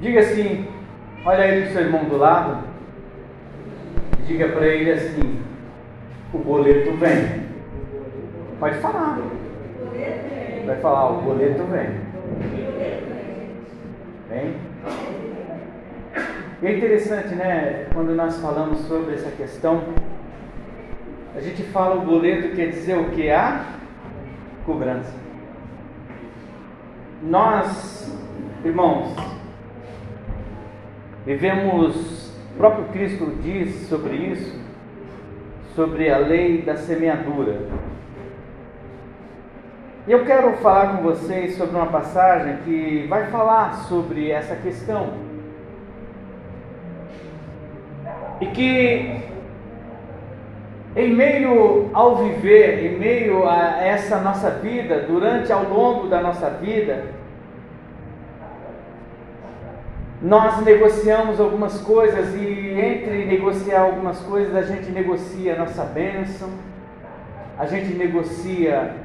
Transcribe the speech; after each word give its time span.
Diga 0.00 0.20
assim, 0.20 0.68
olha 1.24 1.42
aí 1.42 1.62
para 1.62 1.70
o 1.70 1.72
seu 1.72 1.82
irmão 1.82 2.04
do 2.04 2.16
lado, 2.16 2.64
diga 4.26 4.48
para 4.48 4.66
ele 4.66 4.92
assim, 4.92 5.40
o 6.32 6.38
boleto 6.38 6.92
vem. 6.96 7.46
Pode 8.60 8.78
falar. 8.78 9.18
Vai 10.66 10.76
falar, 10.76 11.10
o 11.10 11.22
boleto 11.22 11.64
vem. 11.64 12.06
Vem. 14.28 14.54
E 16.62 16.66
é 16.66 16.76
interessante, 16.76 17.34
né? 17.34 17.86
Quando 17.92 18.14
nós 18.14 18.38
falamos 18.38 18.78
sobre 18.80 19.14
essa 19.14 19.30
questão, 19.30 19.82
a 21.34 21.40
gente 21.40 21.62
fala 21.64 21.96
o 21.96 22.06
boleto 22.06 22.54
quer 22.54 22.70
dizer 22.70 22.96
o 22.96 23.10
que? 23.10 23.30
A 23.30 23.64
cobrança. 24.64 25.25
Nós, 27.22 28.14
irmãos, 28.64 29.16
vivemos, 31.24 32.30
o 32.54 32.58
próprio 32.58 32.84
Cristo 32.86 33.32
diz 33.42 33.88
sobre 33.88 34.16
isso, 34.16 34.60
sobre 35.74 36.10
a 36.10 36.18
lei 36.18 36.62
da 36.62 36.76
semeadura. 36.76 37.68
E 40.06 40.12
eu 40.12 40.24
quero 40.24 40.52
falar 40.58 40.96
com 40.96 41.02
vocês 41.02 41.56
sobre 41.56 41.74
uma 41.74 41.86
passagem 41.86 42.58
que 42.64 43.06
vai 43.08 43.26
falar 43.26 43.74
sobre 43.88 44.30
essa 44.30 44.54
questão. 44.54 45.14
E 48.40 48.46
que, 48.46 49.20
em 50.94 51.12
meio 51.12 51.90
ao 51.92 52.16
viver, 52.16 52.86
em 52.86 52.98
meio 52.98 53.48
a 53.48 53.82
essa 53.82 54.20
nossa 54.20 54.48
vida, 54.50 55.00
durante 55.00 55.50
ao 55.50 55.64
longo 55.64 56.06
da 56.06 56.20
nossa 56.20 56.50
vida, 56.50 57.15
nós 60.26 60.60
negociamos 60.64 61.38
algumas 61.38 61.80
coisas 61.82 62.34
e 62.34 62.74
entre 62.80 63.26
negociar 63.26 63.82
algumas 63.82 64.18
coisas 64.18 64.56
a 64.56 64.62
gente 64.62 64.90
negocia 64.90 65.54
a 65.54 65.58
nossa 65.58 65.84
bênção, 65.84 66.50
a 67.56 67.64
gente 67.64 67.94
negocia 67.94 68.96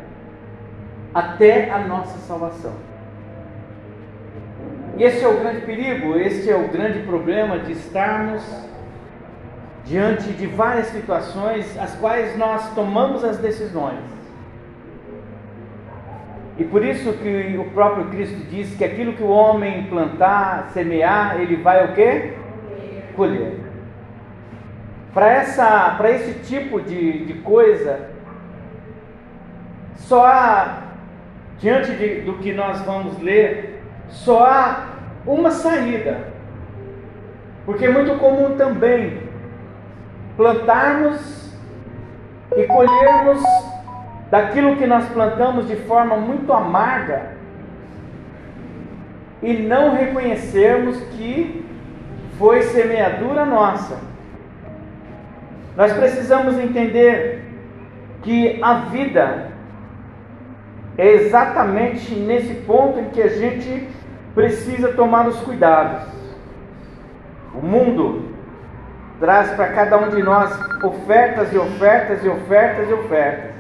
até 1.14 1.70
a 1.70 1.78
nossa 1.78 2.18
salvação. 2.26 2.74
E 4.98 5.04
esse 5.04 5.24
é 5.24 5.28
o 5.28 5.40
grande 5.40 5.62
perigo, 5.62 6.18
este 6.18 6.50
é 6.50 6.56
o 6.56 6.68
grande 6.70 7.04
problema 7.04 7.60
de 7.60 7.74
estarmos 7.74 8.44
diante 9.86 10.34
de 10.34 10.48
várias 10.48 10.88
situações 10.88 11.78
as 11.78 11.94
quais 11.98 12.36
nós 12.36 12.74
tomamos 12.74 13.24
as 13.24 13.38
decisões 13.38 14.21
e 16.62 16.64
por 16.66 16.86
isso 16.86 17.14
que 17.14 17.58
o 17.58 17.72
próprio 17.72 18.06
Cristo 18.10 18.38
diz 18.48 18.76
que 18.76 18.86
aquilo 18.86 19.14
que 19.14 19.24
o 19.24 19.30
homem 19.30 19.88
plantar, 19.88 20.70
semear, 20.70 21.42
ele 21.42 21.56
vai 21.56 21.86
o 21.86 21.96
quê? 21.96 22.36
Colher. 23.16 23.60
Para 25.12 25.32
essa, 25.32 25.96
para 25.98 26.12
esse 26.12 26.36
tipo 26.44 26.80
de, 26.80 27.26
de 27.26 27.34
coisa, 27.42 28.12
só 29.96 30.24
há 30.24 30.84
diante 31.58 31.94
de, 31.94 32.22
do 32.22 32.34
que 32.34 32.54
nós 32.54 32.80
vamos 32.82 33.20
ler, 33.20 33.82
só 34.08 34.46
há 34.46 34.86
uma 35.26 35.50
saída. 35.50 36.28
Porque 37.66 37.86
é 37.86 37.92
muito 37.92 38.20
comum 38.20 38.56
também 38.56 39.20
plantarmos 40.38 41.58
e 42.56 42.68
colhermos 42.68 43.42
daquilo 44.32 44.78
que 44.78 44.88
nós 44.88 45.08
plantamos 45.10 45.68
de 45.68 45.76
forma 45.76 46.16
muito 46.16 46.52
amarga 46.54 47.34
e 49.44 49.54
não 49.54 49.94
reconhecermos 49.94 50.98
que 51.12 51.66
foi 52.40 52.62
semeadura 52.62 53.46
nossa. 53.46 54.00
Nós 55.76 55.92
precisamos 55.94 56.58
entender 56.58 57.44
que 58.24 58.58
a 58.64 58.74
vida 58.86 59.52
é 60.98 61.08
exatamente 61.08 62.14
nesse 62.16 62.54
ponto 62.66 63.00
em 63.00 63.10
que 63.10 63.22
a 63.22 63.30
gente 63.30 63.90
precisa 64.34 64.94
tomar 64.94 65.28
os 65.28 65.40
cuidados. 65.42 66.04
O 67.54 67.66
mundo 67.66 68.32
traz 69.20 69.52
para 69.52 69.68
cada 69.70 69.98
um 69.98 70.10
de 70.10 70.24
nós 70.24 70.58
ofertas 70.84 71.52
e 71.52 71.58
ofertas 71.58 72.24
e 72.24 72.30
ofertas 72.30 72.90
e 72.90 72.94
ofertas. 72.94 73.51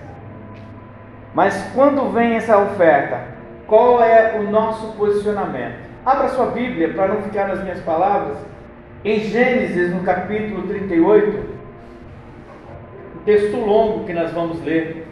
Mas 1.33 1.71
quando 1.73 2.11
vem 2.11 2.35
essa 2.35 2.57
oferta, 2.57 3.21
qual 3.67 4.03
é 4.03 4.37
o 4.39 4.51
nosso 4.51 4.93
posicionamento? 4.97 5.77
Abra 6.05 6.29
sua 6.29 6.47
Bíblia 6.47 6.93
para 6.93 7.07
não 7.07 7.21
ficar 7.21 7.47
nas 7.47 7.63
minhas 7.63 7.79
palavras. 7.81 8.37
Em 9.03 9.19
Gênesis, 9.21 9.93
no 9.93 10.03
capítulo 10.03 10.67
38, 10.67 11.39
um 13.15 13.23
texto 13.23 13.57
longo 13.57 14.05
que 14.05 14.13
nós 14.13 14.31
vamos 14.31 14.61
ler, 14.63 15.07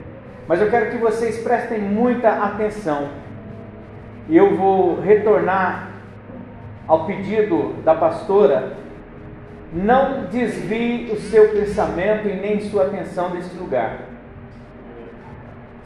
mas 0.47 0.59
eu 0.59 0.69
quero 0.69 0.91
que 0.91 0.97
vocês 0.97 1.39
prestem 1.41 1.79
muita 1.79 2.29
atenção. 2.29 3.09
E 4.27 4.35
eu 4.35 4.55
vou 4.57 4.99
retornar 4.99 5.89
ao 6.87 7.05
pedido 7.05 7.75
da 7.83 7.95
pastora. 7.95 8.73
Não 9.71 10.25
desvie 10.25 11.11
o 11.11 11.15
seu 11.17 11.49
pensamento 11.49 12.27
e 12.27 12.33
nem 12.33 12.59
sua 12.61 12.87
atenção 12.87 13.29
desse 13.29 13.55
lugar. 13.55 14.08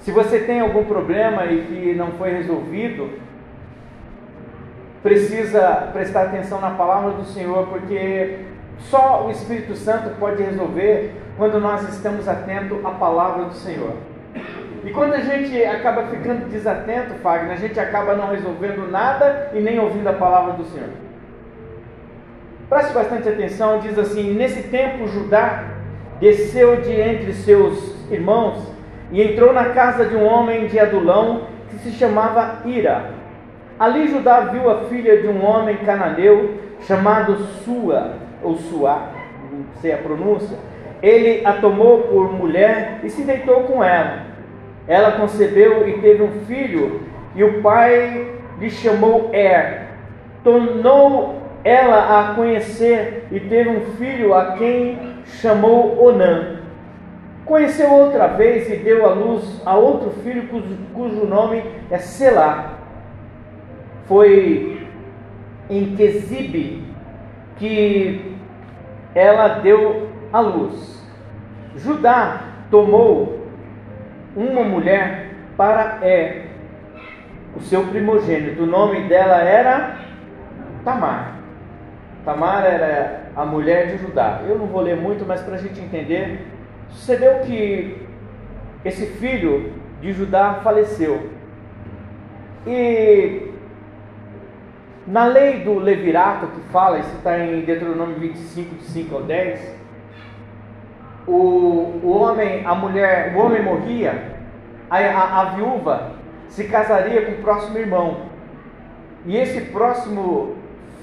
Se 0.04 0.12
você 0.12 0.40
tem 0.40 0.60
algum 0.60 0.84
problema 0.84 1.46
e 1.46 1.62
que 1.62 1.94
não 1.94 2.12
foi 2.12 2.34
resolvido, 2.34 3.10
precisa 5.02 5.90
prestar 5.94 6.24
atenção 6.24 6.60
na 6.60 6.72
palavra 6.72 7.12
do 7.12 7.24
Senhor, 7.24 7.68
porque 7.68 8.40
só 8.80 9.26
o 9.26 9.32
Espírito 9.32 9.76
Santo 9.76 10.10
pode 10.20 10.44
resolver 10.44 11.14
quando 11.38 11.58
nós 11.58 11.88
estamos 11.88 12.28
atentos 12.28 12.86
à 12.86 12.92
palavra 12.92 13.46
do 13.46 13.54
Senhor. 13.54 13.94
E 14.84 14.92
quando 14.92 15.14
a 15.14 15.22
gente 15.22 15.64
acaba 15.64 16.04
ficando 16.08 16.50
desatento, 16.50 17.14
Fagner, 17.22 17.54
a 17.54 17.56
gente 17.56 17.80
acaba 17.80 18.14
não 18.14 18.28
resolvendo 18.28 18.92
nada 18.92 19.52
e 19.54 19.62
nem 19.62 19.80
ouvindo 19.80 20.08
a 20.10 20.14
palavra 20.14 20.54
do 20.54 20.66
Senhor. 20.66 20.90
Preste 22.68 22.92
bastante 22.92 23.30
atenção, 23.30 23.80
diz 23.80 23.98
assim: 23.98 24.34
Nesse 24.34 24.64
tempo 24.64 25.08
Judá 25.08 25.64
desceu 26.20 26.82
de 26.82 26.92
entre 26.92 27.32
seus 27.32 27.96
irmãos 28.12 28.73
e 29.12 29.22
entrou 29.22 29.54
na 29.54 29.66
casa 29.66 30.06
de 30.06 30.16
um 30.16 30.26
homem 30.26 30.68
de 30.68 30.80
Adulão 30.80 31.44
que 31.70 31.78
se 31.78 31.92
chamava 31.92 32.62
Ira. 32.66 33.12
Ali 33.80 34.08
Judá 34.08 34.42
viu 34.42 34.70
a 34.70 34.82
filha 34.86 35.22
de 35.22 35.28
um 35.28 35.44
homem 35.44 35.78
cananeu 35.78 36.56
chamado 36.82 37.36
Sua, 37.64 38.14
ou 38.42 38.58
Suá, 38.58 39.10
não 39.52 39.66
sei 39.82 39.94
a 39.94 39.98
pronúncia. 39.98 40.58
Ele 41.02 41.46
a 41.46 41.54
tomou 41.54 42.04
por 42.04 42.32
mulher 42.32 43.00
e 43.04 43.10
se 43.10 43.24
deitou 43.24 43.64
com 43.64 43.84
ela. 43.84 44.24
Ela 44.88 45.12
concebeu 45.14 45.88
e 45.88 45.94
teve 46.00 46.24
um 46.24 46.46
filho, 46.46 47.02
e 47.36 47.44
o 47.44 47.62
pai 47.62 48.32
lhe 48.60 48.70
chamou 48.70 49.30
Er. 49.34 49.88
Tornou 50.44 51.42
ela 51.64 52.20
a 52.20 52.34
conhecer 52.36 53.28
e 53.32 53.40
teve 53.40 53.70
um 53.70 53.82
filho 53.98 54.34
a 54.34 54.54
quem 54.54 55.00
chamou 55.26 56.04
Onã. 56.06 56.63
Conheceu 57.46 57.92
outra 57.92 58.28
vez 58.28 58.70
e 58.70 58.78
deu 58.78 59.06
à 59.06 59.14
luz 59.14 59.62
a 59.66 59.76
outro 59.76 60.12
filho 60.22 60.48
cujo, 60.94 61.26
nome 61.26 61.64
é 61.92 61.98
Selá. 61.98 62.80
Foi 64.06 64.88
em 65.70 65.96
Quezibe 65.96 66.84
que 67.58 68.38
ela 69.14 69.60
deu 69.60 70.08
à 70.32 70.40
luz. 70.40 71.06
Judá 71.76 72.42
tomou 72.72 73.48
uma 74.36 74.64
mulher 74.64 75.32
para 75.58 76.00
É, 76.02 76.44
o 77.56 77.62
seu 77.62 77.86
primogênito. 77.88 78.64
O 78.64 78.66
nome 78.66 79.08
dela 79.08 79.38
era 79.42 79.98
Tamar. 80.84 81.36
Tamar 82.26 82.66
era 82.66 83.24
a 83.36 83.46
mulher 83.46 83.88
de 83.88 83.98
Judá. 83.98 84.42
Eu 84.48 84.58
não 84.58 84.68
vou 84.68 84.82
ler 84.82 84.96
muito, 84.96 85.26
mas 85.26 85.42
para 85.42 85.56
a 85.56 85.58
gente 85.58 85.80
entender, 85.80 86.48
Sucedeu 86.94 87.40
que 87.40 87.98
esse 88.86 89.06
filho 89.06 89.74
de 90.02 90.14
Judá 90.14 90.60
faleceu. 90.64 91.30
E 92.66 93.52
na 95.06 95.26
lei 95.26 95.60
do 95.60 95.80
Levirato 95.80 96.48
que 96.48 96.62
fala, 96.72 97.00
isso 97.00 97.16
está 97.18 97.38
em 97.38 97.62
Deuteronômio 97.62 98.16
25, 98.18 98.76
de 98.76 98.84
5 98.84 99.16
ao 99.16 99.24
10, 99.24 99.76
o, 101.28 102.00
o 102.04 102.18
homem, 102.22 102.66
a 102.66 102.76
mulher, 102.76 103.34
o 103.36 103.40
homem 103.40 103.62
morria, 103.62 104.36
a, 104.90 104.98
a, 104.98 105.42
a 105.42 105.46
viúva 105.56 106.12
se 106.48 106.66
casaria 106.66 107.26
com 107.26 107.32
o 107.34 107.44
próximo 107.44 107.78
irmão. 107.78 108.18
E 109.26 109.38
esse 109.38 109.62
próximo, 109.72 110.56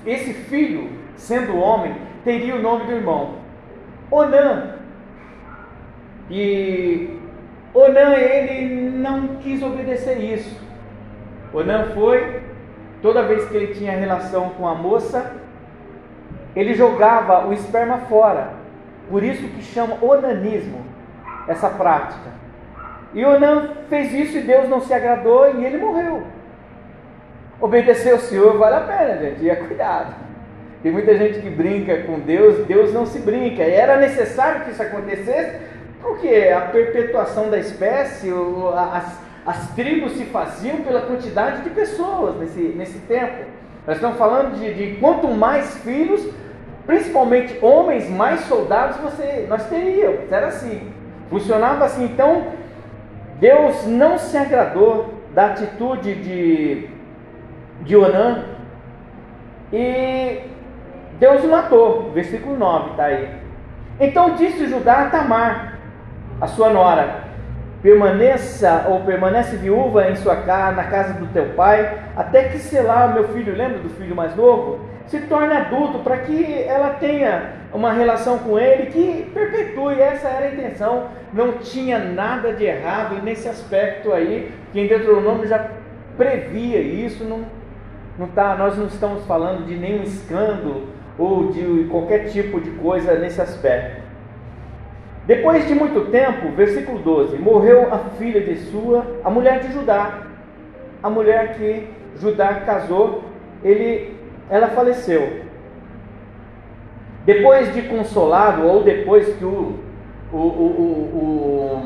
esse 0.06 0.32
filho, 0.32 0.90
sendo 1.16 1.58
homem, 1.58 1.94
teria 2.22 2.54
o 2.54 2.62
nome 2.62 2.84
do 2.84 2.92
irmão. 2.92 3.34
Onã 4.10 4.79
e 6.30 7.18
Onã, 7.74 8.14
ele 8.14 8.90
não 8.90 9.36
quis 9.36 9.62
obedecer 9.62 10.18
isso. 10.18 10.58
Onã 11.52 11.90
foi 11.94 12.42
toda 13.02 13.22
vez 13.22 13.48
que 13.48 13.56
ele 13.56 13.74
tinha 13.74 13.92
relação 13.92 14.50
com 14.50 14.66
a 14.66 14.74
moça, 14.74 15.32
ele 16.54 16.74
jogava 16.74 17.46
o 17.46 17.52
esperma 17.52 17.98
fora. 18.08 18.52
Por 19.08 19.22
isso 19.22 19.42
que 19.48 19.62
chama 19.62 19.96
onanismo, 20.02 20.84
essa 21.48 21.68
prática. 21.68 22.30
E 23.12 23.24
Onan 23.24 23.70
fez 23.88 24.12
isso 24.12 24.38
e 24.38 24.42
Deus 24.42 24.68
não 24.68 24.80
se 24.80 24.94
agradou 24.94 25.56
e 25.56 25.64
ele 25.64 25.78
morreu. 25.78 26.22
Obedecer 27.60 28.12
ao 28.12 28.18
Senhor 28.18 28.56
vale 28.56 28.76
a 28.76 28.80
pena, 28.80 29.18
gente, 29.18 29.42
e 29.42 29.50
é 29.50 29.56
cuidado. 29.56 30.14
Tem 30.82 30.92
muita 30.92 31.16
gente 31.16 31.40
que 31.40 31.50
brinca 31.50 32.04
com 32.04 32.20
Deus, 32.20 32.66
Deus 32.66 32.92
não 32.92 33.04
se 33.04 33.18
brinca. 33.18 33.62
Era 33.62 33.98
necessário 33.98 34.64
que 34.64 34.70
isso 34.70 34.82
acontecesse, 34.82 35.60
porque 36.00 36.50
a 36.54 36.62
perpetuação 36.62 37.50
da 37.50 37.58
espécie, 37.58 38.30
as, 38.92 39.18
as 39.46 39.70
tribos 39.74 40.12
se 40.12 40.24
faziam 40.24 40.78
pela 40.78 41.02
quantidade 41.02 41.62
de 41.62 41.70
pessoas 41.70 42.36
nesse, 42.36 42.60
nesse 42.60 42.98
tempo. 43.00 43.44
Nós 43.86 43.96
estamos 43.96 44.18
falando 44.18 44.58
de, 44.58 44.74
de 44.74 45.00
quanto 45.00 45.28
mais 45.28 45.76
filhos, 45.78 46.26
principalmente 46.86 47.58
homens, 47.62 48.08
mais 48.08 48.40
soldados 48.42 48.96
você, 48.98 49.46
nós 49.48 49.66
teríamos. 49.68 50.30
Era 50.30 50.48
assim. 50.48 50.92
Funcionava 51.28 51.84
assim. 51.84 52.04
Então, 52.04 52.46
Deus 53.38 53.86
não 53.86 54.18
se 54.18 54.36
agradou 54.36 55.14
da 55.34 55.46
atitude 55.46 56.14
de, 56.14 56.88
de 57.82 57.96
Onã 57.96 58.44
e 59.72 60.40
Deus 61.18 61.44
o 61.44 61.48
matou. 61.48 62.10
Versículo 62.12 62.56
9 62.58 62.90
está 62.90 63.04
aí. 63.04 63.28
Então 63.98 64.34
disse 64.34 64.66
Judá 64.66 65.02
a 65.02 65.10
Tamar, 65.10 65.78
a 66.40 66.46
sua 66.46 66.70
nora: 66.70 67.24
permaneça 67.82 68.86
ou 68.88 69.00
permanece 69.00 69.56
viúva 69.56 70.08
em 70.10 70.16
sua 70.16 70.36
casa, 70.36 70.76
na 70.76 70.84
casa 70.84 71.14
do 71.14 71.26
teu 71.26 71.46
pai, 71.56 71.98
até 72.16 72.44
que 72.44 72.58
Selá, 72.58 73.08
meu 73.08 73.28
filho, 73.28 73.54
lembra 73.56 73.78
do 73.78 73.90
filho 73.90 74.14
mais 74.14 74.34
novo, 74.34 74.80
se 75.06 75.20
torne 75.22 75.52
adulto, 75.54 75.98
para 76.00 76.18
que 76.18 76.62
ela 76.62 76.90
tenha 76.90 77.52
uma 77.72 77.92
relação 77.92 78.38
com 78.38 78.58
ele 78.58 78.86
que 78.86 79.30
perpetue. 79.34 80.00
Essa 80.00 80.28
era 80.28 80.46
a 80.46 80.52
intenção. 80.52 81.08
Não 81.32 81.52
tinha 81.58 81.98
nada 81.98 82.52
de 82.52 82.64
errado 82.64 83.20
nesse 83.22 83.48
aspecto 83.48 84.12
aí, 84.12 84.52
que 84.72 84.80
em 84.80 84.86
Deuteronômio 84.86 85.46
já 85.46 85.66
previa 86.16 86.80
isso. 86.80 87.24
Não, 87.24 87.44
não 88.18 88.28
tá, 88.28 88.54
nós 88.56 88.76
não 88.76 88.86
estamos 88.86 89.24
falando 89.26 89.66
de 89.66 89.76
nenhum 89.76 90.02
escândalo 90.02 90.88
ou 91.18 91.50
de 91.50 91.88
qualquer 91.90 92.28
tipo 92.28 92.60
de 92.60 92.70
coisa 92.72 93.14
nesse 93.14 93.40
aspecto. 93.40 93.99
Depois 95.30 95.64
de 95.68 95.76
muito 95.76 96.10
tempo, 96.10 96.50
versículo 96.56 96.98
12: 96.98 97.38
morreu 97.38 97.86
a 97.94 97.98
filha 98.18 98.40
de 98.40 98.56
sua, 98.56 99.06
a 99.22 99.30
mulher 99.30 99.60
de 99.60 99.72
Judá, 99.72 100.22
a 101.00 101.08
mulher 101.08 101.56
que 101.56 101.86
Judá 102.20 102.52
casou, 102.66 103.22
ele, 103.62 104.12
ela 104.50 104.66
faleceu. 104.70 105.44
Depois 107.24 107.72
de 107.72 107.82
consolado, 107.82 108.66
ou 108.66 108.82
depois 108.82 109.32
que, 109.36 109.44
o, 109.44 109.76
o, 110.32 110.36
o, 110.36 111.82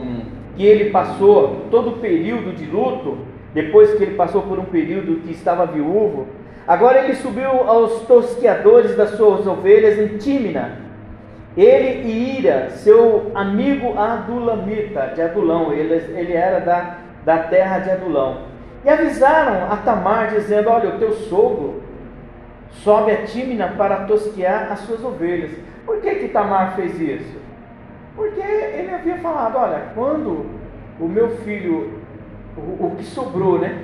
que 0.56 0.64
ele 0.64 0.88
passou 0.88 1.67
todo 1.70 1.91
o 1.91 1.99
período 1.99 2.56
de 2.56 2.64
luto, 2.64 3.19
depois 3.52 3.93
que 3.93 4.05
ele 4.05 4.14
passou 4.14 4.41
por 4.41 4.58
um 4.58 4.64
período 4.64 5.20
que 5.20 5.32
estava 5.32 5.67
viúvo, 5.67 6.29
agora 6.67 7.05
ele 7.05 7.14
subiu 7.17 7.50
aos 7.50 8.06
tosqueadores 8.06 8.96
das 8.96 9.11
suas 9.11 9.46
ovelhas 9.46 9.99
em 9.99 10.17
Tímina 10.17 10.83
ele 11.56 12.08
e 12.08 12.38
Ira, 12.38 12.70
seu 12.70 13.30
amigo 13.34 13.96
Adulamita, 13.98 15.12
de 15.14 15.22
Adulão, 15.22 15.72
ele, 15.72 15.94
ele 16.18 16.32
era 16.32 16.60
da, 16.60 16.98
da 17.24 17.38
terra 17.38 17.78
de 17.78 17.90
Adulão. 17.90 18.42
E 18.84 18.88
avisaram 18.88 19.72
a 19.72 19.76
Tamar, 19.76 20.30
dizendo: 20.30 20.68
Olha, 20.68 20.90
o 20.90 20.98
teu 20.98 21.12
sogro 21.12 21.82
sobe 22.70 23.12
a 23.12 23.24
Tímina 23.24 23.68
para 23.68 24.04
tosquear 24.04 24.72
as 24.72 24.80
suas 24.80 25.02
ovelhas. 25.04 25.52
Por 25.86 26.00
que, 26.00 26.14
que 26.16 26.28
Tamar 26.28 26.74
fez 26.74 27.00
isso? 27.00 27.38
Porque 28.16 28.40
ele 28.40 28.92
havia 28.92 29.16
falado: 29.18 29.56
Olha, 29.56 29.82
quando 29.94 30.46
o 30.98 31.06
meu 31.06 31.36
filho, 31.38 32.00
o, 32.56 32.86
o 32.86 32.94
que 32.96 33.04
sobrou, 33.04 33.60
né, 33.60 33.78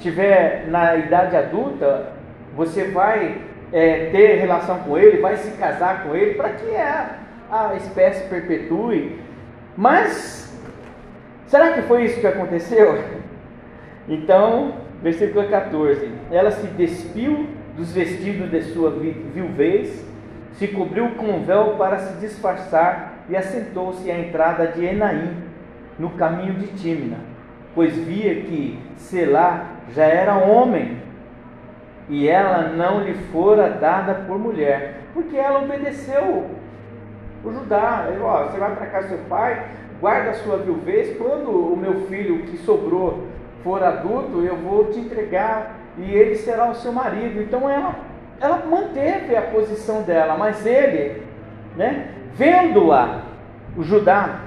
tiver 0.00 0.66
na 0.68 0.96
idade 0.96 1.36
adulta, 1.36 2.12
você 2.56 2.84
vai 2.88 3.49
é, 3.72 4.10
ter 4.10 4.36
relação 4.36 4.80
com 4.80 4.98
ele, 4.98 5.20
vai 5.20 5.36
se 5.36 5.50
casar 5.52 6.04
com 6.04 6.14
ele, 6.14 6.34
para 6.34 6.50
que 6.50 6.76
a, 6.76 7.18
a 7.50 7.74
espécie 7.76 8.28
perpetue. 8.28 9.18
Mas, 9.76 10.52
será 11.46 11.72
que 11.72 11.82
foi 11.82 12.04
isso 12.04 12.20
que 12.20 12.26
aconteceu? 12.26 13.02
Então, 14.08 14.74
versículo 15.02 15.48
14: 15.48 16.10
Ela 16.30 16.50
se 16.50 16.66
despiu 16.68 17.46
dos 17.76 17.92
vestidos 17.92 18.50
de 18.50 18.62
sua 18.62 18.90
viuvez, 18.90 20.04
se 20.54 20.68
cobriu 20.68 21.10
com 21.10 21.26
um 21.26 21.44
véu 21.44 21.76
para 21.78 21.98
se 21.98 22.18
disfarçar 22.20 23.24
e 23.28 23.36
assentou-se 23.36 24.10
à 24.10 24.18
entrada 24.18 24.66
de 24.66 24.84
Enaim, 24.84 25.30
no 25.98 26.10
caminho 26.10 26.54
de 26.54 26.66
Tímina, 26.68 27.18
pois 27.74 27.96
via 27.96 28.34
que 28.34 28.78
Selá 28.96 29.66
já 29.94 30.04
era 30.04 30.36
homem 30.36 30.98
e 32.10 32.28
ela 32.28 32.64
não 32.76 33.04
lhe 33.04 33.14
fora 33.32 33.70
dada 33.70 34.14
por 34.26 34.36
mulher, 34.36 34.96
porque 35.14 35.36
ela 35.36 35.62
obedeceu 35.62 36.50
o 37.44 37.52
Judá. 37.52 38.06
Ele, 38.08 38.20
ó, 38.20 38.46
você 38.46 38.58
vai 38.58 38.74
para 38.74 38.86
casa 38.86 39.06
do 39.06 39.14
seu 39.14 39.24
pai, 39.28 39.64
guarda 40.00 40.30
a 40.30 40.34
sua 40.34 40.56
viuvez, 40.56 41.16
quando 41.16 41.50
o 41.50 41.76
meu 41.76 42.06
filho 42.06 42.42
que 42.42 42.58
sobrou 42.58 43.28
for 43.62 43.80
adulto, 43.80 44.42
eu 44.42 44.56
vou 44.56 44.86
te 44.86 44.98
entregar 44.98 45.76
e 45.96 46.12
ele 46.12 46.34
será 46.34 46.68
o 46.68 46.74
seu 46.74 46.92
marido. 46.92 47.40
Então 47.40 47.70
ela, 47.70 47.94
ela 48.40 48.56
manteve 48.66 49.36
a 49.36 49.42
posição 49.42 50.02
dela, 50.02 50.36
mas 50.36 50.66
ele, 50.66 51.22
né, 51.76 52.08
vendo-a, 52.34 53.20
o 53.76 53.84
Judá, 53.84 54.40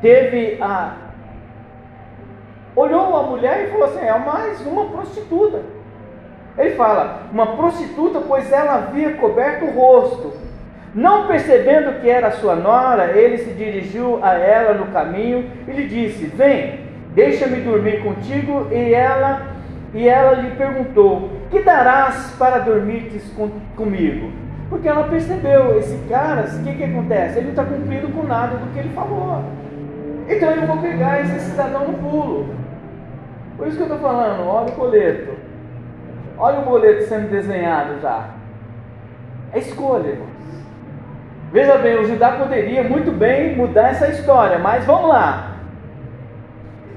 teve 0.00 0.56
a. 0.58 0.96
Olhou 2.74 3.14
a 3.14 3.22
mulher 3.24 3.64
e 3.66 3.70
falou 3.70 3.88
assim: 3.88 4.06
é 4.06 4.18
mais 4.18 4.66
uma 4.66 4.86
prostituta. 4.86 5.73
Ele 6.56 6.70
fala, 6.70 7.22
uma 7.32 7.56
prostituta, 7.56 8.20
pois 8.20 8.50
ela 8.52 8.74
havia 8.74 9.14
coberto 9.14 9.64
o 9.64 9.70
rosto. 9.70 10.32
Não 10.94 11.26
percebendo 11.26 12.00
que 12.00 12.08
era 12.08 12.30
sua 12.30 12.54
nora, 12.54 13.18
ele 13.18 13.38
se 13.38 13.50
dirigiu 13.54 14.20
a 14.22 14.34
ela 14.34 14.74
no 14.74 14.86
caminho 14.92 15.50
e 15.66 15.72
lhe 15.72 15.88
disse: 15.88 16.26
Vem, 16.26 16.80
deixa-me 17.12 17.56
dormir 17.62 18.00
contigo. 18.00 18.68
E 18.70 18.94
ela, 18.94 19.42
e 19.92 20.08
ela 20.08 20.34
lhe 20.34 20.52
perguntou: 20.52 21.30
Que 21.50 21.60
darás 21.60 22.32
para 22.38 22.58
dormir 22.58 23.10
com, 23.36 23.50
comigo? 23.74 24.30
Porque 24.68 24.88
ela 24.88 25.08
percebeu, 25.08 25.78
esse 25.78 25.96
cara, 26.08 26.42
o 26.42 26.64
que, 26.64 26.74
que 26.74 26.84
acontece? 26.84 27.38
Ele 27.38 27.46
não 27.46 27.50
está 27.50 27.64
cumprindo 27.64 28.08
com 28.08 28.22
nada 28.22 28.56
do 28.56 28.72
que 28.72 28.78
ele 28.78 28.94
falou. 28.94 29.42
Então 30.28 30.50
eu 30.50 30.66
vou 30.66 30.78
pegar 30.78 31.20
esse 31.20 31.50
cidadão 31.50 31.88
no 31.88 31.98
pulo. 31.98 32.54
Por 33.56 33.66
isso 33.66 33.76
que 33.76 33.82
eu 33.82 33.86
estou 33.86 34.00
falando, 34.00 34.46
olha 34.46 34.68
o 34.68 34.72
coleto. 34.72 35.33
Olha 36.36 36.58
o 36.58 36.64
boleto 36.64 37.04
sendo 37.04 37.30
desenhado 37.30 38.00
já. 38.00 38.28
É 39.52 39.58
escolha, 39.58 40.08
irmãos. 40.08 40.34
Veja 41.52 41.78
bem, 41.78 42.00
o 42.00 42.04
Judá 42.04 42.32
poderia 42.32 42.82
muito 42.82 43.12
bem 43.12 43.54
mudar 43.54 43.90
essa 43.90 44.08
história, 44.08 44.58
mas 44.58 44.84
vamos 44.84 45.08
lá. 45.08 45.52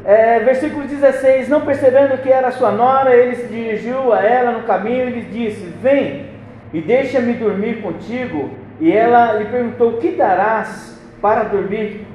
É, 0.03 0.39
versículo 0.39 0.87
16: 0.87 1.47
Não 1.47 1.61
percebendo 1.61 2.17
que 2.23 2.31
era 2.31 2.49
sua 2.49 2.71
nora, 2.71 3.15
ele 3.15 3.35
se 3.35 3.47
dirigiu 3.47 4.11
a 4.11 4.23
ela 4.23 4.53
no 4.53 4.63
caminho 4.63 5.09
e 5.09 5.11
lhe 5.11 5.21
disse: 5.21 5.65
Vem 5.81 6.25
e 6.73 6.81
deixa-me 6.81 7.33
dormir 7.33 7.81
contigo. 7.81 8.49
E 8.79 8.91
ela 8.91 9.33
lhe 9.33 9.45
perguntou: 9.45 9.97
Que 9.97 10.13
darás 10.13 10.99
para 11.21 11.43
dormir, 11.43 12.07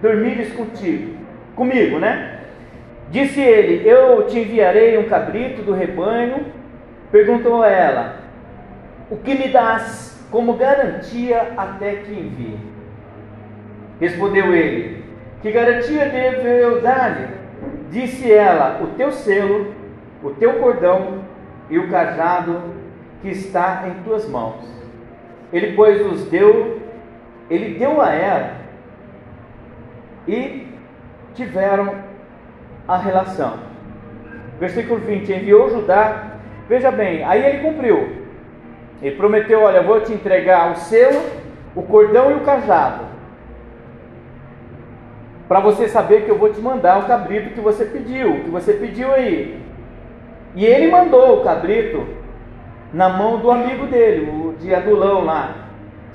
dormires 0.00 0.52
contigo? 0.52 1.16
Comigo, 1.56 1.98
né? 1.98 2.37
Disse 3.10 3.40
ele: 3.40 3.88
Eu 3.88 4.26
te 4.26 4.38
enviarei 4.38 4.98
um 4.98 5.08
cabrito 5.08 5.62
do 5.62 5.72
rebanho. 5.72 6.46
Perguntou 7.10 7.62
a 7.62 7.68
ela: 7.68 8.16
O 9.10 9.16
que 9.16 9.34
me 9.34 9.48
dás 9.48 10.26
como 10.30 10.54
garantia 10.54 11.52
até 11.56 11.96
que 11.96 12.12
envie? 12.12 12.58
Respondeu 14.00 14.54
ele: 14.54 15.04
Que 15.42 15.50
garantia 15.50 16.06
devo 16.06 16.46
eu 16.46 16.82
dar-lhe? 16.82 17.28
Disse 17.90 18.30
ela: 18.30 18.80
O 18.82 18.88
teu 18.88 19.10
selo, 19.10 19.74
o 20.22 20.30
teu 20.30 20.54
cordão 20.54 21.24
e 21.70 21.78
o 21.78 21.88
cajado 21.88 22.60
que 23.22 23.28
está 23.28 23.84
em 23.88 24.02
tuas 24.02 24.28
mãos. 24.28 24.66
Ele, 25.52 25.74
pois, 25.74 26.04
os 26.04 26.26
deu, 26.26 26.80
ele 27.48 27.78
deu 27.78 28.02
a 28.02 28.12
ela 28.12 28.52
e 30.26 30.66
tiveram 31.34 32.07
a 32.88 32.96
relação. 32.96 33.58
Versículo 34.58 34.98
20: 34.98 35.32
Enviou 35.32 35.70
Judá, 35.70 36.38
veja 36.68 36.90
bem, 36.90 37.22
aí 37.22 37.44
ele 37.44 37.58
cumpriu. 37.58 38.16
Ele 39.02 39.16
prometeu: 39.16 39.62
Olha, 39.62 39.82
vou 39.82 40.00
te 40.00 40.12
entregar 40.12 40.72
o 40.72 40.76
selo, 40.76 41.22
o 41.76 41.82
cordão 41.82 42.30
e 42.30 42.34
o 42.34 42.40
cajado. 42.40 43.04
Para 45.46 45.60
você 45.60 45.88
saber 45.88 46.24
que 46.24 46.30
eu 46.30 46.38
vou 46.38 46.52
te 46.52 46.60
mandar 46.60 46.98
o 46.98 47.06
cabrito 47.06 47.50
que 47.50 47.60
você 47.60 47.84
pediu, 47.84 48.42
que 48.44 48.50
você 48.50 48.72
pediu 48.72 49.12
aí. 49.12 49.62
E 50.54 50.64
ele 50.64 50.90
mandou 50.90 51.38
o 51.38 51.44
cabrito 51.44 52.06
na 52.92 53.08
mão 53.08 53.38
do 53.38 53.50
amigo 53.50 53.86
dele, 53.86 54.30
o 54.30 54.54
de 54.58 54.74
Adulão 54.74 55.24
lá. 55.24 55.67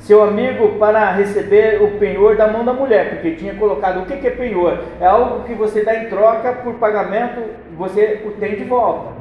Seu 0.04 0.22
amigo 0.22 0.78
para 0.80 1.12
receber 1.12 1.82
o 1.82 1.98
penhor 1.98 2.36
da 2.36 2.46
mão 2.46 2.66
da 2.66 2.74
mulher, 2.74 3.10
porque 3.12 3.38
tinha 3.38 3.56
colocado 3.56 4.02
o 4.02 4.06
que 4.06 4.28
é 4.28 4.32
penhor? 4.32 4.84
É 5.00 5.06
algo 5.06 5.46
que 5.46 5.54
você 5.54 5.82
dá 5.82 5.96
em 5.96 6.10
troca 6.10 6.52
por 6.52 6.74
pagamento, 6.74 7.42
você 7.78 8.22
o 8.26 8.32
tem 8.32 8.58
de 8.58 8.66
volta. 8.66 9.14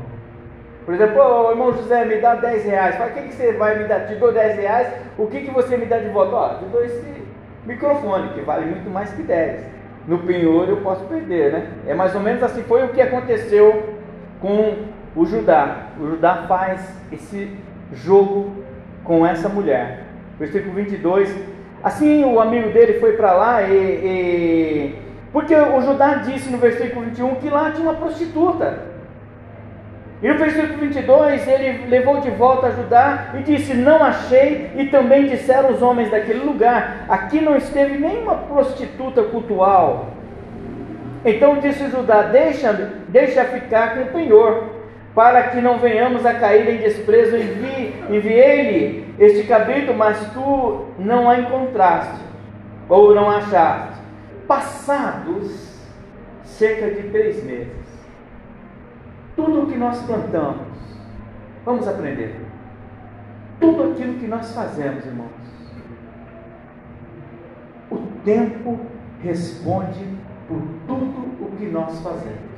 Por 0.84 0.92
exemplo, 0.92 1.22
o 1.22 1.50
irmão 1.52 1.72
José, 1.72 2.04
me 2.04 2.16
dá 2.16 2.34
10 2.34 2.64
reais. 2.64 2.96
O 2.96 3.14
que, 3.14 3.28
que 3.28 3.32
você 3.32 3.52
vai 3.52 3.78
me 3.78 3.84
dar? 3.84 4.08
Te 4.08 4.16
dou 4.16 4.32
10 4.32 4.56
reais, 4.56 4.92
o 5.16 5.28
que, 5.28 5.42
que 5.42 5.52
você 5.52 5.76
me 5.76 5.86
dá 5.86 5.98
de 5.98 6.08
volta? 6.08 6.34
Ó, 6.34 6.48
te 6.54 6.64
dou 6.64 6.84
esse 6.84 7.22
microfone, 7.64 8.30
que 8.30 8.40
vale 8.40 8.66
muito 8.66 8.90
mais 8.90 9.12
que 9.12 9.22
10. 9.22 9.60
No 10.08 10.18
penhor 10.18 10.68
eu 10.68 10.78
posso 10.78 11.04
perder, 11.04 11.52
né? 11.52 11.68
É 11.86 11.94
mais 11.94 12.12
ou 12.16 12.20
menos 12.20 12.42
assim, 12.42 12.64
foi 12.64 12.82
o 12.82 12.88
que 12.88 13.00
aconteceu 13.00 13.94
com 14.40 14.78
o 15.14 15.24
Judá. 15.24 15.90
O 16.00 16.08
Judá 16.08 16.44
faz 16.48 16.84
esse 17.12 17.56
jogo 17.92 18.50
com 19.04 19.24
essa 19.24 19.48
mulher. 19.48 20.11
Versículo 20.42 20.74
22. 20.74 21.32
Assim 21.84 22.24
o 22.24 22.40
amigo 22.40 22.70
dele 22.70 22.98
foi 22.98 23.12
para 23.12 23.32
lá 23.32 23.62
e, 23.62 23.74
e. 23.74 24.94
Porque 25.32 25.54
o 25.54 25.80
Judá 25.80 26.14
disse 26.14 26.50
no 26.50 26.58
versículo 26.58 27.06
21 27.06 27.36
que 27.36 27.48
lá 27.48 27.70
tinha 27.70 27.88
uma 27.88 27.94
prostituta. 27.94 28.90
E 30.20 30.26
no 30.26 30.36
versículo 30.36 30.78
22 30.78 31.46
ele 31.46 31.86
levou 31.86 32.20
de 32.20 32.30
volta 32.30 32.66
a 32.66 32.70
Judá 32.72 33.28
e 33.38 33.42
disse: 33.44 33.72
Não 33.74 34.02
achei, 34.02 34.72
e 34.76 34.86
também 34.86 35.28
disseram 35.28 35.70
os 35.70 35.80
homens 35.80 36.10
daquele 36.10 36.40
lugar: 36.40 37.04
Aqui 37.08 37.40
não 37.40 37.56
esteve 37.56 37.96
nenhuma 37.98 38.34
prostituta 38.34 39.22
cultual. 39.22 40.08
Então 41.24 41.60
disse 41.60 41.88
Judá: 41.88 42.22
Deixa, 42.22 42.72
deixa 43.06 43.44
ficar 43.44 43.94
com 43.94 44.02
o 44.02 44.06
penhor, 44.06 44.64
para 45.14 45.44
que 45.48 45.60
não 45.60 45.78
venhamos 45.78 46.24
a 46.24 46.34
cair 46.34 46.68
em 46.68 46.78
desprezo. 46.78 47.36
Enviei-lhe 47.36 49.14
este 49.18 49.44
cabrito, 49.44 49.92
mas 49.94 50.32
tu 50.32 50.86
não 50.98 51.28
a 51.28 51.38
encontraste, 51.38 52.22
ou 52.88 53.14
não 53.14 53.30
achaste. 53.30 54.00
Passados 54.46 55.80
cerca 56.44 56.90
de 56.90 57.08
três 57.10 57.42
meses 57.44 57.82
tudo 59.36 59.62
o 59.62 59.66
que 59.66 59.76
nós 59.76 60.00
plantamos, 60.02 60.66
vamos 61.64 61.88
aprender. 61.88 62.36
Tudo 63.60 63.92
aquilo 63.92 64.18
que 64.18 64.26
nós 64.26 64.54
fazemos, 64.54 65.04
irmãos. 65.04 65.30
O 67.90 67.98
tempo 68.24 68.80
responde 69.22 70.06
por 70.48 70.60
tudo 70.86 71.44
o 71.44 71.56
que 71.56 71.66
nós 71.66 72.00
fazemos. 72.00 72.51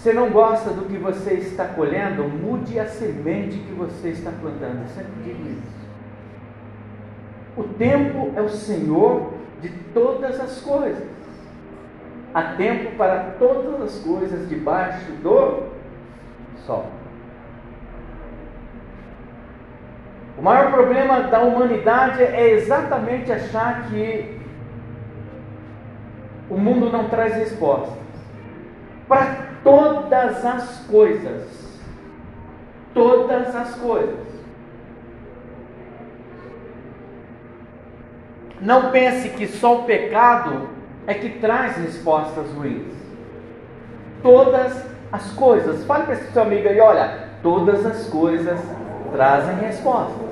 Você 0.00 0.14
não 0.14 0.30
gosta 0.30 0.70
do 0.70 0.86
que 0.86 0.96
você 0.96 1.34
está 1.34 1.66
colhendo, 1.66 2.24
mude 2.24 2.80
a 2.80 2.86
semente 2.86 3.58
que 3.58 3.72
você 3.74 4.08
está 4.08 4.30
plantando. 4.40 4.80
Eu 4.80 4.88
sempre 4.88 5.12
digo 5.22 5.42
isso. 5.42 5.80
O 7.54 7.64
tempo 7.64 8.32
é 8.34 8.40
o 8.40 8.48
Senhor 8.48 9.34
de 9.60 9.68
todas 9.92 10.40
as 10.40 10.62
coisas. 10.62 11.06
Há 12.32 12.54
tempo 12.54 12.96
para 12.96 13.34
todas 13.38 13.82
as 13.82 13.98
coisas 13.98 14.48
debaixo 14.48 15.12
do 15.22 15.64
sol. 16.64 16.86
O 20.38 20.42
maior 20.42 20.70
problema 20.72 21.24
da 21.24 21.42
humanidade 21.42 22.22
é 22.22 22.52
exatamente 22.52 23.30
achar 23.30 23.90
que 23.90 24.40
o 26.48 26.56
mundo 26.56 26.90
não 26.90 27.10
traz 27.10 27.34
respostas 27.34 28.00
para 29.06 29.49
todas 29.62 30.44
as 30.44 30.86
coisas. 30.86 31.48
Todas 32.94 33.54
as 33.54 33.74
coisas. 33.76 34.30
Não 38.60 38.90
pense 38.90 39.30
que 39.30 39.46
só 39.46 39.80
o 39.80 39.84
pecado 39.84 40.68
é 41.06 41.14
que 41.14 41.38
traz 41.38 41.76
respostas 41.76 42.50
ruins. 42.52 42.92
Todas 44.22 44.84
as 45.10 45.32
coisas. 45.32 45.84
Fale 45.86 46.04
para 46.04 46.14
esse 46.14 46.32
seu 46.32 46.42
amigo 46.42 46.68
aí, 46.68 46.80
olha, 46.80 47.28
todas 47.42 47.86
as 47.86 48.06
coisas 48.08 48.60
trazem 49.12 49.56
respostas. 49.56 50.30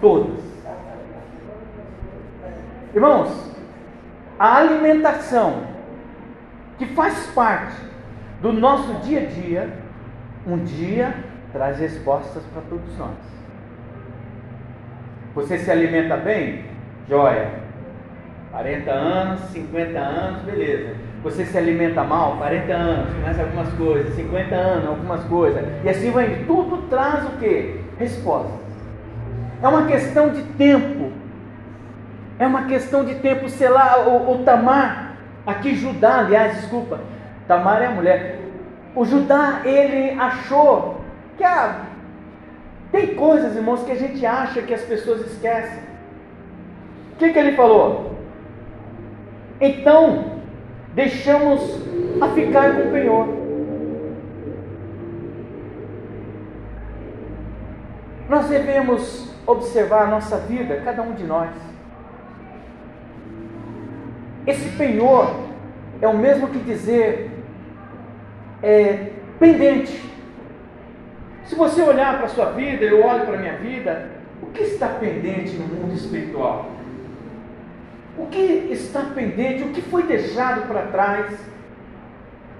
Todas. 0.00 0.44
Irmãos, 2.94 3.30
a 4.38 4.56
alimentação 4.56 5.62
que 6.78 6.86
faz 6.86 7.26
parte 7.28 7.76
do 8.40 8.52
nosso 8.52 8.92
dia 9.04 9.20
a 9.20 9.24
dia, 9.24 9.70
um 10.46 10.58
dia 10.58 11.14
traz 11.52 11.78
respostas 11.78 12.42
para 12.52 12.62
todos 12.62 12.96
nós. 12.98 13.16
Você 15.34 15.58
se 15.58 15.70
alimenta 15.70 16.16
bem? 16.16 16.64
Joia. 17.08 17.66
40 18.50 18.90
anos, 18.90 19.40
50 19.50 19.98
anos, 19.98 20.42
beleza. 20.42 20.94
Você 21.22 21.44
se 21.44 21.58
alimenta 21.58 22.02
mal, 22.04 22.36
40 22.38 22.72
anos, 22.72 23.22
mais 23.22 23.38
algumas 23.38 23.68
coisas, 23.74 24.14
50 24.14 24.54
anos, 24.54 24.88
algumas 24.88 25.24
coisas. 25.24 25.62
E 25.84 25.88
assim 25.88 26.10
vai 26.10 26.44
Tudo 26.46 26.88
traz 26.88 27.24
o 27.26 27.38
que? 27.38 27.80
Resposta. 27.98 28.52
É 29.62 29.68
uma 29.68 29.86
questão 29.86 30.30
de 30.30 30.42
tempo. 30.42 31.12
É 32.38 32.46
uma 32.46 32.64
questão 32.64 33.04
de 33.04 33.16
tempo, 33.16 33.48
sei 33.48 33.68
lá, 33.68 34.06
o, 34.06 34.32
o 34.32 34.44
Tamar, 34.44 35.16
aqui 35.46 35.74
Judá, 35.74 36.18
aliás, 36.18 36.60
desculpa, 36.60 37.00
Tamar 37.46 37.82
é 37.82 37.86
a 37.86 37.90
mulher. 37.90 38.38
O 38.94 39.04
Judá, 39.04 39.62
ele 39.64 40.18
achou 40.18 41.00
que 41.36 41.44
ah, 41.44 41.86
tem 42.90 43.14
coisas, 43.14 43.54
irmãos, 43.54 43.82
que 43.82 43.92
a 43.92 43.96
gente 43.96 44.24
acha 44.24 44.62
que 44.62 44.72
as 44.72 44.82
pessoas 44.82 45.20
esquecem. 45.20 45.80
O 47.12 47.16
que, 47.18 47.32
que 47.32 47.38
ele 47.38 47.52
falou? 47.52 48.16
Então, 49.60 50.40
deixamos 50.94 51.60
a 52.20 52.28
ficar 52.28 52.74
com 52.74 52.88
o 52.88 52.92
Penhor. 52.92 53.28
Nós 58.28 58.48
devemos 58.48 59.32
observar 59.46 60.02
a 60.02 60.06
nossa 60.06 60.38
vida, 60.38 60.80
cada 60.84 61.02
um 61.02 61.12
de 61.12 61.24
nós. 61.24 61.50
Esse 64.46 64.68
penhor 64.76 65.34
é 66.00 66.08
o 66.08 66.16
mesmo 66.16 66.48
que 66.48 66.58
dizer 66.58 67.30
é, 68.66 69.10
pendente. 69.38 70.02
Se 71.44 71.54
você 71.54 71.80
olhar 71.82 72.16
para 72.16 72.26
a 72.26 72.30
sua 72.30 72.46
vida, 72.46 72.84
eu 72.84 73.06
olho 73.06 73.24
para 73.24 73.36
a 73.36 73.38
minha 73.38 73.56
vida, 73.58 74.10
o 74.42 74.46
que 74.46 74.64
está 74.64 74.88
pendente 74.88 75.52
no 75.52 75.66
mundo 75.66 75.94
espiritual? 75.94 76.72
O 78.18 78.26
que 78.26 78.68
está 78.72 79.02
pendente, 79.14 79.62
o 79.62 79.68
que 79.68 79.80
foi 79.82 80.02
deixado 80.02 80.66
para 80.66 80.86
trás 80.86 81.32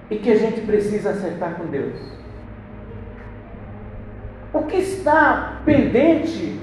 e 0.09 0.15
que 0.15 0.31
a 0.31 0.35
gente 0.35 0.61
precisa 0.61 1.09
acertar 1.09 1.55
com 1.55 1.65
Deus? 1.65 1.99
O 4.53 4.63
que 4.63 4.77
está 4.77 5.59
pendente 5.65 6.57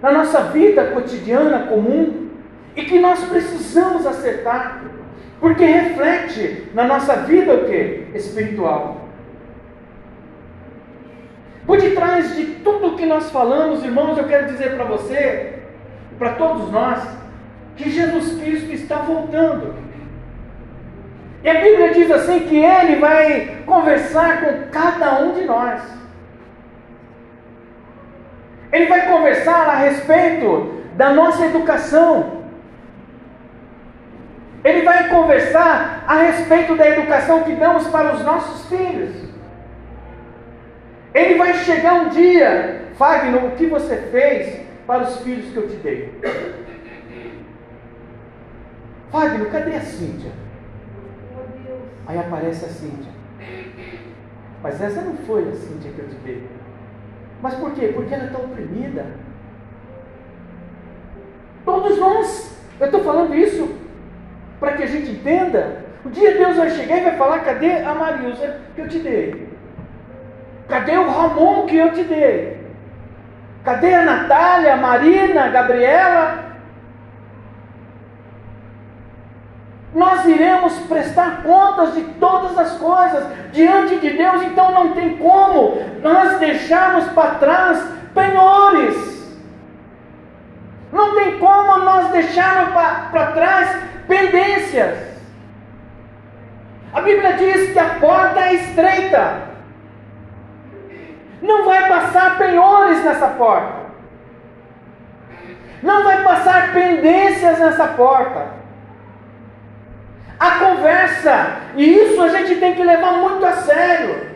na 0.00 0.10
nossa 0.10 0.44
vida 0.44 0.86
cotidiana 0.92 1.66
comum 1.66 2.30
e 2.74 2.82
que 2.84 2.98
nós 2.98 3.22
precisamos 3.24 4.06
acertar, 4.06 4.84
porque 5.40 5.64
reflete 5.64 6.68
na 6.74 6.84
nossa 6.84 7.16
vida 7.16 7.54
o 7.54 7.64
que? 7.64 8.06
Espiritual. 8.14 9.08
Por 11.66 11.80
detrás 11.80 12.36
de 12.36 12.44
tudo 12.64 12.96
que 12.96 13.06
nós 13.06 13.30
falamos, 13.30 13.82
irmãos, 13.84 14.18
eu 14.18 14.24
quero 14.24 14.46
dizer 14.46 14.74
para 14.74 14.84
você, 14.84 15.60
para 16.18 16.32
todos 16.32 16.70
nós, 16.70 17.02
que 17.76 17.90
Jesus 17.90 18.38
Cristo 18.40 18.72
está 18.72 18.96
voltando. 18.96 19.74
E 21.42 21.48
a 21.48 21.54
Bíblia 21.54 21.94
diz 21.94 22.10
assim 22.10 22.40
que 22.40 22.58
ele 22.58 22.96
vai 22.96 23.62
conversar 23.64 24.42
com 24.42 24.70
cada 24.70 25.22
um 25.22 25.32
de 25.32 25.44
nós. 25.46 25.82
Ele 28.72 28.86
vai 28.86 29.08
conversar 29.08 29.68
a 29.68 29.76
respeito 29.76 30.82
da 30.96 31.10
nossa 31.10 31.46
educação. 31.46 32.39
Ele 34.62 34.82
vai 34.82 35.08
conversar 35.08 36.04
a 36.06 36.16
respeito 36.16 36.76
da 36.76 36.88
educação 36.88 37.44
que 37.44 37.54
damos 37.54 37.86
para 37.88 38.14
os 38.14 38.24
nossos 38.24 38.68
filhos. 38.68 39.30
Ele 41.14 41.36
vai 41.36 41.54
chegar 41.54 41.94
um 41.94 42.08
dia, 42.10 42.88
Fagner, 42.96 43.44
o 43.44 43.52
que 43.52 43.66
você 43.66 43.96
fez 43.96 44.60
para 44.86 45.04
os 45.04 45.16
filhos 45.20 45.50
que 45.52 45.56
eu 45.56 45.68
te 45.68 45.76
dei? 45.76 46.20
Fagner, 49.10 49.50
cadê 49.50 49.76
a 49.76 49.80
Cíntia? 49.80 50.30
Aí 52.06 52.18
aparece 52.18 52.64
a 52.66 52.68
Cíntia. 52.68 53.12
Mas 54.62 54.80
essa 54.80 55.00
não 55.00 55.16
foi 55.16 55.48
a 55.48 55.54
Cíntia 55.54 55.90
que 55.90 55.98
eu 56.00 56.08
te 56.08 56.16
dei. 56.16 56.46
Mas 57.40 57.54
por 57.54 57.72
quê? 57.72 57.92
Porque 57.94 58.12
ela 58.12 58.26
está 58.26 58.38
oprimida. 58.38 59.06
Todos 61.64 61.98
nós, 61.98 62.56
eu 62.78 62.86
estou 62.86 63.02
falando 63.02 63.34
isso 63.34 63.74
para 64.60 64.72
que 64.72 64.82
a 64.82 64.86
gente 64.86 65.10
entenda. 65.10 65.78
Um 66.04 66.10
dia 66.10 66.36
Deus 66.36 66.56
vai 66.56 66.70
chegar 66.70 66.98
e 66.98 67.04
vai 67.04 67.16
falar: 67.16 67.40
cadê 67.40 67.82
a 67.82 67.94
Marilza 67.94 68.60
que 68.74 68.80
eu 68.82 68.88
te 68.88 68.98
dei? 68.98 69.48
Cadê 70.68 70.96
o 70.96 71.10
Ramon 71.10 71.66
que 71.66 71.76
eu 71.76 71.92
te 71.92 72.04
dei? 72.04 72.60
Cadê 73.64 73.94
a 73.94 74.02
Natália, 74.02 74.74
a 74.74 74.76
Marina, 74.76 75.44
a 75.44 75.48
Gabriela? 75.48 76.50
Nós 79.92 80.24
iremos 80.24 80.78
prestar 80.80 81.42
contas 81.42 81.94
de 81.94 82.02
todas 82.02 82.56
as 82.56 82.78
coisas 82.78 83.26
diante 83.52 83.96
de 83.96 84.10
Deus, 84.10 84.42
então 84.42 84.70
não 84.70 84.92
tem 84.92 85.16
como 85.16 85.82
nós 86.00 86.38
deixarmos 86.38 87.06
para 87.08 87.34
trás 87.34 87.84
penhores. 88.14 89.10
Não 90.92 91.14
tem 91.16 91.38
como 91.38 91.78
nós 91.78 92.08
deixarmos 92.10 92.72
para 92.72 93.26
trás 93.32 93.89
pendências. 94.06 95.10
A 96.92 97.00
Bíblia 97.00 97.34
diz 97.34 97.72
que 97.72 97.78
a 97.78 97.94
porta 98.00 98.40
é 98.40 98.54
estreita. 98.54 99.42
Não 101.40 101.64
vai 101.64 101.88
passar 101.88 102.36
penhores 102.36 103.04
nessa 103.04 103.28
porta. 103.28 103.80
Não 105.82 106.04
vai 106.04 106.22
passar 106.22 106.72
pendências 106.72 107.58
nessa 107.58 107.86
porta. 107.88 108.60
A 110.38 110.50
conversa, 110.52 111.56
e 111.76 111.84
isso 111.84 112.20
a 112.20 112.28
gente 112.28 112.56
tem 112.56 112.74
que 112.74 112.82
levar 112.82 113.12
muito 113.12 113.44
a 113.44 113.52
sério. 113.52 114.29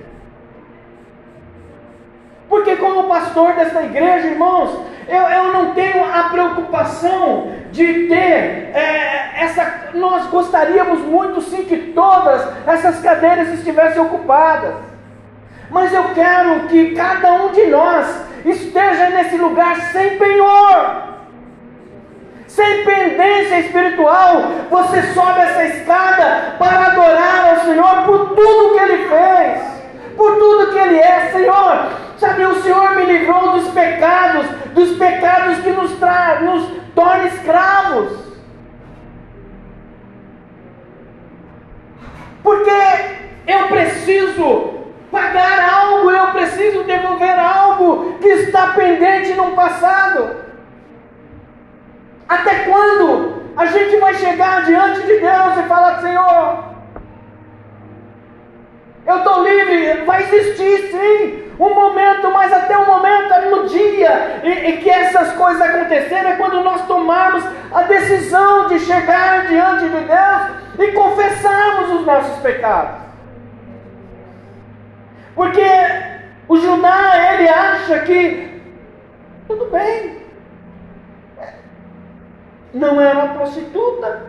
Porque, 2.55 2.77
como 2.77 3.09
pastor 3.09 3.55
desta 3.55 3.83
igreja, 3.83 4.29
irmãos, 4.29 4.79
eu, 5.09 5.23
eu 5.23 5.53
não 5.53 5.75
tenho 5.75 6.05
a 6.05 6.29
preocupação 6.31 7.51
de 7.73 8.07
ter 8.07 8.71
é, 8.73 9.33
essa. 9.43 9.91
Nós 9.95 10.29
gostaríamos 10.29 11.01
muito 11.01 11.43
sim 11.43 11.65
que 11.65 11.77
todas 11.93 12.47
essas 12.65 13.01
cadeiras 13.01 13.49
estivessem 13.55 14.01
ocupadas. 14.01 14.77
Mas 15.69 15.93
eu 15.93 16.05
quero 16.15 16.69
que 16.69 16.95
cada 16.95 17.33
um 17.43 17.49
de 17.49 17.67
nós 17.67 18.23
esteja 18.45 19.11
nesse 19.11 19.37
lugar 19.37 19.75
sem 19.91 20.17
penhor, 20.17 21.03
sem 22.47 22.85
pendência 22.85 23.59
espiritual. 23.63 24.43
Você 24.71 25.03
sobe 25.13 25.41
essa 25.41 25.65
escada 25.65 26.55
para 26.57 26.87
adorar 26.87 27.49
ao 27.51 27.65
Senhor 27.65 28.03
por 28.07 28.29
tudo 28.29 28.75
que 28.75 28.85
Ele 28.85 29.09
fez 29.09 29.75
por 30.17 30.37
tudo 30.39 30.73
que 30.73 30.79
Ele 30.79 30.99
é, 30.99 31.31
Senhor. 31.33 32.05
Sabe, 32.25 32.47
o 32.47 32.63
Senhor 32.63 32.97
me 32.97 33.05
livrou 33.05 33.53
dos 33.53 33.69
pecados, 33.73 34.47
dos 34.73 34.97
pecados 34.97 35.59
que 35.59 35.69
nos, 35.69 35.93
tra 35.99 36.41
nos 36.41 36.67
tornam 36.95 37.27
escravos. 37.27 38.19
Porque 42.43 42.71
eu 43.47 43.69
preciso 43.69 44.75
pagar 45.13 45.71
algo, 45.71 46.11
eu 46.11 46.29
preciso 46.29 46.85
devolver 46.85 47.39
algo 47.39 48.19
que 48.19 48.29
está 48.29 48.69
pendente 48.69 49.35
no 49.35 49.51
passado. 49.51 50.37
Até 52.27 52.61
quando 52.61 53.43
a 53.55 53.67
gente 53.67 53.99
vai 53.99 54.15
chegar 54.15 54.65
diante 54.65 55.03
de 55.03 55.21
Deus 55.21 55.59
e 55.59 55.69
falar, 55.69 56.01
Senhor, 56.01 56.65
eu 59.07 59.19
estou 59.19 59.45
livre, 59.45 60.05
vai 60.07 60.14
existir 60.33 60.91
sim. 60.91 61.45
Um 61.59 61.73
momento, 61.73 62.31
mas 62.33 62.53
até 62.53 62.77
o 62.77 62.87
momento, 62.87 63.51
no 63.51 63.69
dia 63.69 64.41
em, 64.43 64.71
em, 64.71 64.77
que 64.79 64.91
essas 64.91 65.33
coisas 65.35 65.63
acontecerem, 65.63 66.33
é 66.33 66.37
quando 66.37 66.65
nós 66.65 66.85
tomarmos 66.87 67.45
a 67.73 67.83
decisão 67.83 68.67
de 68.69 68.81
chegar 68.81 69.47
diante 69.47 69.85
de 69.85 70.01
Deus 70.01 70.89
e 70.89 70.93
confessarmos 70.93 72.01
os 72.01 72.07
nossos 72.07 72.37
pecados. 72.41 73.05
Porque 75.37 75.65
o 76.49 76.57
Judá, 76.57 77.35
ele 77.35 77.49
acha 77.49 78.01
que 78.01 78.63
tudo 79.47 79.67
bem, 79.71 80.19
não 82.73 83.01
era 83.01 83.15
uma 83.15 83.35
prostituta, 83.35 84.27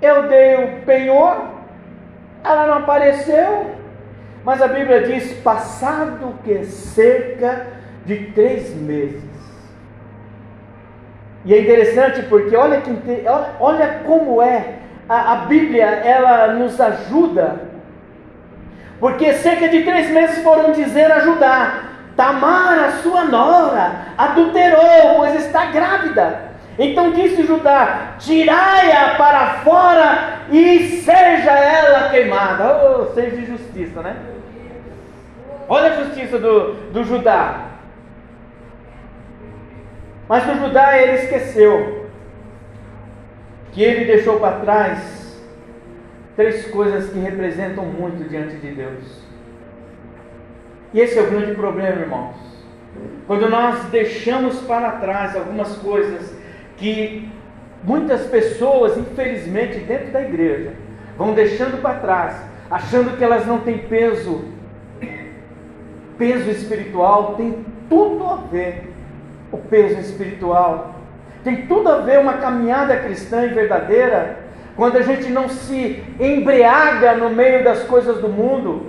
eu 0.00 0.28
dei 0.28 0.54
o 0.56 0.82
penhor, 0.84 1.44
ela 2.44 2.66
não 2.66 2.78
apareceu, 2.78 3.74
mas 4.44 4.62
a 4.62 4.68
Bíblia 4.68 5.02
diz: 5.02 5.32
passado 5.42 6.34
que 6.44 6.64
cerca 6.64 7.66
de 8.06 8.32
três 8.32 8.74
meses. 8.74 9.30
E 11.44 11.54
é 11.54 11.62
interessante 11.62 12.22
porque 12.24 12.54
olha, 12.54 12.80
que, 12.80 12.92
olha 13.58 14.00
como 14.06 14.42
é 14.42 14.74
a, 15.08 15.32
a 15.32 15.36
Bíblia, 15.46 15.86
ela 15.86 16.54
nos 16.54 16.80
ajuda. 16.80 17.70
Porque 18.98 19.32
cerca 19.34 19.68
de 19.68 19.82
três 19.82 20.10
meses 20.10 20.42
foram 20.42 20.72
dizer 20.72 21.10
a 21.10 21.20
Judá: 21.20 21.84
Tamar, 22.16 22.78
a 22.80 22.92
sua 23.02 23.24
nora, 23.24 23.92
adulterou, 24.18 25.16
pois 25.16 25.34
está 25.36 25.66
grávida. 25.66 26.49
Então 26.82 27.12
disse 27.12 27.44
Judá: 27.44 28.14
Tirai-a 28.18 29.16
para 29.16 29.58
fora 29.58 30.38
e 30.50 30.88
seja 31.02 31.50
ela 31.50 32.08
queimada. 32.08 32.64
Oh, 32.82 33.12
seja 33.12 33.36
de 33.36 33.44
justiça, 33.44 34.00
né? 34.00 34.16
Olha 35.68 35.92
a 35.92 36.04
justiça 36.04 36.38
do, 36.38 36.72
do 36.90 37.04
Judá. 37.04 37.66
Mas 40.26 40.48
o 40.48 40.54
Judá 40.54 40.96
ele 40.96 41.18
esqueceu 41.18 42.08
que 43.72 43.82
ele 43.82 44.06
deixou 44.06 44.40
para 44.40 44.60
trás 44.60 45.38
três 46.34 46.66
coisas 46.70 47.10
que 47.10 47.18
representam 47.18 47.84
muito 47.84 48.26
diante 48.26 48.56
de 48.56 48.70
Deus. 48.72 49.22
E 50.94 51.00
esse 51.00 51.18
é 51.18 51.22
o 51.22 51.30
grande 51.30 51.54
problema, 51.54 52.00
irmãos. 52.00 52.36
Quando 53.26 53.50
nós 53.50 53.84
deixamos 53.90 54.60
para 54.60 54.92
trás 54.92 55.36
algumas 55.36 55.76
coisas 55.76 56.39
que 56.80 57.30
muitas 57.84 58.22
pessoas, 58.26 58.96
infelizmente, 58.96 59.78
dentro 59.78 60.10
da 60.10 60.22
igreja, 60.22 60.72
vão 61.16 61.34
deixando 61.34 61.80
para 61.80 62.00
trás, 62.00 62.36
achando 62.70 63.16
que 63.16 63.22
elas 63.22 63.46
não 63.46 63.60
têm 63.60 63.78
peso. 63.78 64.46
Peso 66.18 66.50
espiritual 66.50 67.34
tem 67.36 67.64
tudo 67.88 68.24
a 68.24 68.36
ver. 68.50 68.90
O 69.52 69.58
peso 69.58 70.00
espiritual 70.00 70.94
tem 71.44 71.66
tudo 71.66 71.88
a 71.88 71.98
ver 71.98 72.18
uma 72.18 72.34
caminhada 72.34 72.96
cristã 72.96 73.44
e 73.44 73.48
verdadeira 73.48 74.38
quando 74.76 74.96
a 74.96 75.02
gente 75.02 75.28
não 75.28 75.48
se 75.48 76.02
embriaga 76.18 77.14
no 77.14 77.30
meio 77.30 77.62
das 77.62 77.82
coisas 77.82 78.18
do 78.18 78.28
mundo, 78.28 78.86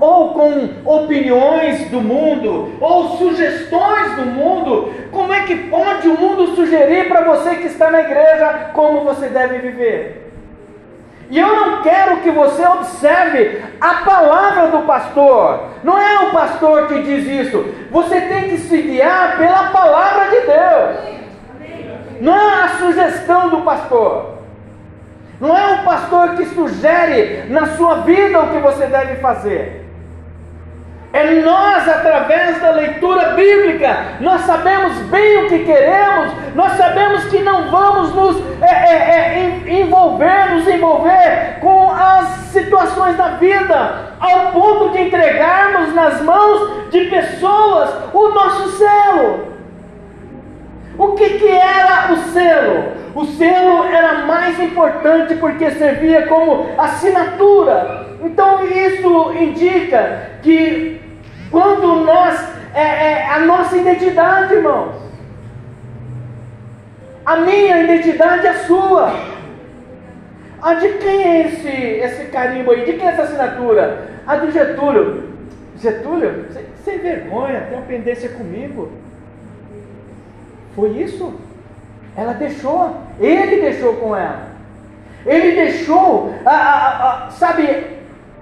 ou 0.00 0.32
com 0.32 0.70
opiniões 0.84 1.88
do 1.90 2.00
mundo, 2.00 2.74
ou 2.80 3.16
sugestões 3.16 4.14
do 4.16 4.26
mundo. 4.26 4.92
Como 5.10 5.32
é 5.32 5.42
que 5.42 5.56
pode 5.68 6.08
o 6.08 6.18
mundo 6.18 6.54
sugerir 6.54 7.08
para 7.08 7.22
você 7.22 7.56
que 7.56 7.66
está 7.66 7.90
na 7.90 8.00
igreja 8.00 8.70
como 8.72 9.04
você 9.04 9.28
deve 9.28 9.58
viver? 9.58 10.28
E 11.30 11.38
eu 11.38 11.48
não 11.48 11.82
quero 11.82 12.18
que 12.18 12.30
você 12.30 12.66
observe 12.66 13.62
a 13.80 13.94
palavra 13.96 14.68
do 14.68 14.86
pastor. 14.86 15.64
Não 15.84 16.00
é 16.00 16.20
o 16.20 16.30
pastor 16.30 16.86
que 16.86 17.02
diz 17.02 17.46
isso. 17.46 17.66
Você 17.90 18.20
tem 18.22 18.48
que 18.48 18.58
se 18.58 18.80
guiar 18.80 19.36
pela 19.36 19.64
palavra 19.64 20.30
de 20.30 20.40
Deus. 20.46 21.18
Não 22.20 22.34
é 22.34 22.64
a 22.64 22.68
sugestão 22.78 23.50
do 23.50 23.58
pastor. 23.58 24.38
Não 25.38 25.56
é 25.56 25.74
o 25.74 25.84
pastor 25.84 26.34
que 26.34 26.46
sugere 26.46 27.44
na 27.48 27.66
sua 27.76 27.96
vida 27.96 28.40
o 28.40 28.50
que 28.50 28.58
você 28.58 28.86
deve 28.86 29.16
fazer. 29.16 29.87
É 31.18 31.40
nós, 31.40 31.88
através 31.88 32.60
da 32.60 32.70
leitura 32.70 33.30
bíblica, 33.30 34.18
nós 34.20 34.42
sabemos 34.42 34.96
bem 35.10 35.44
o 35.44 35.48
que 35.48 35.64
queremos, 35.64 36.32
nós 36.54 36.74
sabemos 36.74 37.24
que 37.24 37.40
não 37.40 37.68
vamos 37.72 38.14
nos 38.14 38.36
é, 38.62 38.66
é, 38.66 39.64
é, 39.66 39.80
envolver, 39.80 40.54
nos 40.54 40.68
envolver 40.68 41.58
com 41.60 41.90
as 41.90 42.28
situações 42.52 43.16
da 43.16 43.30
vida, 43.30 44.14
ao 44.20 44.52
ponto 44.52 44.90
de 44.90 45.02
entregarmos 45.02 45.92
nas 45.92 46.22
mãos 46.22 46.88
de 46.90 47.06
pessoas 47.06 47.90
o 48.14 48.28
nosso 48.28 48.78
selo. 48.78 49.48
O 50.96 51.14
que, 51.14 51.30
que 51.30 51.48
era 51.48 52.12
o 52.12 52.16
selo? 52.32 52.92
O 53.16 53.24
selo 53.24 53.86
era 53.86 54.24
mais 54.24 54.60
importante 54.60 55.34
porque 55.34 55.68
servia 55.72 56.28
como 56.28 56.68
assinatura. 56.78 58.06
Então 58.22 58.64
isso 58.64 59.32
indica 59.32 60.30
que 60.42 61.07
quando 61.50 62.04
nós, 62.04 62.40
é, 62.74 62.82
é, 62.82 63.26
a 63.26 63.40
nossa 63.40 63.76
identidade, 63.76 64.54
irmãos, 64.54 64.94
a 67.24 67.36
minha 67.36 67.82
identidade 67.82 68.46
é 68.46 68.50
a 68.50 68.58
sua. 68.64 69.12
A 70.60 70.74
de 70.74 70.88
quem 70.94 71.22
é 71.22 71.46
esse, 71.46 71.68
esse 71.68 72.24
carimbo 72.26 72.70
aí? 72.70 72.84
De 72.84 72.94
quem 72.94 73.06
é 73.06 73.10
essa 73.12 73.22
assinatura? 73.22 74.08
A 74.26 74.36
do 74.36 74.50
Getúlio. 74.50 75.28
Getúlio, 75.80 76.46
sem 76.84 76.98
vergonha, 76.98 77.66
tem 77.68 77.78
uma 77.78 77.86
pendência 77.86 78.30
comigo. 78.30 78.90
Foi 80.74 80.90
isso? 80.90 81.34
Ela 82.16 82.32
deixou, 82.32 82.96
ele 83.20 83.60
deixou 83.60 83.94
com 83.94 84.16
ela. 84.16 84.48
Ele 85.24 85.52
deixou, 85.52 86.34
a, 86.44 86.50
a, 86.50 87.26
a, 87.26 87.30
sabe, 87.30 87.97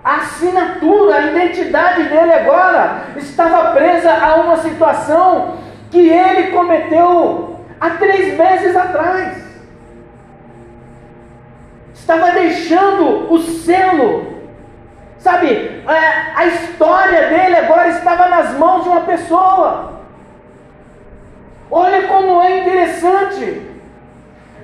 a 0.06 0.18
assinatura, 0.18 1.16
a 1.16 1.26
identidade 1.26 2.04
dele 2.04 2.32
agora 2.32 3.06
estava 3.16 3.72
presa 3.72 4.12
a 4.12 4.36
uma 4.36 4.56
situação 4.58 5.56
que 5.90 6.08
ele 6.08 6.52
cometeu 6.52 7.58
há 7.80 7.90
três 7.90 8.38
meses 8.38 8.76
atrás. 8.76 9.44
Estava 11.92 12.30
deixando 12.30 13.32
o 13.32 13.36
selo, 13.40 14.42
sabe, 15.18 15.82
é, 15.88 16.32
a 16.36 16.46
história 16.46 17.26
dele 17.26 17.56
agora 17.56 17.88
estava 17.88 18.28
nas 18.28 18.52
mãos 18.52 18.84
de 18.84 18.88
uma 18.90 19.00
pessoa. 19.00 20.02
Olha 21.68 22.06
como 22.06 22.40
é 22.42 22.60
interessante 22.60 23.65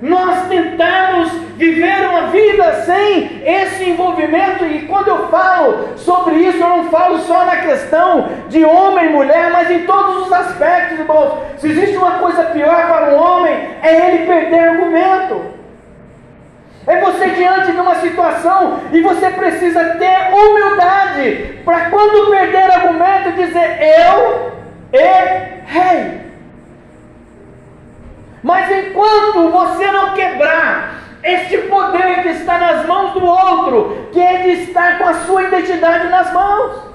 nós 0.03 0.49
tentamos 0.49 1.31
viver 1.55 2.09
uma 2.09 2.27
vida 2.27 2.73
sem 2.85 3.41
esse 3.45 3.89
envolvimento, 3.89 4.65
e 4.65 4.81
quando 4.85 5.07
eu 5.07 5.29
falo 5.29 5.97
sobre 5.97 6.35
isso, 6.35 6.57
eu 6.57 6.67
não 6.67 6.89
falo 6.89 7.19
só 7.19 7.45
na 7.45 7.55
questão 7.55 8.27
de 8.49 8.65
homem 8.65 9.05
e 9.05 9.13
mulher, 9.13 9.49
mas 9.49 9.71
em 9.71 9.85
todos 9.85 10.25
os 10.25 10.33
aspectos, 10.33 10.99
irmãos. 10.99 11.39
Se 11.57 11.69
existe 11.69 11.95
uma 11.95 12.19
coisa 12.19 12.43
pior 12.43 12.85
para 12.85 13.15
um 13.15 13.15
homem, 13.15 13.53
é 13.81 14.09
ele 14.09 14.27
perder 14.27 14.59
argumento. 14.59 15.41
É 16.85 16.99
você 16.99 17.29
diante 17.29 17.71
de 17.71 17.79
uma 17.79 17.95
situação 17.95 18.81
e 18.91 18.99
você 18.99 19.29
precisa 19.29 19.85
ter 19.91 20.33
humildade 20.33 21.61
para 21.63 21.89
quando 21.89 22.29
perder 22.29 22.69
argumento 22.73 23.31
dizer 23.37 23.79
eu 23.79 24.51
errei. 24.91 26.22
Mas 28.43 28.69
enquanto 28.69 29.49
você 29.49 29.89
não 29.91 30.13
quebrar 30.13 31.03
este 31.23 31.57
poder 31.69 32.21
que 32.21 32.29
está 32.29 32.57
nas 32.57 32.85
mãos 32.85 33.13
do 33.13 33.25
outro, 33.25 34.09
que 34.11 34.19
é 34.19 34.43
de 34.43 34.49
estar 34.63 34.97
com 34.97 35.05
a 35.05 35.13
sua 35.13 35.43
identidade 35.43 36.09
nas 36.09 36.33
mãos. 36.33 36.93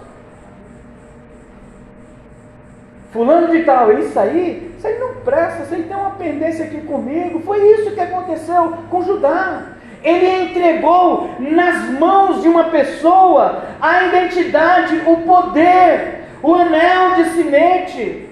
Fulano 3.11 3.49
de 3.49 3.65
tal, 3.65 3.91
isso 3.95 4.21
aí, 4.21 4.71
isso 4.77 4.87
aí 4.87 4.99
não 4.99 5.15
presta, 5.25 5.63
isso 5.63 5.75
aí 5.75 5.83
tem 5.85 5.97
uma 5.97 6.11
pendência 6.11 6.67
aqui 6.67 6.83
comigo. 6.83 7.41
Foi 7.41 7.59
isso 7.59 7.93
que 7.93 8.01
aconteceu 8.01 8.75
com 8.91 9.03
Judá. 9.03 9.63
Ele 10.05 10.45
entregou 10.45 11.31
nas 11.41 11.89
mãos 11.99 12.43
de 12.43 12.49
uma 12.49 12.65
pessoa 12.65 13.65
a 13.81 14.05
identidade, 14.05 15.03
o 15.07 15.17
poder, 15.23 16.25
o 16.43 16.55
anel 16.55 17.15
de 17.15 17.31
semente. 17.31 18.29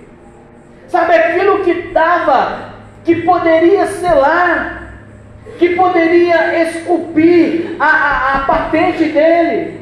Sabe 0.89 1.17
aquilo 1.17 1.65
que 1.65 1.71
estava 1.71 2.76
que 3.07 3.23
poderia 3.23 3.87
selar, 3.87 4.95
que 5.61 5.77
poderia 5.77 6.61
esculpir 6.65 7.77
a, 7.79 7.87
a, 7.87 8.35
a 8.35 8.39
patente 8.41 9.05
dele. 9.05 9.81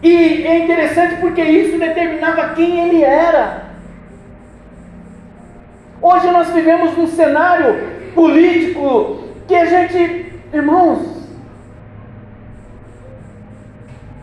E 0.00 0.46
é 0.46 0.58
interessante 0.60 1.16
porque 1.16 1.42
isso 1.42 1.76
determinava 1.76 2.50
quem 2.50 2.86
ele 2.86 3.02
era. 3.02 3.64
Hoje 6.00 6.30
nós 6.30 6.50
vivemos 6.50 6.96
num 6.96 7.08
cenário 7.08 7.74
político 8.14 9.24
que 9.48 9.56
a 9.56 9.64
gente, 9.64 10.32
irmãos, 10.52 11.26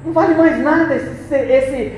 não 0.06 0.14
vale 0.14 0.34
mais 0.34 0.58
nada 0.60 0.96
esse, 0.96 1.36
esse, 1.36 1.94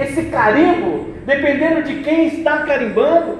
esse 0.00 0.22
carimbo 0.30 1.09
dependendo 1.30 1.82
de 1.84 2.02
quem 2.02 2.26
está 2.26 2.58
carimbando. 2.64 3.38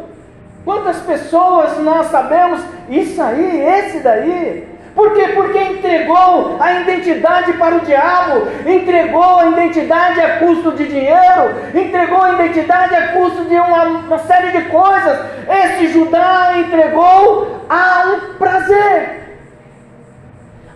Quantas 0.65 0.99
pessoas 0.99 1.79
nós 1.79 2.07
sabemos, 2.07 2.61
isso 2.89 3.21
aí, 3.21 3.61
esse 3.61 3.99
daí. 4.01 4.69
Por 4.95 5.15
quê? 5.15 5.29
Porque 5.35 5.59
entregou 5.59 6.57
a 6.61 6.81
identidade 6.81 7.53
para 7.55 7.77
o 7.77 7.81
diabo, 7.81 8.47
entregou 8.67 9.39
a 9.41 9.47
identidade 9.47 10.21
a 10.21 10.39
custo 10.39 10.73
de 10.73 10.87
dinheiro, 10.87 11.55
entregou 11.75 12.23
a 12.23 12.33
identidade 12.33 12.95
a 12.95 13.09
custo 13.09 13.45
de 13.45 13.55
uma, 13.55 13.85
uma 13.85 14.19
série 14.19 14.51
de 14.51 14.69
coisas. 14.69 15.19
Esse 15.49 15.89
Judá 15.89 16.55
entregou 16.59 17.65
a 17.69 18.05
um 18.07 18.35
prazer 18.35 19.21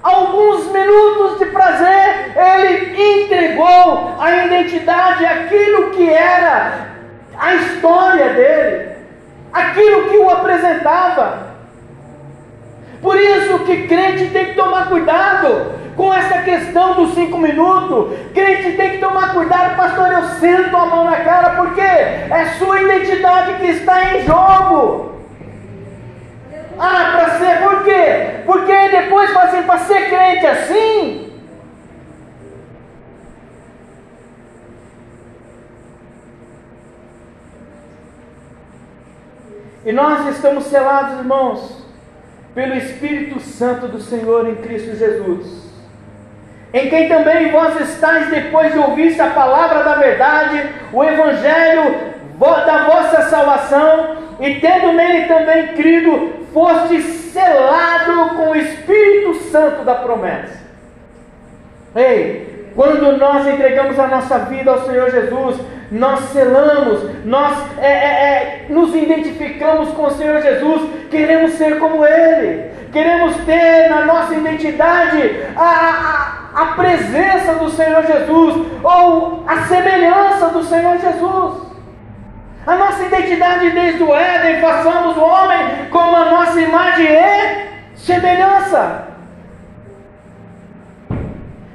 alguns 0.02 0.70
minutos 0.70 1.38
de 1.38 1.46
prazer, 1.46 2.32
ele 2.36 3.22
entregou 3.22 4.14
a 4.18 4.44
identidade, 4.44 5.24
aquilo 5.24 5.90
que 5.90 6.08
era 6.08 6.93
a 7.38 7.54
história 7.54 8.30
dele, 8.30 8.88
aquilo 9.52 10.08
que 10.08 10.16
o 10.18 10.30
apresentava. 10.30 11.54
Por 13.00 13.16
isso 13.20 13.58
que 13.60 13.86
crente 13.86 14.30
tem 14.30 14.46
que 14.46 14.54
tomar 14.54 14.88
cuidado 14.88 15.74
com 15.96 16.12
essa 16.12 16.38
questão 16.38 16.94
dos 16.94 17.14
cinco 17.14 17.38
minutos. 17.38 18.18
Crente 18.32 18.76
tem 18.76 18.92
que 18.92 18.98
tomar 18.98 19.34
cuidado, 19.34 19.76
pastor. 19.76 20.10
Eu 20.10 20.22
sento 20.40 20.76
a 20.76 20.86
mão 20.86 21.04
na 21.04 21.16
cara, 21.18 21.50
porque 21.50 21.80
é 21.80 22.54
sua 22.58 22.80
identidade 22.80 23.54
que 23.54 23.66
está 23.66 24.14
em 24.14 24.22
jogo. 24.22 25.12
Ah, 26.78 27.12
para 27.12 27.30
ser, 27.38 27.62
por 27.62 27.84
quê? 27.84 28.40
Porque 28.44 28.88
depois 28.88 29.36
assim, 29.36 29.62
para 29.62 29.78
ser 29.78 30.08
crente 30.08 30.46
assim, 30.46 31.23
E 39.84 39.92
nós 39.92 40.26
estamos 40.34 40.64
selados, 40.64 41.18
irmãos, 41.18 41.84
pelo 42.54 42.74
Espírito 42.74 43.38
Santo 43.40 43.86
do 43.88 44.00
Senhor 44.00 44.48
em 44.48 44.54
Cristo 44.56 44.96
Jesus. 44.96 45.64
Em 46.72 46.88
quem 46.88 47.08
também 47.08 47.52
vós 47.52 47.78
estáis 47.80 48.28
depois 48.30 48.72
de 48.72 48.78
ouvir 48.78 49.20
a 49.20 49.30
palavra 49.30 49.84
da 49.84 49.94
verdade, 49.96 50.70
o 50.92 51.04
Evangelho 51.04 52.14
da 52.38 52.84
vossa 52.84 53.22
salvação, 53.28 54.16
e 54.40 54.56
tendo 54.56 54.92
nele 54.92 55.26
também 55.26 55.68
crido, 55.68 56.32
foste 56.52 57.00
selado 57.02 58.36
com 58.36 58.50
o 58.50 58.56
Espírito 58.56 59.34
Santo 59.50 59.84
da 59.84 59.96
promessa. 59.96 60.64
Ei, 61.94 62.53
quando 62.74 63.16
nós 63.16 63.46
entregamos 63.46 63.98
a 63.98 64.08
nossa 64.08 64.38
vida 64.40 64.70
ao 64.70 64.84
Senhor 64.84 65.08
Jesus, 65.10 65.60
nós 65.92 66.20
selamos, 66.30 67.24
nós 67.24 67.56
é, 67.78 67.86
é, 67.86 67.86
é, 67.88 68.66
nos 68.68 68.92
identificamos 68.94 69.90
com 69.90 70.06
o 70.06 70.10
Senhor 70.10 70.42
Jesus, 70.42 70.82
queremos 71.08 71.52
ser 71.52 71.78
como 71.78 72.04
Ele, 72.04 72.70
queremos 72.92 73.36
ter 73.44 73.88
na 73.88 74.04
nossa 74.04 74.34
identidade 74.34 75.40
a, 75.56 76.50
a, 76.54 76.62
a 76.62 76.66
presença 76.74 77.54
do 77.54 77.70
Senhor 77.70 78.04
Jesus, 78.04 78.66
ou 78.82 79.44
a 79.46 79.62
semelhança 79.66 80.48
do 80.48 80.64
Senhor 80.64 80.98
Jesus. 80.98 81.62
A 82.66 82.74
nossa 82.76 83.04
identidade 83.04 83.70
desde 83.70 84.02
o 84.02 84.12
Éden, 84.12 84.60
façamos 84.60 85.16
o 85.16 85.20
homem 85.20 85.86
como 85.90 86.16
a 86.16 86.24
nossa 86.24 86.60
imagem 86.60 87.06
e 87.06 87.68
semelhança 87.94 89.13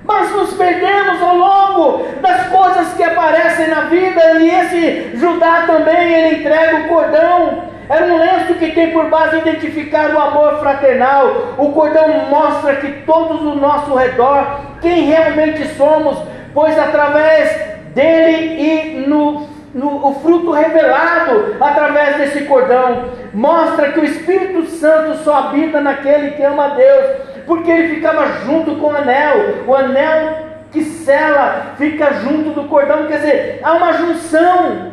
mas 0.10 0.32
nos 0.32 0.54
perdemos 0.56 1.22
ao 1.22 1.36
longo 1.36 2.04
das 2.20 2.48
coisas 2.48 2.94
que 2.96 3.04
aparecem 3.04 3.68
na 3.68 3.82
vida, 3.82 4.40
e 4.40 4.50
esse 4.50 5.18
Judá 5.18 5.66
também, 5.68 6.12
ele 6.12 6.38
entrega 6.38 6.78
o 6.78 6.88
cordão, 6.88 7.66
era 7.88 8.06
um 8.08 8.18
lenço 8.18 8.56
que 8.56 8.72
tem 8.72 8.90
por 8.90 9.06
base 9.06 9.38
identificar 9.38 10.10
o 10.10 10.20
amor 10.20 10.58
fraternal, 10.62 11.54
o 11.60 11.72
cordão 11.74 12.08
mostra 12.28 12.78
que 12.78 13.04
todos 13.04 13.40
ao 13.46 13.56
nosso 13.56 13.94
redor, 13.94 14.62
quem 14.82 15.04
realmente 15.04 15.68
somos, 15.76 16.18
pois 16.56 16.78
através 16.80 17.56
dele 17.94 18.60
e 18.60 19.08
no 19.08 19.48
no, 19.74 20.08
o 20.08 20.16
fruto 20.16 20.52
revelado 20.52 21.56
através 21.62 22.18
desse 22.18 22.46
cordão 22.46 23.10
mostra 23.32 23.92
que 23.92 24.00
o 24.00 24.04
Espírito 24.04 24.66
Santo 24.66 25.20
só 25.24 25.36
habita 25.36 25.80
naquele 25.80 26.32
que 26.32 26.42
ama 26.42 26.66
a 26.66 26.70
Deus, 26.70 27.06
porque 27.50 27.72
ele 27.72 27.96
ficava 27.96 28.28
junto 28.46 28.76
com 28.76 28.90
o 28.90 28.96
anel, 28.96 29.64
o 29.66 29.74
anel 29.74 30.38
que 30.72 30.84
sela 30.84 31.74
fica 31.80 32.14
junto 32.14 32.52
do 32.52 32.66
cordão, 32.66 33.08
quer 33.08 33.18
dizer, 33.18 33.60
há 33.64 33.74
uma 33.74 33.92
junção. 33.94 34.92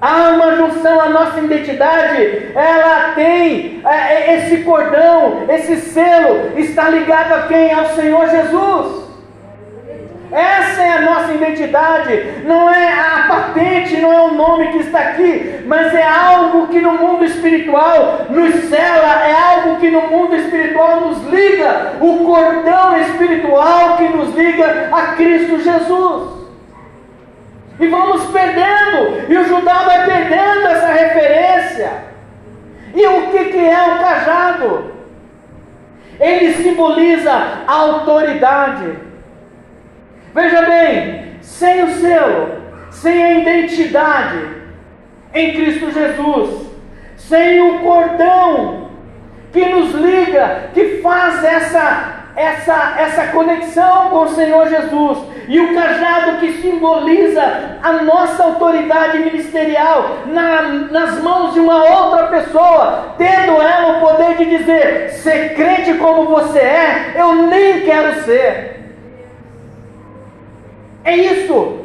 Há 0.00 0.30
uma 0.30 0.56
junção, 0.56 0.98
a 0.98 1.10
nossa 1.10 1.38
identidade, 1.40 2.52
ela 2.54 3.12
tem 3.14 3.82
é, 3.84 3.90
é 3.90 4.36
esse 4.38 4.62
cordão, 4.64 5.44
esse 5.50 5.76
selo, 5.76 6.58
está 6.58 6.88
ligado 6.88 7.32
a 7.34 7.42
quem? 7.42 7.70
Ao 7.70 7.84
Senhor 7.90 8.26
Jesus. 8.30 9.09
Essa 10.32 10.82
é 10.82 10.92
a 10.92 11.00
nossa 11.00 11.32
identidade, 11.32 12.42
não 12.44 12.72
é 12.72 12.92
a 12.92 13.24
patente, 13.26 13.96
não 13.96 14.12
é 14.12 14.20
o 14.20 14.34
nome 14.34 14.68
que 14.68 14.78
está 14.78 15.00
aqui, 15.00 15.64
mas 15.66 15.92
é 15.92 16.04
algo 16.04 16.68
que 16.68 16.80
no 16.80 16.92
mundo 16.92 17.24
espiritual 17.24 18.26
nos 18.30 18.54
cela, 18.66 19.26
é 19.26 19.32
algo 19.32 19.80
que 19.80 19.90
no 19.90 20.02
mundo 20.02 20.36
espiritual 20.36 21.00
nos 21.00 21.26
liga, 21.26 21.94
o 22.00 22.24
cordão 22.24 22.96
espiritual 23.00 23.96
que 23.96 24.08
nos 24.08 24.32
liga 24.36 24.88
a 24.92 25.16
Cristo 25.16 25.58
Jesus. 25.58 26.40
E 27.80 27.86
vamos 27.88 28.26
perdendo, 28.26 29.24
e 29.28 29.36
o 29.36 29.44
Judá 29.48 29.82
vai 29.82 30.04
perdendo 30.04 30.66
essa 30.68 30.92
referência. 30.92 31.90
E 32.94 33.04
o 33.04 33.30
que, 33.30 33.44
que 33.46 33.58
é 33.58 33.82
o 33.82 33.98
cajado? 33.98 34.92
Ele 36.20 36.52
simboliza 36.52 37.32
a 37.66 37.72
autoridade. 37.72 39.09
Veja 40.34 40.62
bem, 40.62 41.34
sem 41.40 41.82
o 41.82 41.90
selo, 41.94 42.48
sem 42.90 43.22
a 43.22 43.38
identidade 43.40 44.38
em 45.34 45.52
Cristo 45.52 45.90
Jesus, 45.90 46.66
sem 47.16 47.60
o 47.60 47.80
cordão 47.80 48.90
que 49.52 49.64
nos 49.66 49.92
liga, 49.94 50.70
que 50.72 51.00
faz 51.02 51.44
essa 51.44 52.20
essa, 52.36 52.94
essa 52.98 53.26
conexão 53.28 54.10
com 54.10 54.20
o 54.20 54.28
Senhor 54.28 54.68
Jesus 54.68 55.18
e 55.48 55.60
o 55.60 55.74
cajado 55.74 56.38
que 56.38 56.52
simboliza 56.62 57.42
a 57.82 57.92
nossa 57.92 58.44
autoridade 58.44 59.18
ministerial 59.18 60.18
na, 60.26 60.62
nas 60.62 61.20
mãos 61.22 61.52
de 61.52 61.60
uma 61.60 61.84
outra 61.84 62.28
pessoa, 62.28 63.14
tendo 63.18 63.60
ela 63.60 63.98
o 63.98 64.00
poder 64.00 64.36
de 64.36 64.56
dizer: 64.56 65.10
ser 65.10 65.54
crente 65.54 65.94
como 65.94 66.26
você 66.26 66.58
é, 66.58 67.14
eu 67.16 67.34
nem 67.34 67.80
quero 67.80 68.22
ser. 68.22 68.79
É 71.10 71.16
isso. 71.16 71.80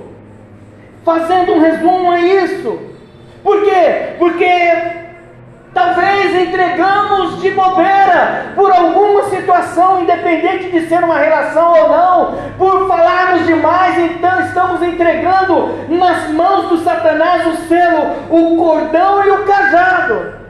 Fazendo 1.04 1.54
um 1.54 1.60
resumo, 1.60 2.14
é 2.14 2.22
isso. 2.22 2.80
Por 3.44 3.64
quê? 3.64 4.14
Porque 4.20 5.06
Talvez 5.74 6.34
entregamos 6.48 7.42
de 7.42 7.52
bobeira 7.52 8.54
por 8.56 8.72
alguma 8.72 9.24
situação, 9.24 10.02
independente 10.02 10.70
de 10.72 10.88
ser 10.88 11.04
uma 11.04 11.18
relação 11.18 11.74
ou 11.74 11.90
não, 11.90 12.36
por 12.58 12.88
falarmos 12.88 13.46
demais, 13.46 13.98
então 14.00 14.40
estamos 14.40 14.82
entregando 14.82 15.72
nas 15.90 16.30
mãos 16.30 16.70
do 16.70 16.78
Satanás 16.78 17.46
o 17.46 17.68
selo, 17.68 18.16
o 18.30 18.56
cordão 18.56 19.26
e 19.26 19.32
o 19.32 19.44
cajado. 19.44 20.45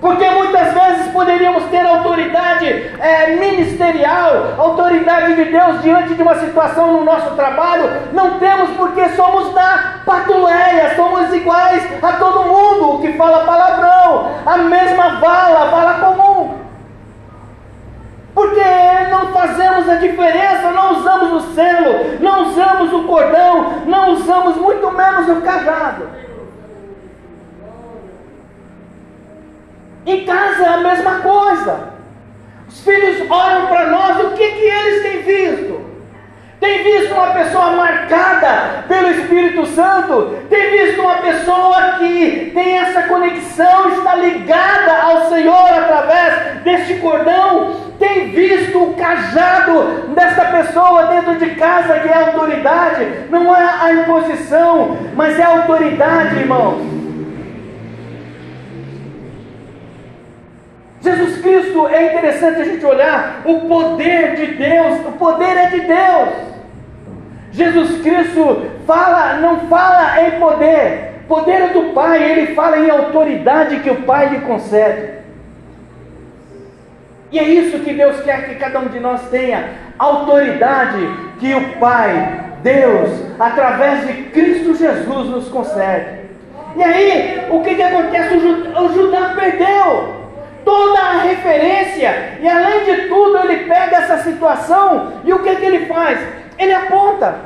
Porque 0.00 0.30
muitas 0.30 0.72
vezes 0.72 1.12
poderíamos 1.12 1.64
ter 1.64 1.84
autoridade 1.86 2.66
é, 2.66 3.36
ministerial, 3.36 4.54
autoridade 4.56 5.34
de 5.34 5.44
Deus 5.44 5.82
diante 5.82 6.14
de 6.14 6.22
uma 6.22 6.36
situação 6.36 6.94
no 6.94 7.04
nosso 7.04 7.34
trabalho. 7.36 7.90
Não 8.12 8.38
temos 8.38 8.70
porque 8.70 9.10
somos 9.10 9.52
da 9.52 10.00
patuleia, 10.06 10.96
somos 10.96 11.32
iguais 11.34 11.86
a 12.02 12.12
todo 12.14 12.44
mundo 12.44 13.02
que 13.02 13.12
fala 13.12 13.44
palavrão, 13.44 14.30
a 14.46 14.56
mesma 14.56 15.20
vala, 15.20 15.66
vala 15.66 15.94
comum. 16.00 16.54
Porque 18.34 18.64
não 19.10 19.32
fazemos 19.34 19.86
a 19.86 19.96
diferença, 19.96 20.70
não 20.70 20.92
usamos 20.92 21.32
o 21.32 21.54
selo, 21.54 22.20
não 22.20 22.48
usamos 22.48 22.92
o 22.92 23.02
cordão, 23.04 23.82
não 23.84 24.12
usamos 24.12 24.56
muito 24.56 24.90
menos 24.92 25.28
o 25.28 25.42
cajado. 25.42 26.08
Em 30.06 30.24
casa 30.24 30.62
é 30.64 30.68
a 30.68 30.76
mesma 30.78 31.20
coisa. 31.20 31.90
Os 32.68 32.80
filhos 32.84 33.30
olham 33.30 33.66
para 33.66 33.86
nós, 33.86 34.24
o 34.24 34.30
que, 34.30 34.48
que 34.50 34.64
eles 34.64 35.02
têm 35.02 35.22
visto? 35.22 35.80
Tem 36.60 36.82
visto 36.82 37.14
uma 37.14 37.28
pessoa 37.28 37.70
marcada 37.70 38.84
pelo 38.86 39.10
Espírito 39.10 39.64
Santo? 39.66 40.36
Tem 40.50 40.70
visto 40.70 41.00
uma 41.00 41.14
pessoa 41.16 41.96
que 41.98 42.52
tem 42.54 42.78
essa 42.78 43.02
conexão, 43.04 43.88
está 43.88 44.14
ligada 44.14 45.02
ao 45.02 45.28
Senhor 45.30 45.68
através 45.70 46.62
deste 46.62 46.94
cordão? 46.94 47.76
Tem 47.98 48.30
visto 48.30 48.78
o 48.78 48.94
cajado 48.94 50.12
desta 50.14 50.44
pessoa 50.44 51.06
dentro 51.06 51.38
de 51.38 51.54
casa 51.54 52.00
que 52.00 52.08
é 52.08 52.14
autoridade? 52.14 53.06
Não 53.30 53.56
é 53.56 53.70
a 53.80 53.92
imposição, 53.92 54.98
mas 55.14 55.38
é 55.38 55.42
a 55.42 55.48
autoridade, 55.48 56.40
irmãos. 56.40 56.89
Jesus 61.00 61.40
Cristo 61.40 61.88
é 61.88 62.12
interessante 62.12 62.60
a 62.60 62.64
gente 62.64 62.84
olhar 62.84 63.42
o 63.44 63.60
poder 63.60 64.34
de 64.34 64.46
Deus, 64.54 65.00
o 65.06 65.12
poder 65.12 65.56
é 65.56 65.66
de 65.70 65.80
Deus. 65.80 66.50
Jesus 67.52 68.02
Cristo 68.02 68.70
fala, 68.86 69.34
não 69.34 69.60
fala 69.60 70.22
em 70.22 70.38
poder, 70.38 71.22
poder 71.26 71.62
é 71.62 71.68
do 71.68 71.94
Pai, 71.94 72.22
ele 72.22 72.54
fala 72.54 72.78
em 72.78 72.90
autoridade 72.90 73.80
que 73.80 73.90
o 73.90 74.02
Pai 74.02 74.28
lhe 74.28 74.40
concede. 74.40 75.20
E 77.32 77.38
é 77.38 77.44
isso 77.44 77.78
que 77.78 77.94
Deus 77.94 78.20
quer 78.22 78.48
que 78.48 78.56
cada 78.56 78.80
um 78.80 78.88
de 78.88 79.00
nós 79.00 79.22
tenha, 79.30 79.70
autoridade 79.98 80.98
que 81.38 81.54
o 81.54 81.78
Pai, 81.78 82.44
Deus, 82.62 83.10
através 83.38 84.06
de 84.06 84.24
Cristo 84.24 84.74
Jesus 84.74 85.28
nos 85.28 85.48
concede. 85.48 86.20
E 86.76 86.82
aí, 86.82 87.46
o 87.50 87.60
que, 87.62 87.74
que 87.74 87.82
acontece? 87.82 88.34
O 88.34 88.92
Judá 88.92 89.32
perdeu 89.34 90.19
toda 90.64 90.98
a 91.00 91.22
referência, 91.22 92.38
e 92.40 92.48
além 92.48 92.84
de 92.84 93.08
tudo, 93.08 93.38
ele 93.38 93.64
pega 93.64 93.96
essa 93.96 94.18
situação 94.18 95.20
e 95.24 95.32
o 95.32 95.42
que, 95.42 95.56
que 95.56 95.64
ele 95.64 95.86
faz? 95.86 96.18
Ele 96.58 96.72
aponta, 96.72 97.36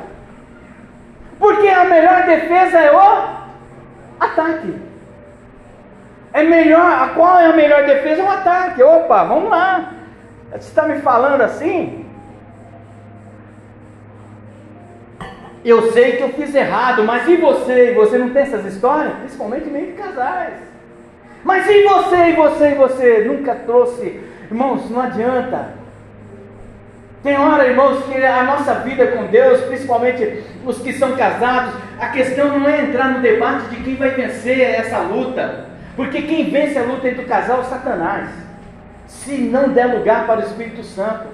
porque 1.39 1.67
a 1.67 1.85
melhor 1.85 2.25
defesa 2.25 2.79
é 2.79 2.91
o 2.91 2.99
ataque. 4.19 4.73
É 6.33 6.43
melhor, 6.43 6.85
a 6.85 7.07
qual 7.09 7.39
é 7.39 7.45
a 7.45 7.53
melhor 7.53 7.85
defesa? 7.85 8.21
É 8.21 8.25
o 8.25 8.29
ataque. 8.29 8.83
Opa, 8.83 9.23
vamos 9.23 9.49
lá. 9.49 9.93
Você 10.51 10.67
está 10.67 10.83
me 10.83 10.99
falando 10.99 11.41
assim? 11.41 12.05
Eu 15.63 15.91
sei 15.93 16.17
que 16.17 16.23
eu 16.23 16.29
fiz 16.29 16.53
errado, 16.53 17.03
mas 17.03 17.27
e 17.27 17.37
você? 17.37 17.93
Você 17.93 18.17
não 18.17 18.29
tem 18.29 18.43
essas 18.43 18.65
histórias? 18.65 19.13
Principalmente 19.15 19.69
meio 19.69 19.87
de 19.87 19.93
casais. 19.93 20.74
Mas 21.45 21.67
e 21.69 21.83
você, 21.83 22.15
e 22.15 22.33
você, 22.33 22.71
e 22.71 22.73
você? 22.73 23.23
Nunca 23.27 23.53
trouxe. 23.53 24.19
Irmãos, 24.49 24.89
não 24.89 24.99
adianta. 24.99 25.75
Tem 27.21 27.37
hora, 27.37 27.67
irmãos, 27.67 28.03
que 28.05 28.25
a 28.25 28.43
nossa 28.43 28.73
vida 28.79 29.07
com 29.07 29.27
Deus, 29.27 29.61
principalmente 29.61 30.43
os 30.65 30.79
que 30.79 30.91
são 30.93 31.15
casados, 31.15 31.75
a 31.99 32.07
questão 32.07 32.59
não 32.59 32.67
é 32.67 32.81
entrar 32.81 33.09
no 33.09 33.21
debate 33.21 33.69
de 33.69 33.83
quem 33.83 33.95
vai 33.95 34.09
vencer 34.09 34.59
essa 34.59 34.97
luta. 35.01 35.65
Porque 35.95 36.23
quem 36.23 36.49
vence 36.49 36.79
a 36.79 36.83
luta 36.83 37.07
entre 37.07 37.23
o 37.23 37.27
casal 37.27 37.61
é 37.61 37.63
Satanás. 37.65 38.29
Se 39.05 39.37
não 39.37 39.69
der 39.69 39.85
lugar 39.85 40.25
para 40.25 40.39
o 40.41 40.43
Espírito 40.43 40.83
Santo. 40.83 41.27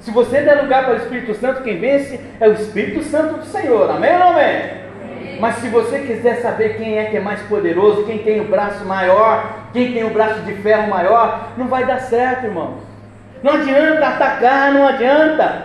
Se 0.00 0.10
você 0.10 0.40
der 0.40 0.60
lugar 0.60 0.86
para 0.86 0.94
o 0.94 0.98
Espírito 0.98 1.34
Santo, 1.34 1.62
quem 1.62 1.78
vence 1.78 2.20
é 2.40 2.48
o 2.48 2.52
Espírito 2.52 3.02
Santo 3.04 3.38
do 3.38 3.44
Senhor. 3.44 3.88
Amém 3.88 4.12
ou 4.12 4.18
não 4.18 4.30
amém? 4.30 4.83
Mas 5.40 5.56
se 5.56 5.68
você 5.68 6.00
quiser 6.00 6.40
saber 6.40 6.76
quem 6.76 6.98
é 6.98 7.04
que 7.04 7.16
é 7.16 7.20
mais 7.20 7.40
poderoso, 7.42 8.04
quem 8.04 8.18
tem 8.18 8.40
o 8.40 8.48
braço 8.48 8.84
maior, 8.84 9.68
quem 9.72 9.92
tem 9.92 10.04
o 10.04 10.10
braço 10.10 10.40
de 10.40 10.54
ferro 10.56 10.88
maior, 10.88 11.48
não 11.56 11.66
vai 11.66 11.84
dar 11.84 12.00
certo, 12.00 12.46
irmãos. 12.46 12.82
Não 13.42 13.54
adianta 13.54 14.06
atacar, 14.06 14.72
não 14.72 14.86
adianta. 14.86 15.64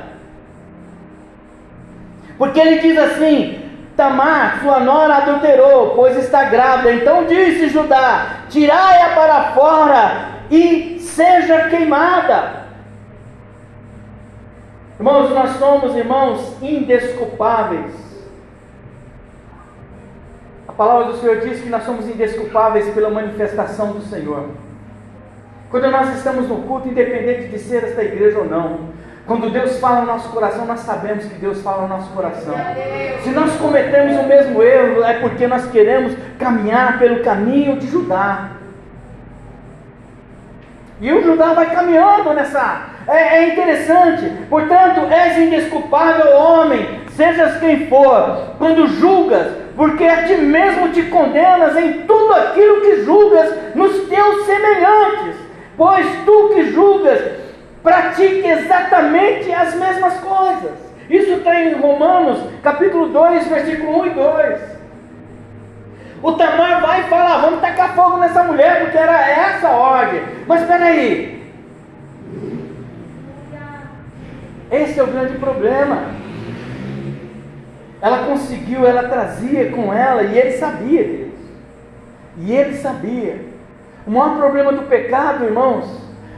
Porque 2.37 2.59
ele 2.59 2.79
diz 2.79 2.97
assim: 2.97 3.69
Tamar, 3.95 4.59
sua 4.61 4.79
nora 4.79 5.15
adulterou, 5.15 5.91
pois 5.95 6.17
está 6.17 6.45
grávida. 6.45 6.93
Então 6.93 7.25
disse 7.25 7.69
Judá: 7.69 8.43
Tirai-a 8.49 9.09
para 9.09 9.43
fora 9.51 10.11
e 10.49 10.99
seja 10.99 11.69
queimada. 11.69 12.59
Irmãos, 14.97 15.29
nós 15.29 15.51
somos 15.51 15.95
irmãos 15.95 16.57
indesculpáveis 16.61 18.08
palavra 20.79 21.11
do 21.11 21.19
Senhor 21.19 21.41
diz 21.41 21.59
que 21.59 21.67
nós 21.67 21.83
somos 21.83 22.07
indesculpáveis 22.07 22.87
pela 22.93 23.09
manifestação 23.09 23.91
do 23.91 24.01
Senhor. 24.01 24.45
Quando 25.69 25.91
nós 25.91 26.15
estamos 26.15 26.47
no 26.47 26.61
culto, 26.61 26.87
independente 26.87 27.49
de 27.49 27.59
ser 27.59 27.83
esta 27.83 28.01
igreja 28.01 28.39
ou 28.39 28.45
não, 28.45 28.79
quando 29.27 29.51
Deus 29.51 29.77
fala 29.77 29.99
no 29.99 30.07
nosso 30.07 30.29
coração, 30.29 30.65
nós 30.65 30.79
sabemos 30.79 31.25
que 31.25 31.33
Deus 31.35 31.61
fala 31.61 31.81
no 31.81 31.89
nosso 31.89 32.09
coração. 32.13 32.55
Se 33.21 33.29
nós 33.31 33.57
cometemos 33.57 34.19
o 34.21 34.23
mesmo 34.23 34.63
erro, 34.63 35.03
é 35.03 35.19
porque 35.19 35.47
nós 35.47 35.69
queremos 35.69 36.15
caminhar 36.39 36.97
pelo 36.97 37.21
caminho 37.23 37.77
de 37.77 37.85
Judá. 37.85 38.51
E 41.01 41.11
o 41.11 41.21
Judá 41.21 41.53
vai 41.53 41.69
caminhando 41.71 42.33
nessa. 42.33 42.85
É, 43.05 43.39
é 43.39 43.53
interessante. 43.53 44.31
Portanto, 44.49 45.01
és 45.11 45.37
indesculpável 45.37 46.37
homem, 46.37 47.01
sejas 47.19 47.59
quem 47.59 47.87
for, 47.87 48.55
quando 48.57 48.87
julgas, 48.87 49.51
porque 49.75 50.05
a 50.05 50.23
ti 50.23 50.35
mesmo 50.35 50.87
te 50.93 51.03
condenas 51.03 51.75
em 51.75 52.03
tudo 52.03 52.33
aquilo 52.33 52.79
que 52.79 53.03
julgas 53.03 53.75
nos 53.75 54.07
teus 54.07 54.45
semelhantes, 54.45 55.35
pois 55.75 56.07
tu 56.25 56.51
que 56.53 56.71
julgas, 56.71 57.19
pratique 57.83 58.47
exatamente 58.47 59.51
as 59.51 59.75
mesmas 59.75 60.13
coisas. 60.21 60.71
Isso 61.09 61.31
está 61.33 61.61
em 61.61 61.73
Romanos, 61.73 62.39
capítulo 62.63 63.09
2, 63.09 63.47
versículo 63.49 63.99
1 64.03 64.05
e 64.05 64.09
2. 64.11 64.59
O 66.23 66.31
Tamar 66.33 66.81
vai 66.81 67.03
fala: 67.03 67.35
ah, 67.35 67.37
vamos 67.39 67.59
tacar 67.59 67.95
fogo 67.95 68.17
nessa 68.17 68.43
mulher, 68.43 68.81
porque 68.81 68.97
era 68.97 69.29
essa 69.29 69.67
a 69.67 69.71
ordem. 69.71 70.21
Mas 70.47 70.61
espera 70.61 70.85
aí. 70.85 71.51
Esse 74.71 74.99
é 74.99 75.03
o 75.03 75.07
grande 75.07 75.37
problema. 75.37 76.28
Ela 78.01 78.25
conseguiu, 78.25 78.85
ela 78.85 79.03
trazia 79.03 79.71
com 79.71 79.93
ela, 79.93 80.23
e 80.23 80.37
ele 80.37 80.51
sabia 80.51 81.03
disso. 81.03 81.29
E 82.37 82.55
ele 82.55 82.75
sabia. 82.75 83.41
O 84.07 84.11
maior 84.11 84.37
problema 84.37 84.71
do 84.71 84.83
pecado, 84.83 85.43
irmãos, 85.43 85.85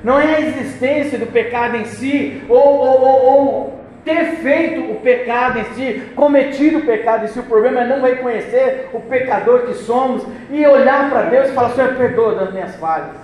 não 0.03 0.19
é 0.19 0.35
a 0.35 0.41
existência 0.41 1.19
do 1.19 1.27
pecado 1.27 1.77
em 1.77 1.85
si, 1.85 2.41
ou, 2.49 2.57
ou, 2.57 3.01
ou, 3.01 3.25
ou 3.25 3.81
ter 4.03 4.37
feito 4.37 4.91
o 4.91 4.95
pecado 4.95 5.59
em 5.59 5.63
si, 5.75 6.03
cometido 6.15 6.79
o 6.79 6.85
pecado 6.85 7.25
em 7.25 7.27
si. 7.27 7.39
O 7.39 7.43
problema 7.43 7.81
é 7.81 7.87
não 7.87 8.01
reconhecer 8.01 8.89
o 8.93 8.99
pecador 8.99 9.67
que 9.67 9.75
somos 9.75 10.25
e 10.49 10.65
olhar 10.65 11.09
para 11.09 11.23
Deus 11.23 11.49
e 11.49 11.53
falar: 11.53 11.69
Senhor, 11.71 11.95
perdoa 11.95 12.35
das 12.35 12.51
minhas 12.51 12.75
falhas. 12.77 13.15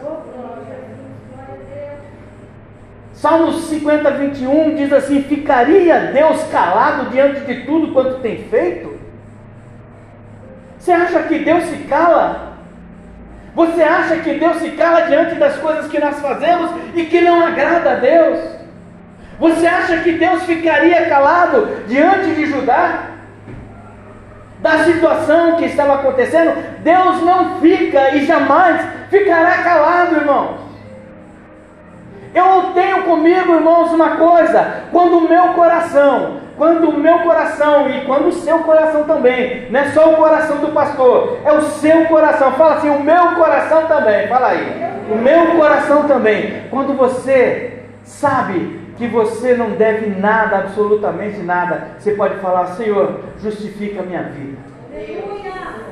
Salmos 3.17 3.63
50, 3.63 4.11
21 4.11 4.75
diz 4.75 4.93
assim: 4.93 5.23
Ficaria 5.23 6.11
Deus 6.13 6.43
calado 6.51 7.09
diante 7.09 7.39
de 7.41 7.65
tudo 7.65 7.91
quanto 7.91 8.19
tem 8.19 8.43
feito? 8.43 8.95
Você 10.77 10.91
acha 10.91 11.23
que 11.23 11.39
Deus 11.39 11.63
se 11.63 11.77
cala? 11.89 12.57
Você 13.55 13.81
acha 13.81 14.17
que 14.17 14.35
Deus 14.35 14.57
se 14.57 14.69
cala 14.71 15.07
diante 15.07 15.33
das 15.33 15.57
coisas 15.57 15.87
que 15.87 15.99
nós 15.99 16.19
fazemos 16.19 16.69
e 16.93 17.05
que 17.05 17.19
não 17.21 17.43
agrada 17.43 17.93
a 17.93 17.95
Deus? 17.95 18.39
Você 19.39 19.65
acha 19.65 19.97
que 19.97 20.11
Deus 20.11 20.43
ficaria 20.43 21.09
calado 21.09 21.85
diante 21.87 22.35
de 22.35 22.45
Judá? 22.45 23.13
Da 24.59 24.83
situação 24.83 25.55
que 25.55 25.65
estava 25.65 25.95
acontecendo? 25.95 26.53
Deus 26.83 27.23
não 27.23 27.59
fica 27.61 28.15
e 28.15 28.27
jamais 28.27 28.79
ficará 29.09 29.63
calado, 29.63 30.17
irmãos. 30.17 30.66
Eu 32.33 32.73
tenho 32.73 33.03
comigo, 33.03 33.53
irmãos, 33.53 33.91
uma 33.91 34.17
coisa: 34.17 34.83
quando 34.91 35.17
o 35.17 35.27
meu 35.29 35.49
coração, 35.53 36.37
quando 36.57 36.89
o 36.89 36.99
meu 36.99 37.19
coração 37.19 37.89
e 37.89 38.01
quando 38.05 38.27
o 38.27 38.31
seu 38.31 38.59
coração 38.59 39.03
também, 39.03 39.67
não 39.69 39.79
é 39.79 39.91
só 39.91 40.11
o 40.11 40.17
coração 40.17 40.57
do 40.57 40.69
pastor, 40.69 41.39
é 41.45 41.51
o 41.53 41.61
seu 41.61 42.05
coração. 42.05 42.51
Fala 42.53 42.75
assim: 42.75 42.89
o 42.89 43.03
meu 43.03 43.35
coração 43.35 43.85
também. 43.85 44.27
Fala 44.27 44.47
aí, 44.49 44.91
o 45.11 45.15
meu 45.15 45.55
coração 45.57 46.07
também. 46.07 46.63
Quando 46.69 46.95
você 46.95 47.83
sabe 48.03 48.79
que 48.97 49.07
você 49.07 49.53
não 49.53 49.71
deve 49.71 50.19
nada, 50.19 50.57
absolutamente 50.57 51.39
nada, 51.39 51.89
você 51.97 52.11
pode 52.11 52.35
falar: 52.35 52.67
Senhor, 52.67 53.21
justifica 53.41 54.01
a 54.01 54.03
minha 54.03 54.23
vida. 54.23 54.57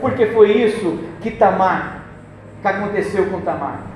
Porque 0.01 0.25
foi 0.27 0.51
isso 0.51 0.99
que 1.21 1.31
Tamar, 1.31 2.01
que 2.61 2.67
aconteceu 2.67 3.27
com 3.27 3.41
Tamar. 3.41 3.94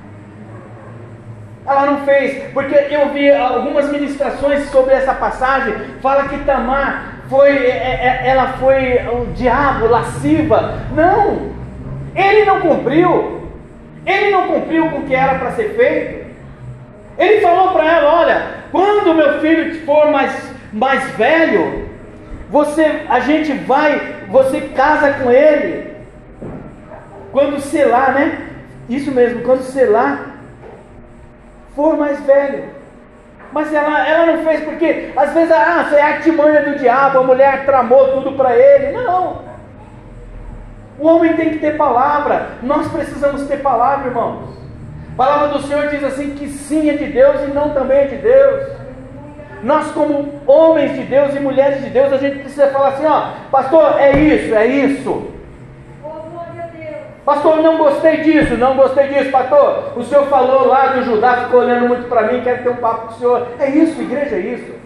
Ela 1.70 1.86
não 1.86 2.04
fez, 2.04 2.52
porque 2.52 2.74
eu 2.74 3.10
vi 3.10 3.30
algumas 3.30 3.88
ministrações 3.92 4.68
sobre 4.70 4.92
essa 4.92 5.14
passagem, 5.14 5.72
fala 6.02 6.28
que 6.28 6.38
Tamar 6.38 7.20
foi, 7.28 7.50
é, 7.50 7.70
é, 7.70 8.20
é, 8.24 8.28
ela 8.28 8.54
foi 8.54 8.98
o 9.06 9.26
diabo, 9.36 9.86
lasciva. 9.86 10.80
Não, 10.96 11.52
ele 12.16 12.44
não 12.44 12.60
cumpriu, 12.60 13.48
ele 14.04 14.30
não 14.32 14.48
cumpriu 14.48 14.90
com 14.90 14.98
o 14.98 15.02
que 15.04 15.14
era 15.14 15.38
para 15.38 15.52
ser 15.52 15.76
feito. 15.76 16.30
Ele 17.16 17.40
falou 17.40 17.72
para 17.72 17.84
ela: 17.84 18.20
Olha, 18.20 18.42
quando 18.72 19.14
meu 19.14 19.38
filho 19.38 19.86
for 19.86 20.10
mais, 20.10 20.52
mais 20.72 21.08
velho, 21.10 21.88
você, 22.50 23.02
a 23.08 23.20
gente 23.20 23.52
vai, 23.52 24.24
você 24.28 24.60
casa 24.74 25.12
com 25.22 25.30
ele. 25.30 25.88
Quando 27.30 27.60
selar, 27.60 28.12
né? 28.12 28.38
Isso 28.88 29.12
mesmo, 29.12 29.42
quando 29.42 29.62
selar, 29.62 30.29
for 31.74 31.96
mais 31.96 32.20
velho. 32.20 32.64
Mas 33.52 33.72
ela, 33.72 34.06
ela 34.06 34.26
não 34.26 34.44
fez 34.44 34.60
porque, 34.62 35.10
às 35.16 35.32
vezes, 35.32 35.50
ah, 35.50 35.84
isso 35.86 35.94
é 35.96 36.02
artimanha 36.02 36.62
do 36.62 36.78
diabo, 36.78 37.18
a 37.18 37.24
mulher 37.24 37.64
tramou 37.64 38.12
tudo 38.12 38.32
para 38.32 38.56
ele. 38.56 38.92
Não. 38.92 39.42
O 40.98 41.06
homem 41.06 41.34
tem 41.34 41.50
que 41.50 41.58
ter 41.58 41.76
palavra. 41.76 42.50
Nós 42.62 42.86
precisamos 42.88 43.46
ter 43.48 43.58
palavra, 43.58 44.08
irmãos. 44.08 44.50
A 45.14 45.16
palavra 45.16 45.48
do 45.48 45.66
Senhor 45.66 45.88
diz 45.88 46.04
assim 46.04 46.34
que 46.34 46.48
sim 46.48 46.88
é 46.88 46.94
de 46.94 47.06
Deus 47.06 47.40
e 47.42 47.46
não 47.48 47.70
também 47.70 47.98
é 47.98 48.06
de 48.06 48.16
Deus. 48.16 48.68
Nós, 49.62 49.90
como 49.92 50.40
homens 50.46 50.94
de 50.94 51.02
Deus 51.02 51.34
e 51.34 51.40
mulheres 51.40 51.82
de 51.82 51.90
Deus, 51.90 52.12
a 52.12 52.16
gente 52.16 52.38
precisa 52.38 52.68
falar 52.68 52.88
assim, 52.88 53.04
ó, 53.04 53.32
pastor, 53.50 53.98
é 53.98 54.12
isso, 54.12 54.54
é 54.54 54.66
isso. 54.66 55.29
Pastor, 57.24 57.62
não 57.62 57.76
gostei 57.76 58.18
disso, 58.18 58.56
não 58.56 58.74
gostei 58.76 59.08
disso, 59.08 59.30
pastor. 59.30 59.92
O 59.96 60.02
senhor 60.02 60.26
falou 60.26 60.66
lá 60.66 60.86
do 60.88 61.02
Judá, 61.04 61.44
ficou 61.44 61.60
olhando 61.60 61.86
muito 61.86 62.08
para 62.08 62.32
mim, 62.32 62.40
quero 62.42 62.62
ter 62.62 62.70
um 62.70 62.76
papo 62.76 63.08
com 63.08 63.14
o 63.14 63.18
senhor. 63.18 63.48
É 63.58 63.68
isso, 63.68 64.00
igreja, 64.00 64.36
é 64.36 64.40
isso. 64.40 64.80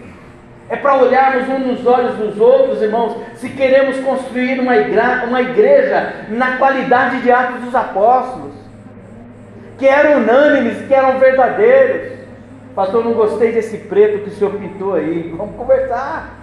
É 0.67 0.75
para 0.75 0.95
olharmos 0.95 1.47
uns 1.47 1.65
nos 1.65 1.87
olhos 1.87 2.15
dos 2.17 2.39
outros, 2.39 2.81
irmãos, 2.81 3.15
se 3.35 3.49
queremos 3.49 3.99
construir 3.99 4.59
uma 4.59 4.75
igreja, 4.75 5.25
uma 5.27 5.41
igreja 5.41 6.25
na 6.29 6.57
qualidade 6.57 7.21
de 7.21 7.31
Atos 7.31 7.61
dos 7.61 7.75
Apóstolos, 7.75 8.53
que 9.77 9.87
eram 9.87 10.21
unânimes, 10.21 10.85
que 10.87 10.93
eram 10.93 11.19
verdadeiros. 11.19 12.15
Pastor, 12.75 13.05
não 13.05 13.13
gostei 13.13 13.51
desse 13.53 13.77
preto 13.77 14.23
que 14.23 14.29
o 14.29 14.33
senhor 14.33 14.53
pintou 14.55 14.95
aí. 14.95 15.33
Vamos 15.37 15.55
conversar. 15.55 16.35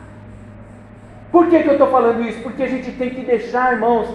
Por 1.30 1.48
que, 1.48 1.62
que 1.62 1.68
eu 1.68 1.72
estou 1.72 1.88
falando 1.88 2.22
isso? 2.22 2.40
Porque 2.42 2.62
a 2.62 2.68
gente 2.68 2.92
tem 2.92 3.10
que 3.10 3.22
deixar, 3.22 3.72
irmãos, 3.72 4.08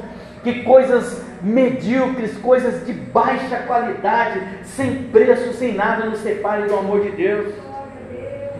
que 0.43 0.63
coisas 0.63 1.26
medíocres, 1.41 2.37
coisas 2.37 2.85
de 2.85 2.93
baixa 2.93 3.57
qualidade, 3.67 4.41
sem 4.63 5.03
preço, 5.03 5.53
sem 5.53 5.73
nada, 5.73 6.05
nos 6.05 6.19
separem 6.19 6.67
do 6.67 6.77
amor 6.77 7.01
de 7.01 7.11
Deus. 7.11 7.53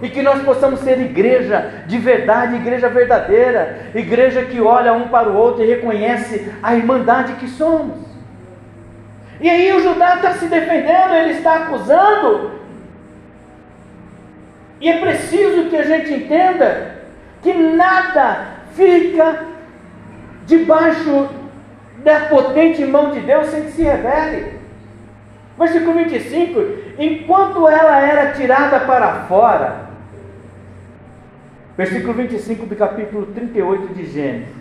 E 0.01 0.09
que 0.09 0.21
nós 0.21 0.41
possamos 0.43 0.81
ser 0.81 0.99
igreja 0.99 1.83
de 1.87 1.97
verdade, 1.97 2.55
igreja 2.55 2.87
verdadeira, 2.87 3.89
igreja 3.95 4.43
que 4.43 4.61
olha 4.61 4.93
um 4.93 5.07
para 5.07 5.29
o 5.29 5.35
outro 5.35 5.63
e 5.63 5.67
reconhece 5.67 6.51
a 6.61 6.75
irmandade 6.75 7.33
que 7.33 7.47
somos. 7.47 7.97
E 9.39 9.49
aí 9.49 9.71
o 9.73 9.81
Judá 9.81 10.15
está 10.15 10.33
se 10.33 10.45
defendendo, 10.45 11.13
ele 11.13 11.33
está 11.33 11.55
acusando. 11.55 12.51
E 14.79 14.89
é 14.89 14.99
preciso 14.99 15.69
que 15.69 15.75
a 15.75 15.83
gente 15.83 16.13
entenda 16.13 16.95
que 17.41 17.53
nada 17.53 18.45
fica 18.75 19.45
debaixo 20.45 21.29
da 22.07 22.21
potente 22.21 22.85
mão 22.85 23.11
de 23.11 23.19
Deus 23.19 23.47
sem 23.47 23.63
que 23.63 23.71
se 23.71 23.83
revele. 23.83 24.53
Versículo 25.59 25.93
25: 25.93 26.59
Enquanto 26.97 27.67
ela 27.67 27.99
era 27.99 28.31
tirada 28.31 28.79
para 28.79 29.25
fora, 29.25 29.87
versículo 31.77 32.13
25 32.13 32.65
do 32.65 32.77
capítulo 32.77 33.25
38 33.25 33.93
de 33.93 34.05
Gênesis, 34.05 34.55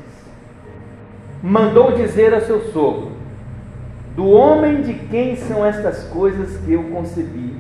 mandou 1.40 1.92
dizer 1.92 2.35
a 2.35 2.40
seu 2.40 2.61
sogro: 2.72 3.12
Do 4.16 4.28
homem 4.28 4.82
de 4.82 4.94
quem 4.94 5.37
são 5.37 5.64
estas 5.64 6.02
coisas 6.09 6.56
que 6.64 6.72
eu 6.72 6.82
concebi? 6.90 7.54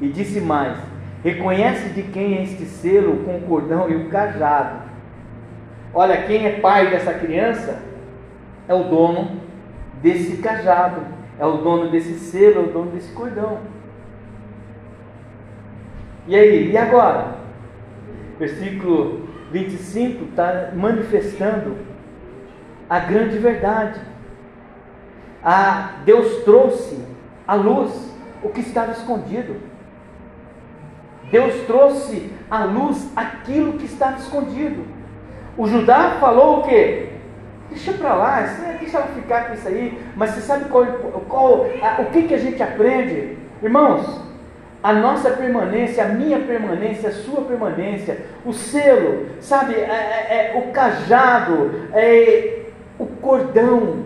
E 0.00 0.06
disse 0.10 0.40
mais: 0.40 0.78
Reconhece 1.24 1.88
de 1.88 2.04
quem 2.04 2.36
é 2.36 2.42
este 2.44 2.66
selo 2.66 3.24
com 3.24 3.38
o 3.38 3.40
cordão 3.40 3.90
e 3.90 3.96
o 3.96 4.08
cajado. 4.10 4.84
Olha, 5.92 6.22
quem 6.22 6.46
é 6.46 6.60
pai 6.60 6.88
dessa 6.90 7.12
criança 7.14 7.93
é 8.68 8.74
o 8.74 8.84
dono 8.84 9.40
desse 10.02 10.38
cajado, 10.38 11.02
é 11.38 11.44
o 11.44 11.58
dono 11.58 11.90
desse 11.90 12.14
selo, 12.14 12.60
é 12.60 12.64
o 12.64 12.72
dono 12.72 12.90
desse 12.90 13.12
cordão. 13.12 13.58
E 16.26 16.34
aí, 16.34 16.70
e 16.70 16.76
agora? 16.76 17.36
Versículo 18.38 19.28
25 19.52 20.24
está 20.24 20.70
manifestando 20.74 21.76
a 22.88 22.98
grande 22.98 23.38
verdade. 23.38 24.00
A 25.42 25.96
Deus 26.04 26.42
trouxe 26.44 26.98
à 27.46 27.54
luz 27.54 28.12
o 28.42 28.48
que 28.48 28.60
estava 28.60 28.92
escondido. 28.92 29.56
Deus 31.30 31.54
trouxe 31.66 32.32
à 32.50 32.64
luz 32.64 33.10
aquilo 33.14 33.74
que 33.74 33.84
estava 33.86 34.16
escondido. 34.16 34.84
O 35.56 35.66
Judá 35.66 36.16
falou 36.20 36.60
o 36.60 36.62
que? 36.62 37.13
Deixa 37.74 37.92
para 37.92 38.14
lá, 38.14 38.40
deixa 38.78 38.98
ela 38.98 39.08
ficar 39.08 39.48
com 39.48 39.54
isso 39.54 39.66
aí. 39.66 39.98
Mas 40.14 40.30
você 40.30 40.42
sabe 40.42 40.66
qual, 40.66 40.86
qual 41.28 41.66
a, 41.82 42.02
o 42.02 42.06
que, 42.06 42.22
que 42.22 42.34
a 42.34 42.38
gente 42.38 42.62
aprende? 42.62 43.36
Irmãos, 43.60 44.22
a 44.80 44.92
nossa 44.92 45.30
permanência, 45.30 46.04
a 46.04 46.08
minha 46.08 46.38
permanência, 46.38 47.08
a 47.08 47.12
sua 47.12 47.42
permanência, 47.42 48.18
o 48.46 48.52
selo, 48.52 49.26
sabe, 49.40 49.74
é, 49.74 49.78
é, 49.78 50.52
é, 50.54 50.58
o 50.58 50.70
cajado, 50.70 51.88
é, 51.92 52.60
o 52.96 53.06
cordão 53.06 54.04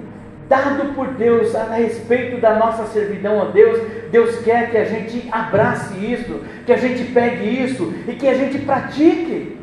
dado 0.49 0.95
por 0.95 1.09
Deus 1.09 1.55
a 1.55 1.75
respeito 1.75 2.41
da 2.41 2.55
nossa 2.55 2.87
servidão 2.87 3.43
a 3.43 3.45
Deus, 3.47 3.83
Deus 4.11 4.39
quer 4.39 4.71
que 4.71 4.79
a 4.79 4.85
gente 4.85 5.29
abrace 5.31 5.95
isso, 6.11 6.41
que 6.65 6.73
a 6.73 6.79
gente 6.79 7.13
pegue 7.13 7.65
isso 7.65 7.93
e 8.09 8.13
que 8.15 8.27
a 8.27 8.33
gente 8.33 8.61
pratique. 8.61 9.59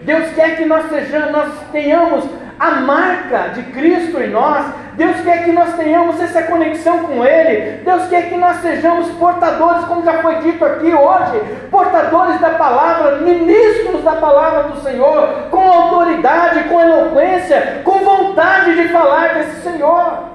Deus 0.00 0.32
quer 0.32 0.56
que 0.56 0.64
nós 0.64 0.88
sejamos, 0.88 1.30
nós 1.30 1.52
tenhamos 1.70 2.24
a 2.62 2.70
marca 2.80 3.48
de 3.54 3.62
Cristo 3.72 4.22
em 4.22 4.30
nós. 4.30 4.64
Deus 4.94 5.20
quer 5.22 5.42
que 5.42 5.50
nós 5.50 5.74
tenhamos 5.74 6.20
essa 6.20 6.44
conexão 6.44 7.00
com 7.00 7.24
Ele. 7.24 7.78
Deus 7.78 8.06
quer 8.06 8.28
que 8.28 8.36
nós 8.36 8.58
sejamos 8.58 9.08
portadores, 9.12 9.84
como 9.86 10.04
já 10.04 10.22
foi 10.22 10.36
dito 10.36 10.64
aqui 10.64 10.94
hoje, 10.94 11.40
portadores 11.72 12.40
da 12.40 12.50
palavra, 12.50 13.16
ministros 13.16 14.04
da 14.04 14.12
palavra 14.12 14.64
do 14.64 14.80
Senhor, 14.80 15.48
com 15.50 15.60
autoridade, 15.60 16.62
com 16.68 16.80
eloquência, 16.80 17.80
com 17.82 17.98
vontade 17.98 18.76
de 18.76 18.88
falar 18.90 19.34
desse 19.34 19.62
Senhor. 19.62 20.31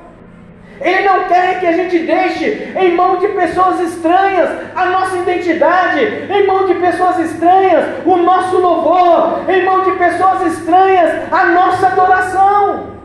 Ele 0.80 1.07
não 1.07 1.23
quer 1.23 1.59
que 1.59 1.65
a 1.65 1.71
gente 1.71 1.99
deixe 1.99 2.73
em 2.75 2.95
mão 2.95 3.17
de 3.17 3.28
pessoas 3.30 3.80
estranhas 3.80 4.49
a 4.75 4.86
nossa 4.86 5.17
identidade, 5.17 6.01
em 6.30 6.45
mão 6.45 6.65
de 6.65 6.75
pessoas 6.75 7.17
estranhas 7.19 7.86
o 8.05 8.17
nosso 8.17 8.57
louvor, 8.57 9.49
em 9.49 9.65
mão 9.65 9.84
de 9.84 9.91
pessoas 9.91 10.41
estranhas 10.53 11.32
a 11.32 11.45
nossa 11.45 11.88
adoração. 11.88 12.97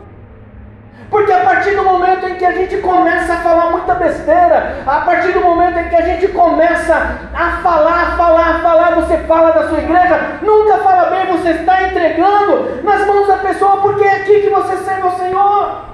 Porque 1.09 1.31
a 1.31 1.41
partir 1.41 1.75
do 1.75 1.83
momento 1.83 2.27
em 2.27 2.35
que 2.35 2.45
a 2.45 2.53
gente 2.53 2.77
começa 2.77 3.33
a 3.33 3.37
falar 3.37 3.69
muita 3.69 3.93
besteira, 3.93 4.77
a 4.85 5.01
partir 5.01 5.31
do 5.31 5.41
momento 5.41 5.77
em 5.77 5.87
que 5.87 5.95
a 5.95 6.01
gente 6.01 6.27
começa 6.29 7.19
a 7.35 7.61
falar, 7.61 8.17
falar, 8.17 8.61
falar, 8.61 8.95
você 8.95 9.17
fala 9.19 9.51
da 9.51 9.69
sua 9.69 9.77
igreja, 9.77 10.39
nunca 10.41 10.77
fala 10.79 11.11
bem, 11.11 11.37
você 11.37 11.51
está 11.51 11.83
entregando 11.83 12.81
nas 12.83 13.05
mãos 13.05 13.27
da 13.27 13.37
pessoa, 13.37 13.77
porque 13.77 14.03
é 14.03 14.15
aqui 14.15 14.41
que 14.41 14.49
você 14.49 14.75
serve 14.77 15.01
ao 15.03 15.17
Senhor. 15.17 15.92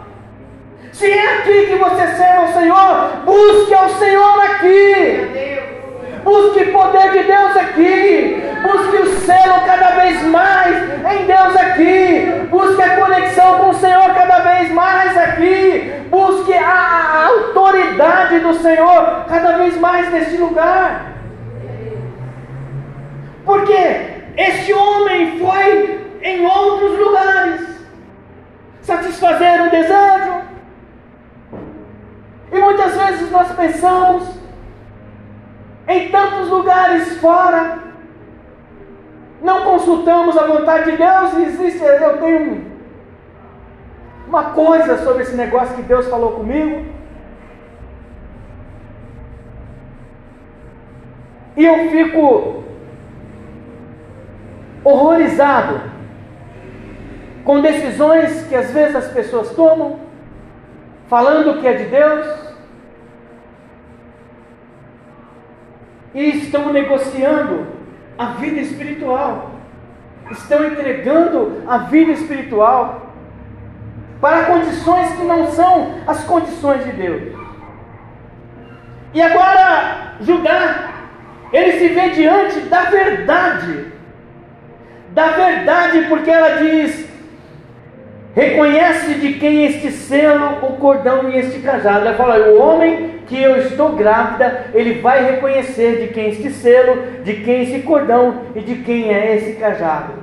Se 0.92 1.12
é 1.12 1.38
aqui 1.38 1.68
que 1.68 1.76
você 1.76 2.08
serve 2.08 2.38
ao 2.38 2.48
Senhor, 2.48 3.10
busque 3.26 3.74
ao 3.74 3.90
Senhor 3.90 4.40
aqui. 4.44 5.60
Busque 6.24 6.66
poder 6.66 7.12
de 7.12 7.24
Deus 7.24 7.58
aqui. 7.58 8.44
Busque 8.62 8.98
o 8.98 9.20
selo 9.22 9.62
cada 9.66 9.92
vez 9.92 10.22
mais 10.24 10.76
em 11.14 11.26
Deus 11.26 11.56
aqui. 11.56 12.48
Busque 12.50 12.82
a 12.82 12.96
conexão 12.98 13.60
com 13.60 13.70
o 13.70 13.74
Senhor 13.74 14.14
cada 14.14 14.40
vez 14.40 14.72
mais 14.72 15.18
aqui. 15.18 15.94
Busque 16.10 16.54
a, 16.54 16.70
a 16.70 17.26
autoridade 17.28 18.40
do 18.40 18.54
Senhor 18.56 19.26
cada 19.30 19.58
vez 19.58 19.78
mais 19.78 20.12
neste 20.12 20.38
lugar. 20.38 21.14
Porque 23.46 24.20
este 24.38 24.74
homem 24.74 25.40
foi 25.40 26.00
em 26.22 26.46
outros 26.46 27.00
lugares 27.00 27.62
satisfazer 28.82 29.62
o 29.62 29.70
desejo. 29.70 30.49
E 32.52 32.60
muitas 32.60 32.96
vezes 32.96 33.32
nós 33.32 33.52
pensamos 33.52 34.28
em 35.88 36.10
tantos 36.10 36.50
lugares 36.50 37.18
fora. 37.18 37.80
Não 39.42 39.64
consultamos 39.64 40.38
a 40.38 40.46
vontade 40.46 40.92
de 40.92 40.98
Deus 40.98 41.34
e 41.34 41.44
existe, 41.44 41.84
eu 41.84 42.18
tenho 42.18 42.70
uma 44.28 44.52
coisa 44.52 44.98
sobre 45.04 45.24
esse 45.24 45.36
negócio 45.36 45.76
que 45.76 45.82
Deus 45.82 46.08
falou 46.08 46.34
comigo. 46.34 46.86
E 51.58 51.66
eu 51.66 51.90
fico 51.90 52.64
horrorizado 54.84 55.82
com 57.44 57.62
decisões 57.62 58.46
que 58.48 58.56
às 58.56 58.72
vezes 58.72 58.96
as 58.96 59.08
pessoas 59.08 59.50
tomam, 59.56 60.00
falando 61.10 61.60
que 61.60 61.68
é 61.68 61.74
de 61.74 61.86
Deus, 61.86 62.28
e 66.14 66.38
estão 66.38 66.72
negociando 66.72 67.68
a 68.18 68.26
vida 68.34 68.60
espiritual, 68.60 69.52
estão 70.32 70.66
entregando 70.66 71.64
a 71.68 71.80
vida 71.80 72.12
espiritual 72.12 73.08
para 74.22 74.46
condições 74.46 75.16
que 75.16 75.24
não 75.24 75.48
são 75.48 75.96
as 76.06 76.24
condições 76.26 76.84
de 76.86 76.92
Deus. 76.92 77.40
E 79.14 79.22
agora, 79.22 80.16
Judá, 80.22 80.90
ele 81.52 81.72
se 81.80 81.88
vê 81.88 82.10
diante 82.10 82.60
da 82.62 82.84
verdade, 82.84 83.88
da 85.12 85.28
verdade, 85.30 86.06
porque 86.08 86.30
ela 86.30 86.58
diz: 86.58 87.09
reconhece 88.36 89.16
de 89.16 89.34
quem 89.34 89.66
este 89.66 89.92
selo, 89.92 90.58
o 90.64 90.78
cordão 90.78 91.30
e 91.30 91.38
este 91.38 91.60
cajado. 91.60 92.08
Ela 92.08 92.16
fala: 92.16 92.38
o 92.50 92.60
homem 92.60 93.20
que 93.28 93.42
eu 93.42 93.58
estou 93.58 93.96
grávida, 93.96 94.68
ele 94.74 95.02
vai 95.02 95.24
reconhecer 95.24 96.02
de 96.02 96.14
quem 96.14 96.30
este 96.30 96.50
selo, 96.52 97.24
de 97.24 97.34
quem 97.36 97.64
esse 97.64 97.80
cordão 97.82 98.42
e 98.56 98.62
de 98.62 98.76
quem 98.78 99.14
é 99.14 99.36
esse 99.36 99.54
cajado. 99.54 100.14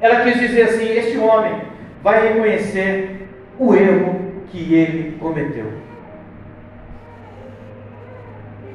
Ela 0.00 0.20
quis 0.20 0.38
dizer 0.38 0.62
assim: 0.62 0.88
este 0.90 1.18
homem 1.18 1.60
vai 2.02 2.28
reconhecer 2.28 3.28
o 3.58 3.74
erro 3.74 4.30
que 4.50 4.74
ele 4.74 5.16
cometeu. 5.20 5.66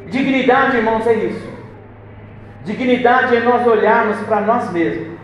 Dignidade, 0.07 0.77
irmãos, 0.77 1.05
é 1.07 1.13
isso. 1.13 1.55
Dignidade 2.63 3.35
é 3.35 3.39
nós 3.41 3.65
olharmos 3.65 4.17
para 4.21 4.41
nós 4.41 4.71
mesmos. 4.71 5.15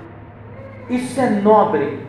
Isso 0.90 1.20
é 1.22 1.30
nobre, 1.30 2.00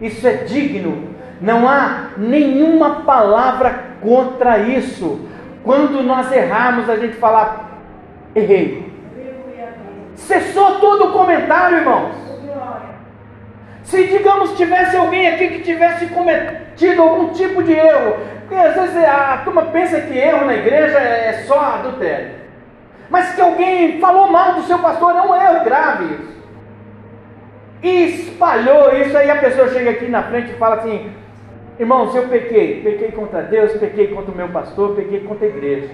isso 0.00 0.26
é 0.26 0.32
digno. 0.44 1.16
Não 1.40 1.68
há 1.68 2.10
nenhuma 2.16 3.02
palavra 3.02 3.84
contra 4.00 4.58
isso. 4.58 5.28
Quando 5.64 6.02
nós 6.02 6.30
errarmos, 6.32 6.88
a 6.88 6.96
gente 6.96 7.16
falar, 7.16 7.80
errei. 8.34 8.92
Cessou 10.14 10.80
todo 10.80 11.08
o 11.08 11.12
comentário, 11.12 11.78
irmãos. 11.78 12.14
Se, 13.82 14.06
digamos, 14.06 14.56
tivesse 14.56 14.96
alguém 14.96 15.28
aqui 15.28 15.48
que 15.48 15.60
tivesse 15.60 16.06
cometido 16.06 17.00
algum 17.00 17.28
tipo 17.28 17.62
de 17.62 17.72
erro, 17.72 18.16
porque 18.40 18.54
às 18.54 18.74
vezes 18.74 18.96
a, 18.96 19.34
a 19.34 19.38
turma 19.38 19.62
pensa 19.62 20.00
que 20.00 20.18
erro 20.18 20.44
na 20.44 20.54
igreja 20.54 20.98
é, 20.98 21.28
é 21.28 21.32
só 21.46 21.58
adultério. 21.58 22.32
Mas 23.08 23.34
que 23.34 23.40
alguém 23.40 23.98
falou 23.98 24.30
mal 24.30 24.54
do 24.54 24.62
seu 24.62 24.78
pastor 24.78 25.16
é 25.16 25.22
um 25.22 25.34
erro 25.34 25.64
grave 25.64 26.37
espalhou 27.82 28.92
isso, 28.94 29.16
aí 29.16 29.30
a 29.30 29.36
pessoa 29.36 29.68
chega 29.68 29.90
aqui 29.90 30.06
na 30.08 30.22
frente 30.22 30.50
e 30.50 30.56
fala 30.56 30.76
assim: 30.76 31.10
Irmãos, 31.78 32.14
eu 32.14 32.28
pequei, 32.28 32.82
pequei 32.82 33.12
contra 33.12 33.42
Deus, 33.42 33.72
pequei 33.72 34.08
contra 34.08 34.32
o 34.32 34.36
meu 34.36 34.48
pastor, 34.48 34.96
pequei 34.96 35.20
contra 35.20 35.46
a 35.46 35.48
igreja. 35.48 35.90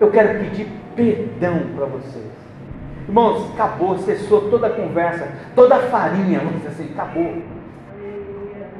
Eu 0.00 0.10
quero 0.10 0.40
pedir 0.40 0.66
perdão 0.96 1.60
para 1.76 1.86
vocês. 1.86 2.26
Irmãos, 3.06 3.52
acabou, 3.54 3.98
cessou 3.98 4.50
toda 4.50 4.66
a 4.66 4.70
conversa, 4.70 5.28
toda 5.54 5.76
a 5.76 5.82
farinha, 5.82 6.40
vamos 6.40 6.56
dizer 6.56 6.68
assim, 6.68 6.90
acabou. 6.92 7.36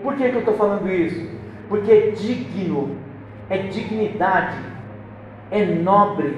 Por 0.03 0.17
que, 0.17 0.29
que 0.29 0.35
eu 0.35 0.41
estou 0.41 0.55
falando 0.55 0.91
isso? 0.91 1.29
Porque 1.69 1.91
é 1.91 2.11
digno, 2.11 2.97
é 3.49 3.59
dignidade, 3.59 4.59
é 5.51 5.65
nobre, 5.65 6.37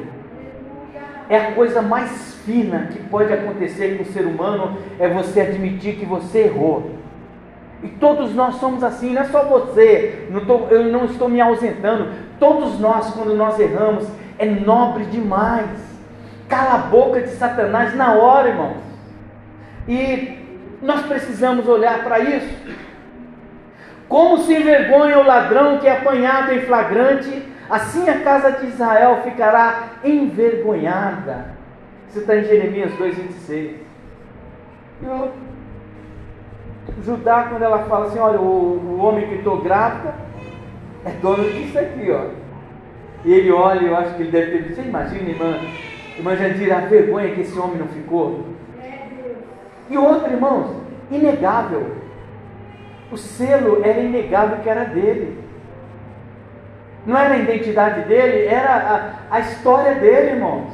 é 1.31 1.39
a 1.39 1.53
coisa 1.53 1.81
mais 1.81 2.35
fina 2.45 2.89
que 2.91 2.99
pode 3.05 3.33
acontecer 3.33 3.97
com 3.97 4.03
o 4.03 4.13
ser 4.13 4.27
humano, 4.27 4.77
é 4.99 5.09
você 5.09 5.41
admitir 5.41 5.95
que 5.95 6.05
você 6.05 6.41
errou. 6.41 6.97
E 7.85 7.89
todos 7.89 8.35
nós 8.35 8.57
somos 8.57 8.83
assim, 8.83 9.15
não 9.15 9.23
é 9.23 9.27
só 9.27 9.45
você, 9.45 10.27
não 10.29 10.45
tô, 10.45 10.67
eu 10.71 10.85
não 10.93 11.05
estou 11.05 11.29
me 11.29 11.41
ausentando. 11.41 12.09
Todos 12.41 12.81
nós, 12.81 13.11
quando 13.15 13.33
nós 13.35 13.61
erramos, 13.61 14.07
é 14.39 14.45
nobre 14.45 15.05
demais. 15.05 15.71
Cala 16.49 16.75
a 16.75 16.79
boca 16.79 17.21
de 17.21 17.31
Satanás 17.31 17.95
na 17.95 18.13
hora, 18.15 18.49
irmãos. 18.49 18.79
E 19.87 20.37
nós 20.83 21.03
precisamos 21.07 21.69
olhar 21.69 22.03
para 22.03 22.19
isso. 22.19 22.55
Como 24.09 24.39
se 24.39 24.53
envergonha 24.53 25.21
o 25.21 25.27
ladrão 25.27 25.79
que 25.79 25.87
é 25.87 25.93
apanhado 25.93 26.53
em 26.53 26.63
flagrante, 26.63 27.49
assim 27.71 28.09
a 28.09 28.21
casa 28.21 28.53
de 28.53 28.67
Israel 28.67 29.21
ficará 29.23 29.91
envergonhada. 30.05 31.55
Isso 32.09 32.21
está 32.21 32.37
em 32.37 32.45
Jeremias 32.45 32.93
2,26. 32.93 33.75
Eu 35.03 35.33
Judá, 37.05 37.47
quando 37.49 37.63
ela 37.63 37.85
fala 37.85 38.07
assim, 38.07 38.19
olha, 38.19 38.41
o, 38.41 38.99
o 38.99 38.99
homem 38.99 39.27
que 39.27 39.37
estou 39.37 39.61
grávida 39.63 40.15
é 41.05 41.11
dono 41.13 41.45
disso 41.45 41.79
aqui, 41.79 42.11
ó. 42.11 42.27
E 43.25 43.33
ele 43.33 43.51
olha, 43.51 43.87
eu 43.87 43.97
acho 43.97 44.15
que 44.15 44.23
ele 44.23 44.31
deve 44.31 44.59
ter 44.59 44.75
você 44.75 44.83
imagina, 44.83 45.31
irmã, 45.31 45.59
irmã 46.17 46.37
Jandira, 46.37 46.77
a 46.77 46.81
vergonha 46.81 47.35
que 47.35 47.43
esse 47.43 47.59
homem 47.59 47.79
não 47.79 47.89
ficou. 47.89 48.45
E 49.89 49.97
outro, 49.97 50.31
irmãos, 50.31 50.77
inegável. 51.11 51.97
O 53.11 53.17
selo 53.17 53.81
era 53.85 54.01
inegável 54.01 54.59
que 54.59 54.69
era 54.69 54.85
dele. 54.85 55.39
Não 57.07 57.17
era 57.17 57.35
a 57.35 57.39
identidade 57.39 58.03
dele, 58.03 58.47
era 58.47 59.17
a, 59.31 59.37
a 59.37 59.41
história 59.41 59.95
dele, 59.95 60.33
irmãos. 60.33 60.73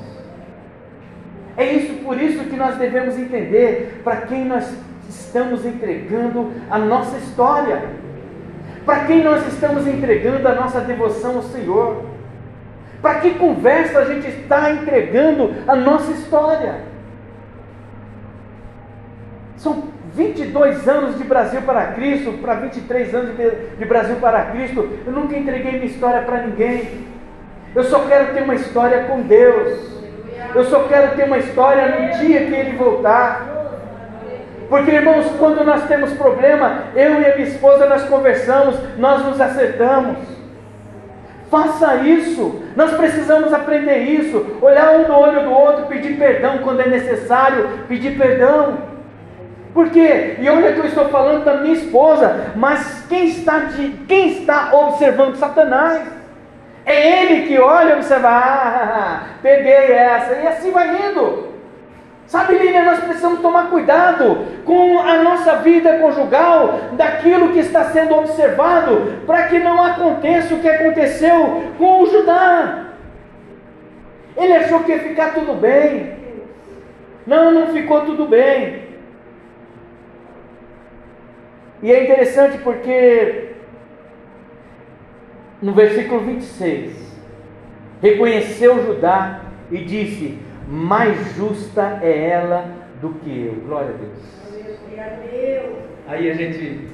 É 1.57 1.65
isso, 1.65 2.05
por 2.05 2.21
isso 2.21 2.45
que 2.45 2.57
nós 2.57 2.77
devemos 2.77 3.19
entender 3.19 4.01
para 4.05 4.23
quem 4.23 4.45
nós 4.45 4.71
estamos 5.09 5.65
entregando 5.65 6.53
a 6.71 6.79
nossa 6.79 7.17
história? 7.19 7.83
Para 8.85 9.05
quem 9.05 9.23
nós 9.23 9.47
estamos 9.47 9.87
entregando 9.87 10.47
a 10.47 10.55
nossa 10.55 10.81
devoção 10.81 11.37
ao 11.37 11.43
Senhor? 11.43 12.05
Para 13.01 13.21
que 13.21 13.35
conversa 13.35 14.01
a 14.01 14.05
gente 14.05 14.29
está 14.29 14.71
entregando 14.71 15.55
a 15.67 15.77
nossa 15.77 16.13
história? 16.13 16.81
São 19.57 19.85
22 20.17 20.89
anos 20.89 21.19
de 21.19 21.25
Brasil 21.25 21.61
para 21.63 21.89
Cristo, 21.89 22.33
para 22.41 22.55
23 22.55 23.15
anos 23.15 23.37
de 23.79 23.85
Brasil 23.85 24.17
para 24.17 24.47
Cristo. 24.47 24.89
Eu 25.07 25.13
nunca 25.13 25.37
entreguei 25.37 25.73
minha 25.73 25.85
história 25.85 26.23
para 26.23 26.39
ninguém. 26.39 27.07
Eu 27.75 27.85
só 27.85 28.01
quero 28.01 28.33
ter 28.33 28.43
uma 28.43 28.55
história 28.55 29.05
com 29.05 29.21
Deus. 29.21 29.79
Eu 30.55 30.65
só 30.65 30.85
quero 30.85 31.15
ter 31.15 31.25
uma 31.25 31.37
história 31.37 31.89
no 31.89 32.19
dia 32.19 32.47
que 32.47 32.55
Ele 32.55 32.79
voltar. 32.79 33.47
Porque, 34.71 34.91
irmãos, 34.91 35.27
quando 35.39 35.63
nós 35.63 35.87
temos 35.87 36.15
problema, 36.15 36.85
eu 36.97 37.21
e 37.21 37.27
a 37.27 37.37
minha 37.37 37.49
esposa 37.49 37.87
nós 37.87 38.05
conversamos, 38.05 38.75
nós 38.97 39.23
nos 39.23 39.39
acertamos. 39.39 40.17
Faça 41.51 41.97
isso. 41.97 42.63
Nós 42.75 42.93
precisamos 42.93 43.53
aprender 43.53 43.99
isso. 43.99 44.59
Olhar 44.63 44.93
um 44.93 45.07
no 45.07 45.15
olho 45.15 45.45
do 45.45 45.51
outro, 45.51 45.87
pedir 45.87 46.17
perdão 46.17 46.59
quando 46.59 46.81
é 46.81 46.89
necessário, 46.89 47.69
pedir 47.87 48.17
perdão. 48.17 48.96
Por 49.77 49.91
quê? 49.91 50.37
E 50.41 50.49
olha 50.49 50.73
que 50.73 50.79
eu 50.79 50.87
estou 50.87 51.11
falando 51.11 51.45
da 51.45 51.59
minha 51.59 51.75
esposa, 51.75 52.55
mas 52.57 53.05
quem 53.11 53.27
está, 53.27 53.59
de, 53.59 53.91
quem 54.09 54.29
está 54.29 54.71
observando 54.73 55.37
Satanás? 55.37 56.01
É 56.87 57.21
ele 57.21 57.47
que 57.47 57.59
olha 57.59 57.91
e 57.91 57.97
observa, 57.97 58.27
ah, 58.27 59.21
peguei 59.43 59.93
essa, 59.93 60.33
e 60.33 60.47
assim 60.47 60.71
vai 60.71 61.11
indo. 61.11 61.49
Sabe, 62.27 62.55
Lília, 62.57 62.85
nós 62.85 63.01
precisamos 63.01 63.41
tomar 63.41 63.69
cuidado 63.69 64.47
com 64.65 64.99
a 64.99 65.19
nossa 65.19 65.57
vida 65.57 65.99
conjugal, 65.99 66.81
daquilo 66.93 67.53
que 67.53 67.59
está 67.59 67.85
sendo 67.91 68.17
observado, 68.17 69.25
para 69.27 69.43
que 69.43 69.59
não 69.59 69.85
aconteça 69.85 70.55
o 70.55 70.59
que 70.61 70.71
aconteceu 70.71 71.65
com 71.77 72.01
o 72.01 72.07
Judá. 72.07 72.85
Ele 74.39 74.55
achou 74.55 74.81
que 74.85 74.93
ia 74.93 75.01
ficar 75.01 75.35
tudo 75.35 75.53
bem. 75.53 76.15
Não, 77.27 77.51
não 77.51 77.67
ficou 77.75 78.01
tudo 78.07 78.25
bem. 78.25 78.86
E 81.83 81.93
é 81.93 82.05
interessante 82.05 82.59
porque 82.59 83.47
no 85.61 85.73
versículo 85.73 86.21
26, 86.21 86.93
reconheceu 88.03 88.85
Judá 88.85 89.43
e 89.71 89.79
disse: 89.79 90.39
mais 90.69 91.35
justa 91.35 91.99
é 92.03 92.29
ela 92.29 92.71
do 93.01 93.11
que 93.15 93.47
eu. 93.47 93.55
Glória 93.67 93.91
a 93.91 93.93
Deus. 93.93 94.19
Aí 96.07 96.31
a 96.31 96.35
gente 96.35 96.89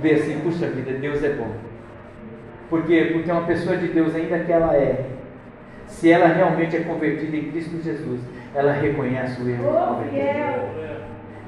vê 0.00 0.12
assim, 0.14 0.40
puxa 0.40 0.68
vida, 0.68 0.92
Deus 0.92 1.22
é 1.22 1.30
bom. 1.30 1.50
Por 2.68 2.84
quê? 2.84 3.10
Porque 3.12 3.30
uma 3.30 3.46
pessoa 3.46 3.76
de 3.76 3.88
Deus, 3.88 4.14
ainda 4.14 4.38
que 4.40 4.52
ela 4.52 4.76
é, 4.76 5.06
se 5.86 6.10
ela 6.10 6.26
realmente 6.26 6.76
é 6.76 6.80
convertida 6.80 7.36
em 7.36 7.50
Cristo 7.50 7.80
Jesus, 7.82 8.20
ela 8.54 8.72
reconhece 8.72 9.40
o 9.40 9.48
erro. 9.48 9.64
Oh, 9.68 10.00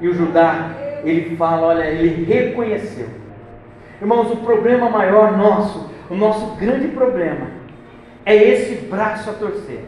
e 0.01 0.07
o 0.07 0.13
Judá, 0.13 0.71
ele 1.03 1.35
fala, 1.35 1.67
olha, 1.67 1.83
ele 1.83 2.23
reconheceu. 2.23 3.07
Irmãos, 4.01 4.31
o 4.31 4.37
problema 4.37 4.89
maior 4.89 5.37
nosso, 5.37 5.89
o 6.09 6.15
nosso 6.15 6.55
grande 6.55 6.87
problema, 6.89 7.47
é 8.25 8.35
esse 8.35 8.85
braço 8.85 9.29
a 9.29 9.33
torcer. 9.33 9.83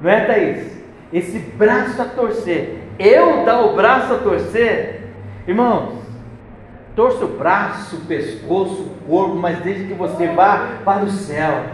Não 0.00 0.10
é, 0.10 0.24
Thaís? 0.24 0.84
Esse 1.12 1.38
braço 1.38 2.02
a 2.02 2.06
torcer. 2.06 2.78
Eu 2.98 3.44
dar 3.44 3.60
o 3.62 3.74
braço 3.74 4.12
a 4.14 4.18
torcer, 4.18 5.02
irmãos, 5.46 5.94
torça 6.94 7.24
o 7.24 7.36
braço, 7.36 7.96
o 7.96 8.00
pescoço, 8.00 8.82
o 8.82 9.06
corpo, 9.08 9.34
mas 9.34 9.58
desde 9.60 9.84
que 9.84 9.94
você 9.94 10.28
vá 10.28 10.78
para 10.84 11.04
o 11.04 11.10
céu. 11.10 11.64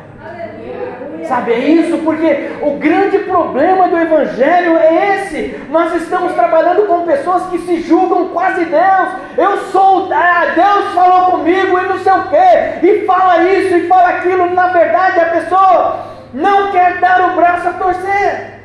Sabe, 1.26 1.52
é 1.52 1.58
isso 1.58 1.98
porque 1.98 2.50
o 2.60 2.72
grande 2.72 3.18
problema 3.20 3.88
do 3.88 3.98
Evangelho 3.98 4.78
é 4.78 5.16
esse. 5.16 5.60
Nós 5.70 5.94
estamos 5.94 6.32
trabalhando 6.32 6.86
com 6.86 7.06
pessoas 7.06 7.46
que 7.46 7.58
se 7.58 7.82
julgam 7.82 8.28
quase 8.28 8.64
Deus. 8.64 9.08
Eu 9.36 9.58
sou, 9.70 10.12
ah, 10.12 10.46
Deus 10.54 10.94
falou 10.94 11.32
comigo 11.32 11.78
e 11.78 11.88
não 11.88 11.98
sei 11.98 12.12
o 12.12 12.28
que, 12.28 12.86
e 12.86 13.04
fala 13.06 13.44
isso 13.44 13.76
e 13.76 13.86
fala 13.86 14.08
aquilo. 14.08 14.54
Na 14.54 14.68
verdade, 14.68 15.20
a 15.20 15.26
pessoa 15.26 16.00
não 16.32 16.72
quer 16.72 16.98
dar 16.98 17.30
o 17.30 17.36
braço 17.36 17.68
a 17.68 17.72
torcer. 17.74 18.60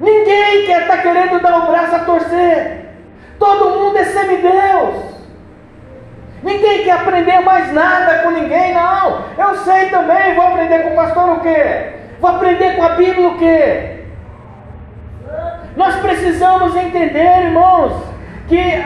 Ninguém 0.00 0.66
quer 0.66 0.82
estar 0.82 0.96
tá 0.96 1.02
querendo 1.02 1.40
dar 1.40 1.58
o 1.58 1.66
braço 1.66 1.94
a 1.94 2.00
torcer. 2.00 2.84
Todo 3.38 3.78
mundo 3.78 3.96
é 3.98 4.04
semideus. 4.04 5.14
Ninguém 6.44 6.84
quer 6.84 6.92
aprender 6.92 7.40
mais 7.40 7.72
nada 7.72 8.18
com 8.18 8.30
ninguém, 8.30 8.74
não. 8.74 9.24
Eu 9.38 9.56
sei 9.64 9.88
também, 9.88 10.34
vou 10.34 10.44
aprender 10.74 10.82
com 10.82 10.90
o 10.90 10.96
pastor 10.96 11.28
o 11.30 11.40
quê? 11.40 11.86
Vou 12.20 12.30
aprender 12.30 12.76
com 12.76 12.82
a 12.82 12.88
Bíblia 12.90 13.28
o 13.28 13.38
quê? 13.38 13.90
Nós 15.76 15.96
precisamos 15.96 16.74
entender, 16.76 17.46
irmãos, 17.46 17.92
que 18.48 18.82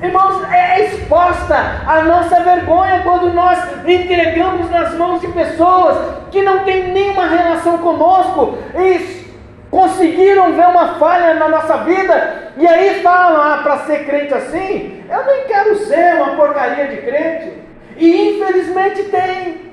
Irmãos, 0.00 0.48
é 0.52 0.84
exposta 0.84 1.56
a 1.84 2.02
nossa 2.02 2.38
vergonha 2.38 3.00
quando 3.02 3.32
nós 3.32 3.58
entregamos 3.84 4.70
nas 4.70 4.94
mãos 4.94 5.20
de 5.20 5.26
pessoas 5.26 5.98
que 6.30 6.40
não 6.40 6.60
têm 6.60 6.92
nenhuma 6.92 7.26
relação 7.26 7.78
conosco 7.78 8.58
e 8.76 9.26
conseguiram 9.68 10.52
ver 10.52 10.68
uma 10.68 10.94
falha 11.00 11.34
na 11.34 11.48
nossa 11.48 11.78
vida 11.78 12.52
e 12.56 12.64
aí 12.64 13.02
falam: 13.02 13.40
ah, 13.40 13.58
para 13.64 13.78
ser 13.78 14.06
crente 14.06 14.32
assim, 14.34 15.02
eu 15.10 15.26
nem 15.26 15.46
quero 15.48 15.74
ser 15.78 16.14
uma 16.14 16.36
porcaria 16.36 16.86
de 16.86 16.98
crente. 16.98 17.54
E 17.96 18.36
infelizmente 18.36 19.02
tem. 19.02 19.67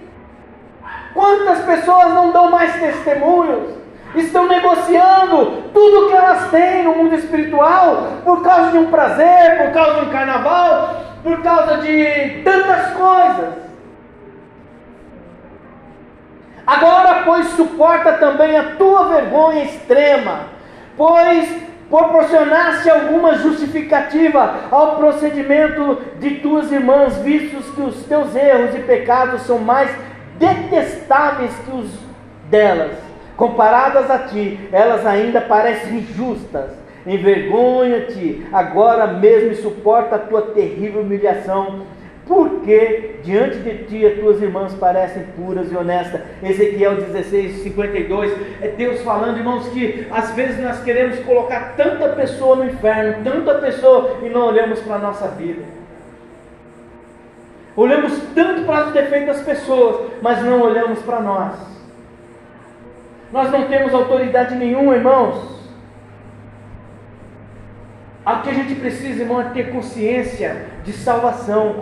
Quantas 1.15 1.65
pessoas 1.65 2.13
não 2.13 2.31
dão 2.31 2.51
mais 2.51 2.75
testemunhos? 2.75 3.85
estão 4.15 4.47
negociando 4.47 5.63
tudo 5.73 6.07
que 6.07 6.15
elas 6.15 6.49
têm 6.49 6.83
no 6.83 6.95
mundo 6.95 7.15
espiritual 7.15 8.07
por 8.23 8.41
causa 8.41 8.71
de 8.71 8.77
um 8.77 8.89
prazer, 8.89 9.57
por 9.57 9.73
causa 9.73 9.99
de 9.99 10.05
um 10.05 10.09
carnaval, 10.09 11.01
por 11.21 11.41
causa 11.41 11.77
de 11.77 12.41
tantas 12.43 12.93
coisas. 12.93 13.65
Agora, 16.65 17.23
pois, 17.25 17.47
suporta 17.49 18.13
também 18.13 18.57
a 18.57 18.75
tua 18.75 19.09
vergonha 19.09 19.65
extrema, 19.65 20.47
pois 20.97 21.63
proporcionaste 21.89 22.89
alguma 22.89 23.35
justificativa 23.35 24.55
ao 24.71 24.95
procedimento 24.95 26.01
de 26.19 26.35
tuas 26.35 26.71
irmãs, 26.71 27.17
vistos 27.17 27.69
que 27.75 27.81
os 27.81 28.03
teus 28.05 28.35
erros 28.35 28.73
e 28.73 28.79
pecados 28.79 29.41
são 29.41 29.59
mais 29.59 29.91
detestáveis 30.37 31.51
que 31.65 31.71
os 31.71 31.91
delas 32.49 33.05
Comparadas 33.35 34.09
a 34.09 34.19
ti, 34.19 34.57
elas 34.71 35.05
ainda 35.05 35.41
parecem 35.41 36.01
justas. 36.15 36.71
Envergonha-te 37.05 38.45
agora 38.51 39.07
mesmo 39.07 39.51
e 39.51 39.55
suporta 39.55 40.15
a 40.15 40.19
tua 40.19 40.41
terrível 40.41 41.01
humilhação, 41.01 41.81
porque 42.25 43.17
diante 43.23 43.57
de 43.57 43.83
ti 43.83 44.05
as 44.05 44.17
tuas 44.17 44.41
irmãs 44.41 44.73
parecem 44.75 45.23
puras 45.35 45.69
e 45.69 45.75
honestas. 45.75 46.21
Ezequiel 46.41 46.95
16, 46.95 47.57
52. 47.57 48.31
É 48.61 48.69
Deus 48.69 49.01
falando, 49.01 49.37
irmãos, 49.37 49.67
que 49.67 50.07
às 50.09 50.33
vezes 50.33 50.63
nós 50.63 50.81
queremos 50.81 51.19
colocar 51.19 51.75
tanta 51.75 52.09
pessoa 52.09 52.55
no 52.55 52.65
inferno, 52.65 53.21
tanta 53.23 53.55
pessoa, 53.55 54.19
e 54.23 54.29
não 54.29 54.47
olhamos 54.47 54.79
para 54.79 54.95
a 54.95 54.99
nossa 54.99 55.27
vida. 55.27 55.61
Olhamos 57.75 58.13
tanto 58.33 58.63
para 58.63 58.87
os 58.87 58.93
defeitos 58.93 59.35
das 59.35 59.45
pessoas, 59.45 60.11
mas 60.21 60.41
não 60.41 60.61
olhamos 60.61 60.99
para 60.99 61.19
nós. 61.19 61.53
Nós 63.31 63.51
não 63.51 63.67
temos 63.67 63.93
autoridade 63.93 64.55
nenhuma, 64.55 64.95
irmãos. 64.95 65.55
O 68.25 68.41
que 68.41 68.49
a 68.49 68.53
gente 68.53 68.75
precisa, 68.75 69.21
irmão, 69.21 69.41
é 69.41 69.43
ter 69.45 69.71
consciência 69.71 70.65
de 70.83 70.93
salvação, 70.93 71.75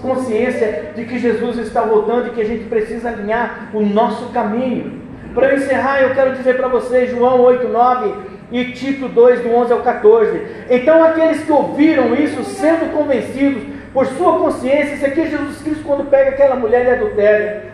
consciência 0.00 0.92
de 0.94 1.04
que 1.04 1.18
Jesus 1.18 1.58
está 1.58 1.82
voltando 1.82 2.28
e 2.28 2.30
que 2.30 2.40
a 2.40 2.46
gente 2.46 2.64
precisa 2.64 3.08
alinhar 3.10 3.70
o 3.74 3.82
nosso 3.82 4.30
caminho. 4.32 5.00
Para 5.34 5.48
eu 5.48 5.56
encerrar, 5.56 6.00
eu 6.00 6.14
quero 6.14 6.34
dizer 6.36 6.56
para 6.56 6.68
vocês, 6.68 7.10
João 7.10 7.40
8, 7.40 7.68
9 7.68 8.14
e 8.50 8.72
Tito 8.72 9.08
2, 9.08 9.42
do 9.42 9.50
11 9.54 9.72
ao 9.72 9.80
14. 9.80 10.42
Então, 10.70 11.04
aqueles 11.04 11.44
que 11.44 11.52
ouviram 11.52 12.14
isso, 12.14 12.44
sendo 12.44 12.92
convencidos 12.92 13.62
por 13.92 14.06
sua 14.06 14.38
consciência, 14.38 14.94
isso 14.94 15.06
aqui 15.06 15.20
é 15.20 15.26
Jesus 15.26 15.62
Cristo 15.62 15.84
quando 15.84 16.08
pega 16.08 16.30
aquela 16.30 16.56
mulher 16.56 16.84
de 16.84 16.90
adultério 16.90 17.70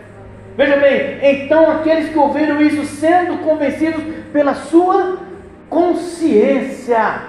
Veja 0.57 0.75
bem, 0.77 1.19
então 1.21 1.69
aqueles 1.69 2.09
que 2.09 2.17
ouviram 2.17 2.59
isso, 2.59 2.83
sendo 2.83 3.43
convencidos 3.43 4.03
pela 4.33 4.55
sua 4.55 5.19
consciência, 5.69 7.21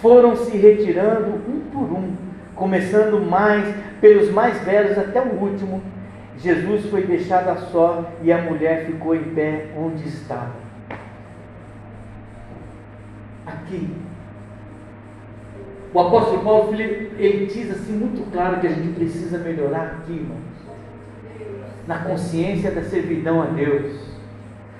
foram 0.00 0.36
se 0.36 0.56
retirando 0.56 1.34
um 1.48 1.60
por 1.72 1.92
um, 1.92 2.14
começando 2.54 3.20
mais 3.20 3.74
pelos 4.00 4.30
mais 4.30 4.62
velhos 4.62 4.96
até 4.96 5.20
o 5.20 5.34
último. 5.40 5.82
Jesus 6.38 6.88
foi 6.88 7.02
deixado 7.02 7.48
a 7.48 7.56
só 7.56 8.12
e 8.22 8.30
a 8.30 8.38
mulher 8.38 8.86
ficou 8.86 9.16
em 9.16 9.24
pé 9.34 9.66
onde 9.76 10.06
estava. 10.06 10.54
Aqui. 13.44 13.90
O 15.96 16.00
apóstolo 16.00 16.44
Paulo 16.44 16.74
ele 16.74 17.46
diz 17.46 17.70
assim 17.70 17.92
muito 17.92 18.30
claro 18.30 18.60
que 18.60 18.66
a 18.66 18.70
gente 18.70 18.92
precisa 18.94 19.38
melhorar 19.38 19.98
aqui, 20.02 20.12
irmãos 20.12 20.56
na 21.86 21.98
consciência 21.98 22.70
da 22.70 22.82
servidão 22.82 23.42
a 23.42 23.46
Deus, 23.46 23.92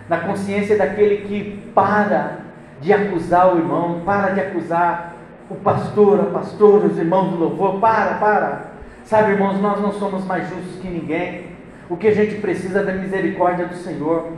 na 0.09 0.19
consciência 0.19 0.77
daquele 0.77 1.19
que 1.19 1.71
para 1.75 2.39
de 2.81 2.93
acusar 2.93 3.55
o 3.55 3.59
irmão, 3.59 4.03
para 4.05 4.31
de 4.31 4.41
acusar 4.41 5.15
o 5.49 5.55
pastor, 5.55 6.21
a 6.21 6.25
pastora, 6.25 6.87
os 6.87 6.99
irmãos 6.99 7.31
do 7.31 7.37
louvor, 7.37 7.81
para, 7.81 8.15
para. 8.15 8.67
Sabe, 9.05 9.33
irmãos, 9.33 9.61
nós 9.61 9.81
não 9.81 9.93
somos 9.93 10.25
mais 10.25 10.49
justos 10.49 10.81
que 10.83 10.89
ninguém. 10.89 11.47
O 11.89 11.97
que 11.97 12.09
a 12.09 12.15
gente 12.15 12.41
precisa 12.41 12.81
é 12.81 12.85
da 12.85 12.93
misericórdia 12.93 13.67
do 13.67 13.77
Senhor. 13.77 14.33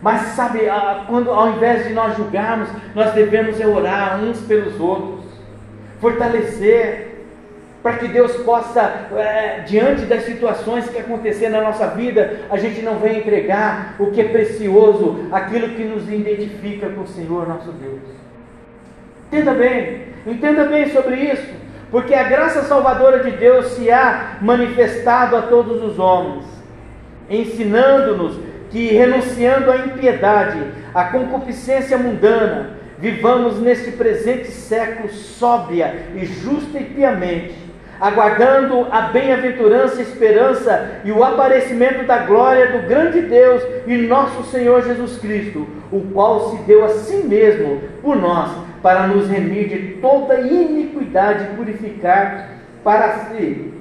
Mas 0.00 0.22
sabe, 0.28 0.60
quando 1.08 1.30
ao 1.30 1.50
invés 1.50 1.86
de 1.86 1.92
nós 1.92 2.16
julgarmos, 2.16 2.68
nós 2.94 3.12
devemos 3.12 3.58
orar 3.60 4.22
uns 4.22 4.40
pelos 4.42 4.80
outros, 4.80 5.21
fortalecer. 6.02 7.10
para 7.82 7.96
que 7.96 8.06
Deus 8.06 8.32
possa, 8.44 9.08
é, 9.16 9.64
diante 9.66 10.02
das 10.02 10.22
situações 10.22 10.88
que 10.88 10.98
acontecer 10.98 11.48
na 11.48 11.60
nossa 11.60 11.88
vida, 11.88 12.42
a 12.48 12.56
gente 12.56 12.80
não 12.80 12.96
venha 13.00 13.18
entregar 13.18 13.96
o 13.98 14.12
que 14.12 14.20
é 14.20 14.24
precioso, 14.28 15.26
aquilo 15.32 15.70
que 15.70 15.82
nos 15.82 16.08
identifica 16.08 16.88
com 16.90 17.00
o 17.00 17.08
Senhor 17.08 17.48
nosso 17.48 17.72
Deus. 17.72 17.98
Entenda 19.26 19.52
bem, 19.52 20.02
entenda 20.24 20.64
bem 20.66 20.90
sobre 20.90 21.16
isso, 21.16 21.52
porque 21.90 22.14
a 22.14 22.22
graça 22.22 22.62
salvadora 22.62 23.24
de 23.24 23.32
Deus 23.32 23.66
se 23.72 23.90
há 23.90 24.36
manifestado 24.40 25.36
a 25.36 25.42
todos 25.42 25.82
os 25.82 25.98
homens, 25.98 26.44
ensinando-nos 27.28 28.38
que, 28.70 28.92
renunciando 28.92 29.72
à 29.72 29.76
impiedade, 29.78 30.58
à 30.94 31.02
concupiscência 31.04 31.98
mundana, 31.98 32.70
vivamos 33.02 33.60
neste 33.60 33.90
presente 33.90 34.46
século 34.46 35.08
sóbria 35.08 36.06
e 36.14 36.24
justa 36.24 36.78
e 36.78 36.84
piamente 36.84 37.52
aguardando 38.00 38.86
a 38.92 39.02
bem-aventurança, 39.02 40.00
esperança 40.00 41.00
e 41.04 41.10
o 41.10 41.22
aparecimento 41.22 42.06
da 42.06 42.18
glória 42.18 42.70
do 42.72 42.86
grande 42.86 43.22
Deus 43.22 43.60
e 43.88 43.96
nosso 43.96 44.44
Senhor 44.44 44.84
Jesus 44.84 45.18
Cristo, 45.18 45.66
o 45.90 46.00
qual 46.12 46.50
se 46.50 46.62
deu 46.62 46.84
a 46.84 46.90
si 46.90 47.16
mesmo 47.24 47.80
por 48.00 48.16
nós, 48.16 48.50
para 48.80 49.08
nos 49.08 49.28
remir 49.28 49.68
de 49.68 49.78
toda 50.00 50.40
iniquidade 50.40 51.44
e 51.44 51.56
purificar 51.56 52.50
para 52.84 53.26
si 53.26 53.72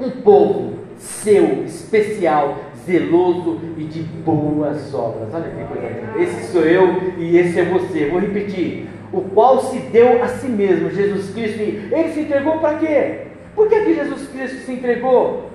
um 0.00 0.10
povo 0.10 0.78
seu, 0.96 1.64
especial, 1.64 2.56
zeloso 2.86 3.58
e 3.76 3.84
de 3.84 4.00
boas 4.00 4.94
obras. 4.94 5.28
Olha 5.34 5.50
que 5.50 5.64
coisa 5.64 5.88
linda. 5.88 6.22
Esse 6.22 6.52
sou 6.52 6.62
eu 6.62 7.12
e 7.18 7.36
esse 7.36 7.58
é 7.58 7.64
você. 7.64 8.06
Vou 8.06 8.20
repetir. 8.20 8.88
O 9.12 9.22
qual 9.22 9.60
se 9.60 9.78
deu 9.78 10.22
a 10.22 10.28
si 10.28 10.46
mesmo, 10.46 10.90
Jesus 10.90 11.30
Cristo. 11.30 11.60
Ele 11.60 12.12
se 12.12 12.20
entregou 12.20 12.58
para 12.58 12.78
quê? 12.78 13.26
Por 13.54 13.68
que, 13.68 13.80
que 13.80 13.94
Jesus 13.94 14.28
Cristo 14.28 14.58
se 14.58 14.72
entregou? 14.72 15.50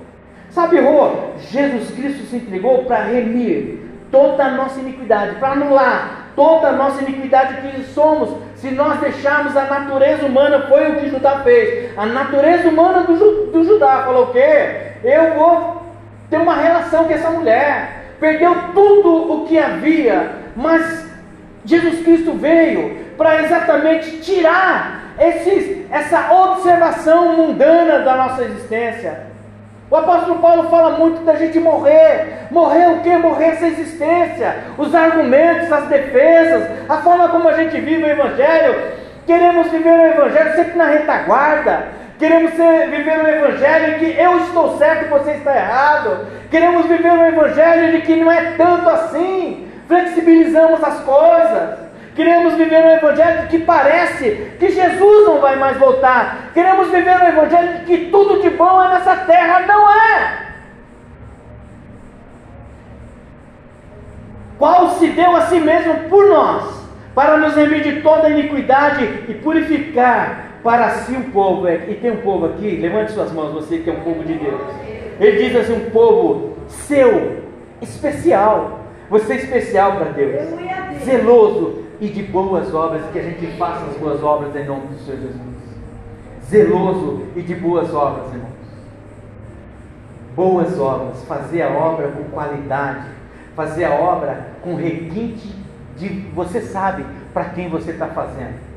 Sabe, 0.49 0.79
Rô, 0.79 1.09
Jesus 1.39 1.91
Cristo 1.91 2.23
se 2.25 2.35
entregou 2.35 2.83
para 2.83 3.05
remir 3.05 3.79
toda 4.11 4.43
a 4.43 4.51
nossa 4.51 4.79
iniquidade, 4.79 5.35
para 5.35 5.53
anular 5.53 6.21
toda 6.35 6.69
a 6.69 6.73
nossa 6.73 7.01
iniquidade 7.03 7.61
que 7.61 7.83
somos, 7.93 8.29
se 8.55 8.71
nós 8.71 8.99
deixarmos 8.99 9.55
a 9.55 9.65
natureza 9.65 10.25
humana, 10.25 10.67
foi 10.67 10.91
o 10.91 10.95
que 10.95 11.09
Judá 11.09 11.41
fez. 11.43 11.97
A 11.97 12.05
natureza 12.05 12.69
humana 12.69 13.03
do, 13.03 13.47
do 13.47 13.63
Judá 13.63 14.03
falou 14.05 14.25
o 14.25 14.31
quê? 14.31 14.93
Eu 15.03 15.33
vou 15.35 15.80
ter 16.31 16.37
uma 16.37 16.55
relação 16.55 17.05
com 17.05 17.13
essa 17.13 17.29
mulher. 17.29 18.05
Perdeu 18.19 18.55
tudo 18.73 19.33
o 19.33 19.45
que 19.45 19.59
havia, 19.59 20.31
mas 20.55 21.05
Jesus 21.65 22.01
Cristo 22.03 22.33
veio 22.33 22.97
para 23.17 23.43
exatamente 23.43 24.17
tirar 24.21 25.13
esses, 25.19 25.85
essa 25.91 26.31
observação 26.31 27.35
mundana 27.35 27.99
da 27.99 28.15
nossa 28.15 28.43
existência. 28.43 29.29
O 29.89 29.95
apóstolo 29.95 30.39
Paulo 30.39 30.69
fala 30.69 30.97
muito 30.97 31.21
da 31.25 31.35
gente 31.35 31.59
morrer. 31.59 32.47
Morrer 32.49 32.87
o 32.91 32.99
que? 33.01 33.09
Morrer 33.17 33.47
essa 33.47 33.67
existência. 33.67 34.55
Os 34.77 34.95
argumentos, 34.95 35.69
as 35.69 35.87
defesas, 35.87 36.69
a 36.87 36.97
forma 36.97 37.27
como 37.27 37.49
a 37.49 37.53
gente 37.53 37.79
vive 37.81 38.03
o 38.03 38.09
Evangelho. 38.09 38.93
Queremos 39.27 39.67
viver 39.67 39.89
o 39.89 40.05
Evangelho 40.05 40.55
sempre 40.55 40.77
na 40.77 40.85
retaguarda. 40.85 42.00
Queremos 42.21 42.53
ser, 42.53 42.87
viver 42.91 43.19
o 43.19 43.27
Evangelho 43.27 43.97
de 43.97 44.05
que 44.05 44.21
eu 44.21 44.37
estou 44.41 44.77
certo 44.77 45.05
e 45.05 45.07
você 45.07 45.31
está 45.31 45.55
errado. 45.55 46.27
Queremos 46.51 46.85
viver 46.85 47.11
o 47.11 47.25
Evangelho 47.25 47.93
de 47.93 48.01
que 48.03 48.15
não 48.15 48.31
é 48.31 48.51
tanto 48.51 48.87
assim. 48.87 49.67
Flexibilizamos 49.87 50.83
as 50.83 50.99
coisas. 50.99 51.79
Queremos 52.13 52.53
viver 52.53 52.83
um 52.83 52.91
evangelho 52.91 53.47
que 53.47 53.57
parece 53.59 54.51
que 54.59 54.69
Jesus 54.69 55.25
não 55.25 55.41
vai 55.41 55.55
mais 55.55 55.77
voltar. 55.77 56.51
Queremos 56.53 56.91
viver 56.91 57.17
um 57.17 57.27
evangelho 57.27 57.79
de 57.79 57.85
que 57.85 58.11
tudo 58.11 58.39
de 58.39 58.51
bom 58.51 58.83
é 58.83 58.89
nessa 58.89 59.15
terra. 59.15 59.61
Não 59.61 59.89
é. 59.89 60.37
Qual 64.59 64.89
se 64.91 65.07
deu 65.07 65.35
a 65.35 65.41
si 65.47 65.59
mesmo 65.59 66.07
por 66.07 66.27
nós, 66.27 66.85
para 67.15 67.37
nos 67.37 67.55
remir 67.55 67.81
de 67.81 68.01
toda 68.03 68.29
iniquidade 68.29 69.05
e 69.27 69.33
purificar 69.33 70.50
para 70.63 70.89
si 70.91 71.13
um 71.13 71.31
povo. 71.31 71.67
É, 71.67 71.89
e 71.89 71.95
tem 71.95 72.11
um 72.11 72.21
povo 72.21 72.45
aqui, 72.45 72.77
levante 72.77 73.11
suas 73.11 73.31
mãos, 73.31 73.53
você 73.53 73.79
que 73.79 73.89
é 73.89 73.93
um 73.93 74.01
povo 74.01 74.23
de 74.23 74.33
Deus. 74.33 74.61
Ele 75.19 75.43
diz 75.43 75.55
assim: 75.55 75.73
um 75.73 75.89
povo 75.89 76.57
seu, 76.67 77.43
especial. 77.81 78.79
Você 79.09 79.33
é 79.33 79.35
especial 79.37 79.97
para 79.97 80.05
Deus, 80.11 80.49
zeloso, 81.03 81.83
e 81.99 82.07
de 82.07 82.23
boas 82.23 82.73
obras, 82.73 83.03
que 83.11 83.19
a 83.19 83.21
gente 83.21 83.45
faça 83.57 83.85
as 83.85 83.97
boas 83.97 84.23
obras 84.23 84.55
em 84.55 84.65
nome 84.65 84.87
do 84.87 84.99
Senhor 84.99 85.19
Jesus. 85.19 85.41
Zeloso 86.49 87.23
e 87.35 87.41
de 87.41 87.53
boas 87.53 87.93
obras, 87.93 88.33
irmãos. 88.33 88.51
Boas 90.35 90.79
obras, 90.79 91.23
fazer 91.25 91.61
a 91.61 91.69
obra 91.69 92.07
com 92.07 92.23
qualidade, 92.31 93.05
fazer 93.55 93.83
a 93.83 93.93
obra 93.93 94.47
com 94.63 94.75
requinte 94.75 95.53
de 95.97 96.07
você 96.33 96.61
sabe 96.61 97.05
para 97.33 97.45
quem 97.49 97.69
você 97.69 97.91
está 97.91 98.07
fazendo. 98.07 98.70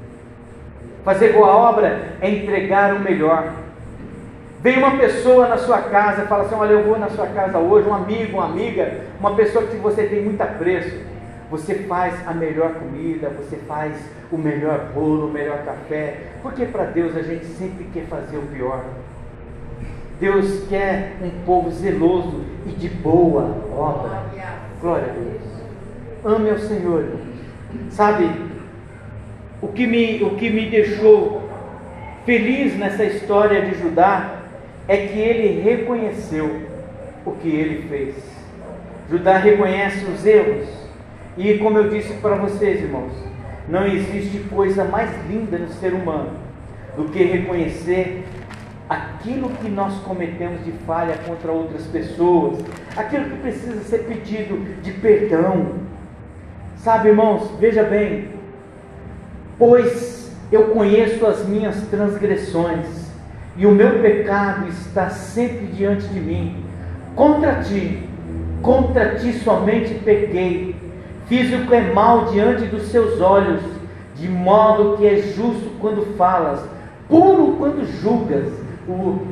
Fazer 1.04 1.32
boa 1.32 1.48
obra 1.48 2.16
é 2.20 2.30
entregar 2.30 2.94
o 2.94 3.00
melhor. 3.00 3.52
Vem 4.60 4.78
uma 4.78 4.96
pessoa 4.96 5.48
na 5.48 5.58
sua 5.58 5.78
casa 5.78 6.22
e 6.22 6.26
fala 6.26 6.44
assim: 6.44 6.54
Olha, 6.54 6.72
eu 6.72 6.84
vou 6.84 6.98
na 6.98 7.10
sua 7.10 7.26
casa 7.26 7.58
hoje, 7.58 7.88
um 7.88 7.94
amigo, 7.94 8.38
uma 8.38 8.46
amiga, 8.46 9.00
uma 9.20 9.34
pessoa 9.34 9.66
que 9.66 9.76
você 9.76 10.04
tem 10.04 10.22
muito 10.22 10.40
apreço 10.40 11.14
você 11.50 11.74
faz 11.84 12.26
a 12.26 12.32
melhor 12.32 12.74
comida, 12.74 13.28
você 13.28 13.56
faz 13.58 13.94
o 14.32 14.36
melhor 14.36 14.90
bolo, 14.94 15.28
o 15.28 15.32
melhor 15.32 15.58
café, 15.64 16.16
porque 16.42 16.64
para 16.64 16.84
Deus 16.86 17.16
a 17.16 17.22
gente 17.22 17.46
sempre 17.46 17.84
quer 17.92 18.06
fazer 18.06 18.38
o 18.38 18.42
pior. 18.42 18.84
Deus 20.18 20.66
quer 20.68 21.16
um 21.22 21.30
povo 21.44 21.70
zeloso 21.70 22.40
e 22.66 22.70
de 22.70 22.88
boa 22.88 23.56
obra. 23.76 24.22
Glória 24.80 25.06
a 25.08 25.12
Deus. 25.12 26.34
Ame 26.36 26.50
ao 26.50 26.58
Senhor. 26.58 27.04
Sabe, 27.90 28.28
o 29.64 29.68
que 29.68 29.86
me, 29.86 30.22
o 30.22 30.36
que 30.36 30.50
me 30.50 30.68
deixou 30.68 31.48
feliz 32.26 32.76
nessa 32.76 33.02
história 33.02 33.62
de 33.62 33.80
Judá 33.80 34.40
é 34.86 34.94
que 35.06 35.18
ele 35.18 35.62
reconheceu 35.62 36.60
o 37.24 37.32
que 37.32 37.48
ele 37.48 37.88
fez. 37.88 38.14
Judá 39.10 39.38
reconhece 39.38 40.04
os 40.04 40.26
erros, 40.26 40.68
e 41.38 41.54
como 41.54 41.78
eu 41.78 41.88
disse 41.88 42.12
para 42.14 42.34
vocês, 42.34 42.82
irmãos, 42.82 43.12
não 43.66 43.86
existe 43.86 44.38
coisa 44.50 44.84
mais 44.84 45.10
linda 45.26 45.56
no 45.56 45.68
ser 45.68 45.94
humano 45.94 46.32
do 46.94 47.04
que 47.04 47.24
reconhecer 47.24 48.22
aquilo 48.86 49.48
que 49.48 49.68
nós 49.70 49.94
cometemos 50.00 50.62
de 50.62 50.72
falha 50.86 51.16
contra 51.26 51.50
outras 51.50 51.86
pessoas, 51.86 52.62
aquilo 52.94 53.30
que 53.30 53.36
precisa 53.36 53.80
ser 53.80 54.00
pedido 54.00 54.62
de 54.82 54.92
perdão. 54.92 55.84
Sabe, 56.76 57.08
irmãos, 57.08 57.50
veja 57.58 57.82
bem, 57.82 58.33
pois 59.58 60.32
eu 60.52 60.68
conheço 60.68 61.26
as 61.26 61.46
minhas 61.46 61.76
transgressões 61.88 63.12
e 63.56 63.66
o 63.66 63.70
meu 63.70 64.00
pecado 64.00 64.68
está 64.68 65.10
sempre 65.10 65.66
diante 65.66 66.06
de 66.08 66.20
mim. 66.20 66.64
Contra 67.14 67.62
ti, 67.62 68.08
contra 68.62 69.16
ti 69.16 69.32
somente 69.32 69.94
pequei 69.94 70.74
Fiz 71.26 71.50
o 71.54 71.66
que 71.66 71.74
é 71.74 71.92
mal 71.92 72.26
diante 72.26 72.66
dos 72.66 72.88
seus 72.88 73.18
olhos, 73.20 73.62
de 74.14 74.28
modo 74.28 74.98
que 74.98 75.06
é 75.06 75.16
justo 75.16 75.70
quando 75.80 76.16
falas, 76.16 76.60
puro 77.08 77.56
quando 77.58 77.86
julgas. 78.00 78.52
O 78.86 79.26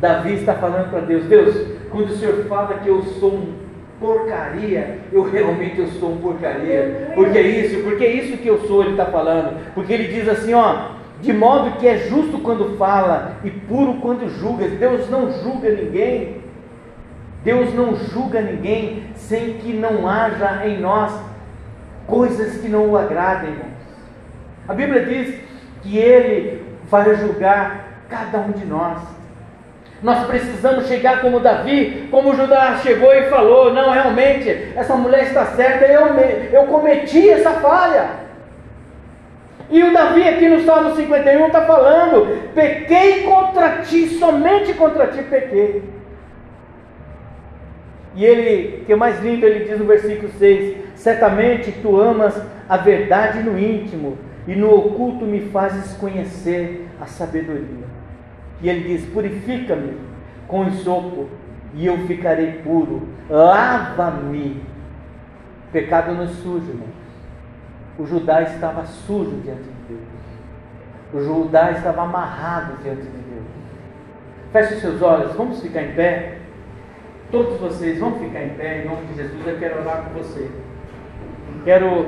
Davi 0.00 0.34
está 0.34 0.54
falando 0.54 0.90
para 0.90 1.00
Deus: 1.00 1.24
Deus, 1.24 1.66
quando 1.90 2.10
o 2.10 2.16
Senhor 2.16 2.44
fala 2.44 2.78
que 2.78 2.88
eu 2.88 3.02
sou 3.02 3.34
um 3.34 3.54
porcaria, 4.00 4.98
eu 5.12 5.22
realmente 5.22 5.78
eu 5.78 5.88
sou 5.88 6.12
um 6.12 6.18
porcaria. 6.18 7.12
Porque 7.14 7.38
é 7.38 7.42
isso, 7.42 7.82
porque 7.82 8.04
é 8.04 8.12
isso 8.12 8.36
que 8.38 8.48
eu 8.48 8.60
sou, 8.66 8.82
ele 8.82 8.92
está 8.92 9.06
falando. 9.06 9.56
Porque 9.74 9.92
ele 9.92 10.12
diz 10.12 10.28
assim, 10.28 10.54
ó, 10.54 10.90
de 11.20 11.32
modo 11.32 11.78
que 11.78 11.86
é 11.86 11.98
justo 11.98 12.38
quando 12.38 12.76
fala 12.76 13.36
e 13.42 13.50
puro 13.50 13.94
quando 13.94 14.28
julgas. 14.28 14.72
Deus 14.72 15.08
não 15.08 15.32
julga 15.42 15.70
ninguém. 15.70 16.42
Deus 17.42 17.72
não 17.74 17.94
julga 17.94 18.40
ninguém 18.40 19.04
sem 19.14 19.54
que 19.54 19.72
não 19.72 20.08
haja 20.08 20.66
em 20.66 20.78
nós 20.80 21.12
coisas 22.06 22.60
que 22.60 22.68
não 22.68 22.90
o 22.90 22.96
agradem, 22.96 23.50
irmãos. 23.50 23.76
A 24.68 24.74
Bíblia 24.74 25.04
diz 25.04 25.40
que 25.82 25.96
Ele 25.96 26.64
vai 26.90 27.14
julgar 27.16 28.04
cada 28.08 28.38
um 28.38 28.50
de 28.50 28.64
nós. 28.64 29.15
Nós 30.02 30.26
precisamos 30.26 30.86
chegar 30.88 31.22
como 31.22 31.40
Davi, 31.40 32.08
como 32.10 32.36
Judá 32.36 32.78
chegou 32.82 33.14
e 33.14 33.30
falou: 33.30 33.72
Não, 33.72 33.90
realmente, 33.90 34.72
essa 34.76 34.94
mulher 34.94 35.24
está 35.24 35.46
certa, 35.46 35.86
eu, 35.86 36.06
eu 36.52 36.66
cometi 36.66 37.30
essa 37.30 37.52
falha. 37.52 38.26
E 39.70 39.82
o 39.82 39.92
Davi 39.92 40.28
aqui 40.28 40.48
no 40.48 40.64
Salmo 40.64 40.94
51 40.94 41.46
está 41.46 41.62
falando: 41.62 42.52
Pequei 42.54 43.22
contra 43.22 43.78
ti, 43.78 44.06
somente 44.18 44.74
contra 44.74 45.06
ti 45.08 45.22
pequei. 45.22 45.82
E 48.14 48.24
ele, 48.24 48.84
que 48.86 48.92
é 48.92 48.96
mais 48.96 49.22
lindo, 49.22 49.44
ele 49.44 49.64
diz 49.64 49.78
no 49.78 49.86
versículo 49.86 50.30
6: 50.38 50.76
Certamente 50.94 51.72
tu 51.82 51.98
amas 51.98 52.40
a 52.68 52.76
verdade 52.76 53.42
no 53.42 53.58
íntimo, 53.58 54.18
e 54.46 54.54
no 54.54 54.72
oculto 54.74 55.24
me 55.24 55.40
fazes 55.40 55.94
conhecer 55.94 56.86
a 57.00 57.06
sabedoria. 57.06 57.95
E 58.60 58.68
ele 58.68 58.88
diz: 58.88 59.04
Purifica-me 59.10 59.96
com 60.46 60.70
sopo 60.70 61.28
e 61.74 61.86
eu 61.86 61.98
ficarei 62.06 62.52
puro. 62.62 63.08
Lava-me. 63.28 64.62
Pecado 65.72 66.14
não 66.14 66.24
é 66.24 66.28
sujo, 66.28 66.70
irmãos. 66.70 67.06
O 67.98 68.06
Judá 68.06 68.42
estava 68.42 68.84
sujo 68.84 69.40
diante 69.42 69.62
de 69.62 69.94
Deus. 69.94 70.00
O 71.12 71.20
Judá 71.20 71.72
estava 71.72 72.02
amarrado 72.02 72.82
diante 72.82 73.02
de 73.02 73.08
Deus. 73.08 73.44
Feche 74.52 74.74
os 74.74 74.80
seus 74.80 75.02
olhos, 75.02 75.34
vamos 75.34 75.60
ficar 75.60 75.82
em 75.82 75.92
pé. 75.92 76.38
Todos 77.30 77.58
vocês 77.58 77.98
vão 77.98 78.12
ficar 78.18 78.42
em 78.42 78.50
pé 78.50 78.82
em 78.82 78.88
nome 78.88 79.06
de 79.06 79.14
Jesus. 79.16 79.46
Eu 79.46 79.58
quero 79.58 79.80
orar 79.80 80.04
com 80.04 80.10
você. 80.14 80.50
Quero. 81.64 82.06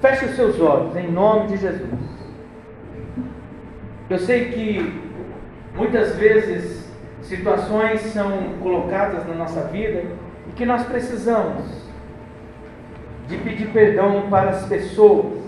Feche 0.00 0.26
os 0.26 0.36
seus 0.36 0.60
olhos 0.60 0.96
em 0.96 1.10
nome 1.10 1.48
de 1.48 1.56
Jesus. 1.56 1.90
Eu 4.08 4.18
sei 4.18 4.50
que 4.50 5.09
muitas 5.74 6.16
vezes 6.16 6.88
situações 7.22 8.00
são 8.00 8.54
colocadas 8.60 9.26
na 9.26 9.34
nossa 9.34 9.62
vida 9.68 10.04
e 10.48 10.52
que 10.52 10.64
nós 10.64 10.84
precisamos 10.84 11.64
de 13.28 13.36
pedir 13.38 13.68
perdão 13.68 14.28
para 14.28 14.50
as 14.50 14.66
pessoas. 14.66 15.38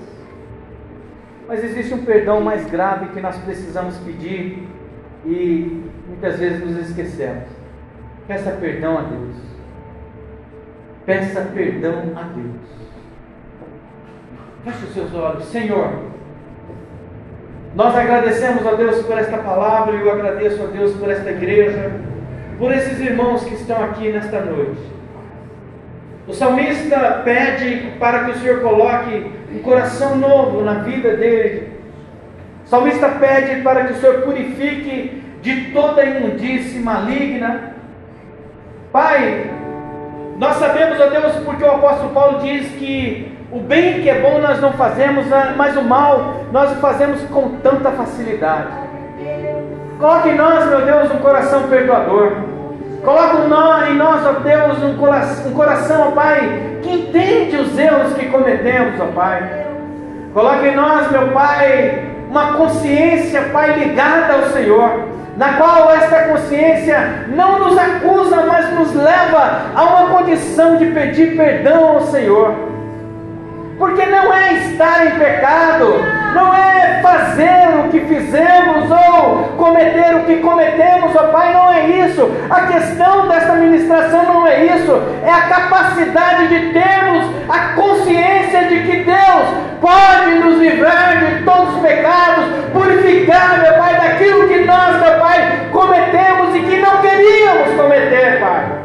Mas 1.48 1.64
existe 1.64 1.92
um 1.92 2.04
perdão 2.04 2.40
mais 2.40 2.64
grave 2.70 3.08
que 3.08 3.20
nós 3.20 3.36
precisamos 3.38 3.96
pedir 3.98 4.68
e 5.24 5.84
muitas 6.06 6.38
vezes 6.38 6.64
nos 6.64 6.88
esquecemos. 6.88 7.48
Peça 8.26 8.52
perdão 8.52 8.98
a 8.98 9.02
Deus. 9.02 9.36
Peça 11.04 11.40
perdão 11.52 12.12
a 12.16 12.22
Deus. 12.22 12.82
Feche 14.64 14.84
os 14.84 14.94
seus 14.94 15.14
olhos, 15.14 15.44
Senhor. 15.46 16.11
Nós 17.74 17.96
agradecemos 17.96 18.66
a 18.66 18.72
Deus 18.72 19.02
por 19.06 19.18
esta 19.18 19.38
palavra 19.38 19.96
e 19.96 20.00
eu 20.00 20.12
agradeço 20.12 20.62
a 20.62 20.66
Deus 20.66 20.94
por 20.94 21.10
esta 21.10 21.30
igreja, 21.30 21.90
por 22.58 22.70
esses 22.70 23.00
irmãos 23.00 23.44
que 23.44 23.54
estão 23.54 23.82
aqui 23.82 24.12
nesta 24.12 24.40
noite. 24.40 24.82
O 26.28 26.34
salmista 26.34 27.22
pede 27.24 27.92
para 27.98 28.24
que 28.24 28.30
o 28.32 28.34
Senhor 28.34 28.60
coloque 28.60 29.26
um 29.50 29.58
coração 29.60 30.16
novo 30.16 30.62
na 30.62 30.74
vida 30.74 31.16
dele. 31.16 31.72
O 32.66 32.68
salmista 32.68 33.08
pede 33.08 33.62
para 33.62 33.84
que 33.84 33.94
o 33.94 33.96
Senhor 33.96 34.20
purifique 34.20 35.22
de 35.40 35.72
toda 35.72 36.04
imundície 36.04 36.78
maligna. 36.78 37.72
Pai, 38.92 39.50
nós 40.36 40.56
sabemos, 40.56 41.00
ó 41.00 41.06
Deus, 41.06 41.36
porque 41.44 41.64
o 41.64 41.70
apóstolo 41.70 42.10
Paulo 42.10 42.40
diz 42.40 42.68
que 42.72 43.31
o 43.52 43.60
bem 43.60 44.00
que 44.00 44.08
é 44.08 44.18
bom 44.18 44.40
nós 44.40 44.60
não 44.62 44.72
fazemos, 44.72 45.26
né? 45.26 45.52
mas 45.54 45.76
o 45.76 45.82
mal 45.82 46.36
nós 46.50 46.72
o 46.72 46.76
fazemos 46.76 47.20
com 47.24 47.50
tanta 47.62 47.90
facilidade. 47.90 48.68
Coloque 49.98 50.30
em 50.30 50.36
nós, 50.36 50.66
meu 50.66 50.80
Deus, 50.80 51.12
um 51.12 51.18
coração 51.18 51.64
perdoador. 51.64 52.32
Coloque 53.04 53.36
em 53.90 53.94
nós, 53.94 54.26
ó 54.26 54.32
Deus, 54.40 54.82
um 54.82 54.96
coração, 54.96 55.50
um 55.50 55.54
coração, 55.54 56.08
ó 56.08 56.10
Pai, 56.12 56.78
que 56.82 56.90
entende 56.90 57.56
os 57.56 57.78
erros 57.78 58.14
que 58.14 58.26
cometemos, 58.26 58.98
ó 58.98 59.06
Pai. 59.14 59.66
Coloque 60.32 60.68
em 60.68 60.74
nós, 60.74 61.10
meu 61.10 61.28
Pai, 61.28 62.08
uma 62.30 62.54
consciência, 62.54 63.50
Pai, 63.52 63.78
ligada 63.78 64.32
ao 64.32 64.44
Senhor, 64.46 65.08
na 65.36 65.52
qual 65.58 65.92
esta 65.92 66.28
consciência 66.28 67.26
não 67.28 67.58
nos 67.58 67.76
acusa, 67.76 68.44
mas 68.48 68.72
nos 68.72 68.94
leva 68.94 69.66
a 69.74 69.82
uma 69.84 70.16
condição 70.16 70.76
de 70.76 70.86
pedir 70.86 71.36
perdão 71.36 71.96
ao 71.96 72.00
Senhor. 72.06 72.71
Porque 73.78 74.06
não 74.06 74.32
é 74.32 74.52
estar 74.54 75.06
em 75.06 75.18
pecado, 75.18 76.04
não 76.34 76.54
é 76.54 77.00
fazer 77.02 77.80
o 77.84 77.88
que 77.88 78.00
fizemos 78.00 78.90
ou 78.90 79.44
cometer 79.56 80.14
o 80.14 80.24
que 80.24 80.36
cometemos, 80.36 81.14
ó 81.16 81.28
Pai, 81.28 81.52
não 81.52 81.72
é 81.72 81.86
isso. 82.06 82.30
A 82.50 82.60
questão 82.66 83.28
desta 83.28 83.54
ministração 83.54 84.24
não 84.24 84.46
é 84.46 84.64
isso, 84.66 85.02
é 85.24 85.30
a 85.30 85.42
capacidade 85.42 86.48
de 86.48 86.72
termos 86.72 87.42
a 87.48 87.74
consciência 87.74 88.64
de 88.64 88.82
que 88.82 89.04
Deus 89.04 89.44
pode 89.80 90.34
nos 90.36 90.60
livrar 90.60 91.18
de 91.18 91.44
todos 91.44 91.74
os 91.74 91.80
pecados, 91.82 92.44
purificar, 92.72 93.60
meu 93.60 93.74
Pai, 93.74 93.94
daquilo 93.94 94.48
que 94.48 94.64
nós, 94.64 95.00
meu 95.00 95.18
Pai, 95.20 95.68
cometemos 95.70 96.54
e 96.54 96.60
que 96.60 96.78
não 96.78 96.98
queríamos 96.98 97.74
cometer, 97.76 98.40
Pai. 98.40 98.82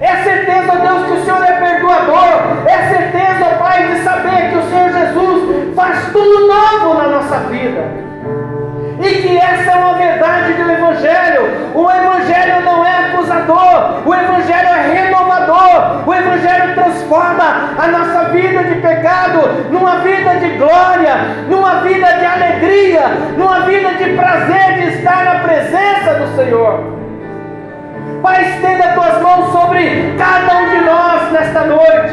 É 0.00 0.16
certeza, 0.22 0.76
Deus, 0.76 1.06
que 1.06 1.12
o 1.12 1.24
Senhor 1.24 1.42
é 1.42 1.52
É 2.66 2.88
certeza, 2.88 3.56
Pai, 3.58 3.86
de 3.86 4.02
saber 4.02 4.50
que 4.50 4.58
o 4.58 4.62
Senhor 4.68 4.90
Jesus 4.90 5.74
faz 5.74 6.12
tudo 6.12 6.46
novo 6.46 6.94
na 6.94 7.08
nossa 7.08 7.38
vida. 7.50 8.06
E 9.00 9.22
que 9.22 9.38
essa 9.38 9.72
é 9.72 9.74
uma 9.76 9.94
verdade 9.94 10.54
do 10.54 10.70
Evangelho. 10.70 11.72
O 11.74 11.90
Evangelho 11.90 12.64
não 12.64 12.84
é 12.84 13.10
acusador, 13.10 14.02
o 14.04 14.14
Evangelho 14.14 14.68
é 14.68 15.02
renovador. 15.02 16.08
O 16.08 16.14
Evangelho 16.14 16.74
transforma 16.74 17.74
a 17.78 17.86
nossa 17.88 18.30
vida 18.30 18.64
de 18.64 18.76
pecado 18.76 19.70
numa 19.70 19.96
vida 19.96 20.36
de 20.36 20.48
glória, 20.56 21.14
numa 21.48 21.80
vida 21.82 22.06
de 22.06 22.24
alegria, 22.24 23.02
numa 23.36 23.60
vida 23.60 23.90
de 23.94 24.16
prazer 24.16 24.74
de 24.74 24.98
estar 24.98 25.24
na 25.24 25.40
presença 25.40 26.14
do 26.14 26.36
Senhor. 26.36 26.95
Pai, 28.26 28.42
estenda 28.42 28.88
tuas 28.88 29.22
mãos 29.22 29.52
sobre 29.52 30.16
cada 30.18 30.56
um 30.56 30.70
de 30.70 30.84
nós 30.84 31.30
nesta 31.30 31.60
noite, 31.60 32.12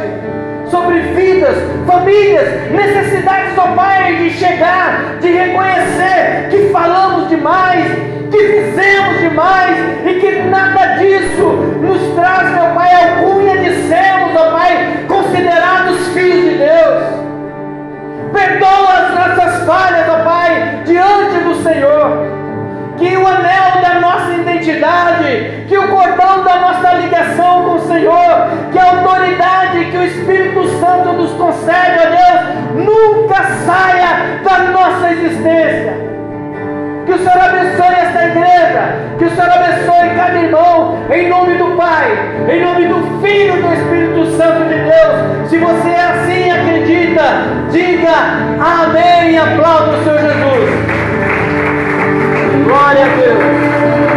sobre 0.69 0.99
vidas, 0.99 1.57
famílias, 1.87 2.69
necessidades, 2.69 3.57
ó 3.57 3.73
Pai, 3.75 4.17
de 4.17 4.29
chegar, 4.29 5.17
de 5.19 5.31
reconhecer 5.31 6.49
que 6.51 6.69
falamos 6.71 7.29
demais, 7.29 7.87
que 8.29 8.37
fizemos 8.37 9.21
demais 9.21 9.75
e 10.05 10.19
que 10.19 10.39
nada 10.51 10.97
disso 10.99 11.47
nos 11.81 12.13
traz, 12.13 12.47
meu 12.51 12.75
Pai, 12.75 12.91
alcunha 12.93 13.57
de 13.57 13.87
sermos, 13.87 14.35
ó 14.39 14.51
Pai, 14.51 15.05
considerados 15.07 16.09
filhos 16.09 16.43
de 16.43 16.57
Deus. 16.59 17.03
Perdoa 18.31 18.93
as 18.93 19.15
nossas 19.15 19.65
falhas, 19.65 20.07
ó 20.07 20.23
Pai, 20.23 20.83
diante 20.85 21.39
do 21.39 21.55
Senhor 21.63 22.42
que 22.97 23.17
o 23.17 23.27
anel 23.27 23.81
da 23.81 23.99
nossa 23.99 24.31
identidade, 24.33 25.65
que 25.67 25.77
o 25.77 25.87
cordão 25.87 26.43
da 26.43 26.55
nossa 26.57 26.93
ligação 26.93 27.63
com 27.63 27.75
o 27.75 27.87
Senhor, 27.87 28.47
que 28.71 28.79
a 28.79 28.89
autoridade 28.89 29.85
que 29.91 29.97
o 29.97 30.03
Espírito 30.03 30.67
Santo 30.79 31.13
nos 31.13 31.31
concede, 31.33 31.99
ó 31.99 32.09
Deus, 32.09 32.85
nunca 32.85 33.43
saia 33.65 34.39
da 34.43 34.59
nossa 34.71 35.11
existência. 35.11 36.03
Que 37.05 37.11
o 37.11 37.17
Senhor 37.17 37.37
abençoe 37.37 37.95
esta 37.95 38.25
igreja, 38.25 38.95
que 39.17 39.25
o 39.25 39.29
Senhor 39.29 39.51
abençoe 39.51 40.15
cada 40.15 40.39
irmão, 40.39 40.97
em 41.11 41.27
nome 41.27 41.55
do 41.55 41.75
Pai, 41.75 42.11
em 42.49 42.63
nome 42.63 42.87
do 42.87 43.21
Filho 43.21 43.57
e 43.57 43.61
do 43.61 43.73
Espírito 43.73 44.37
Santo 44.37 44.69
de 44.69 44.75
Deus. 44.75 45.49
Se 45.49 45.57
você 45.57 45.89
é 45.89 46.01
assim 46.01 46.51
acredita, 46.51 47.23
diga 47.71 48.13
amém 48.59 49.33
e 49.33 49.37
aplauda 49.37 49.97
o 49.97 50.03
Senhor 50.03 50.19
Jesus. 50.19 50.82
Glória 52.63 53.05
a 53.05 53.15
Deus. 53.17 54.13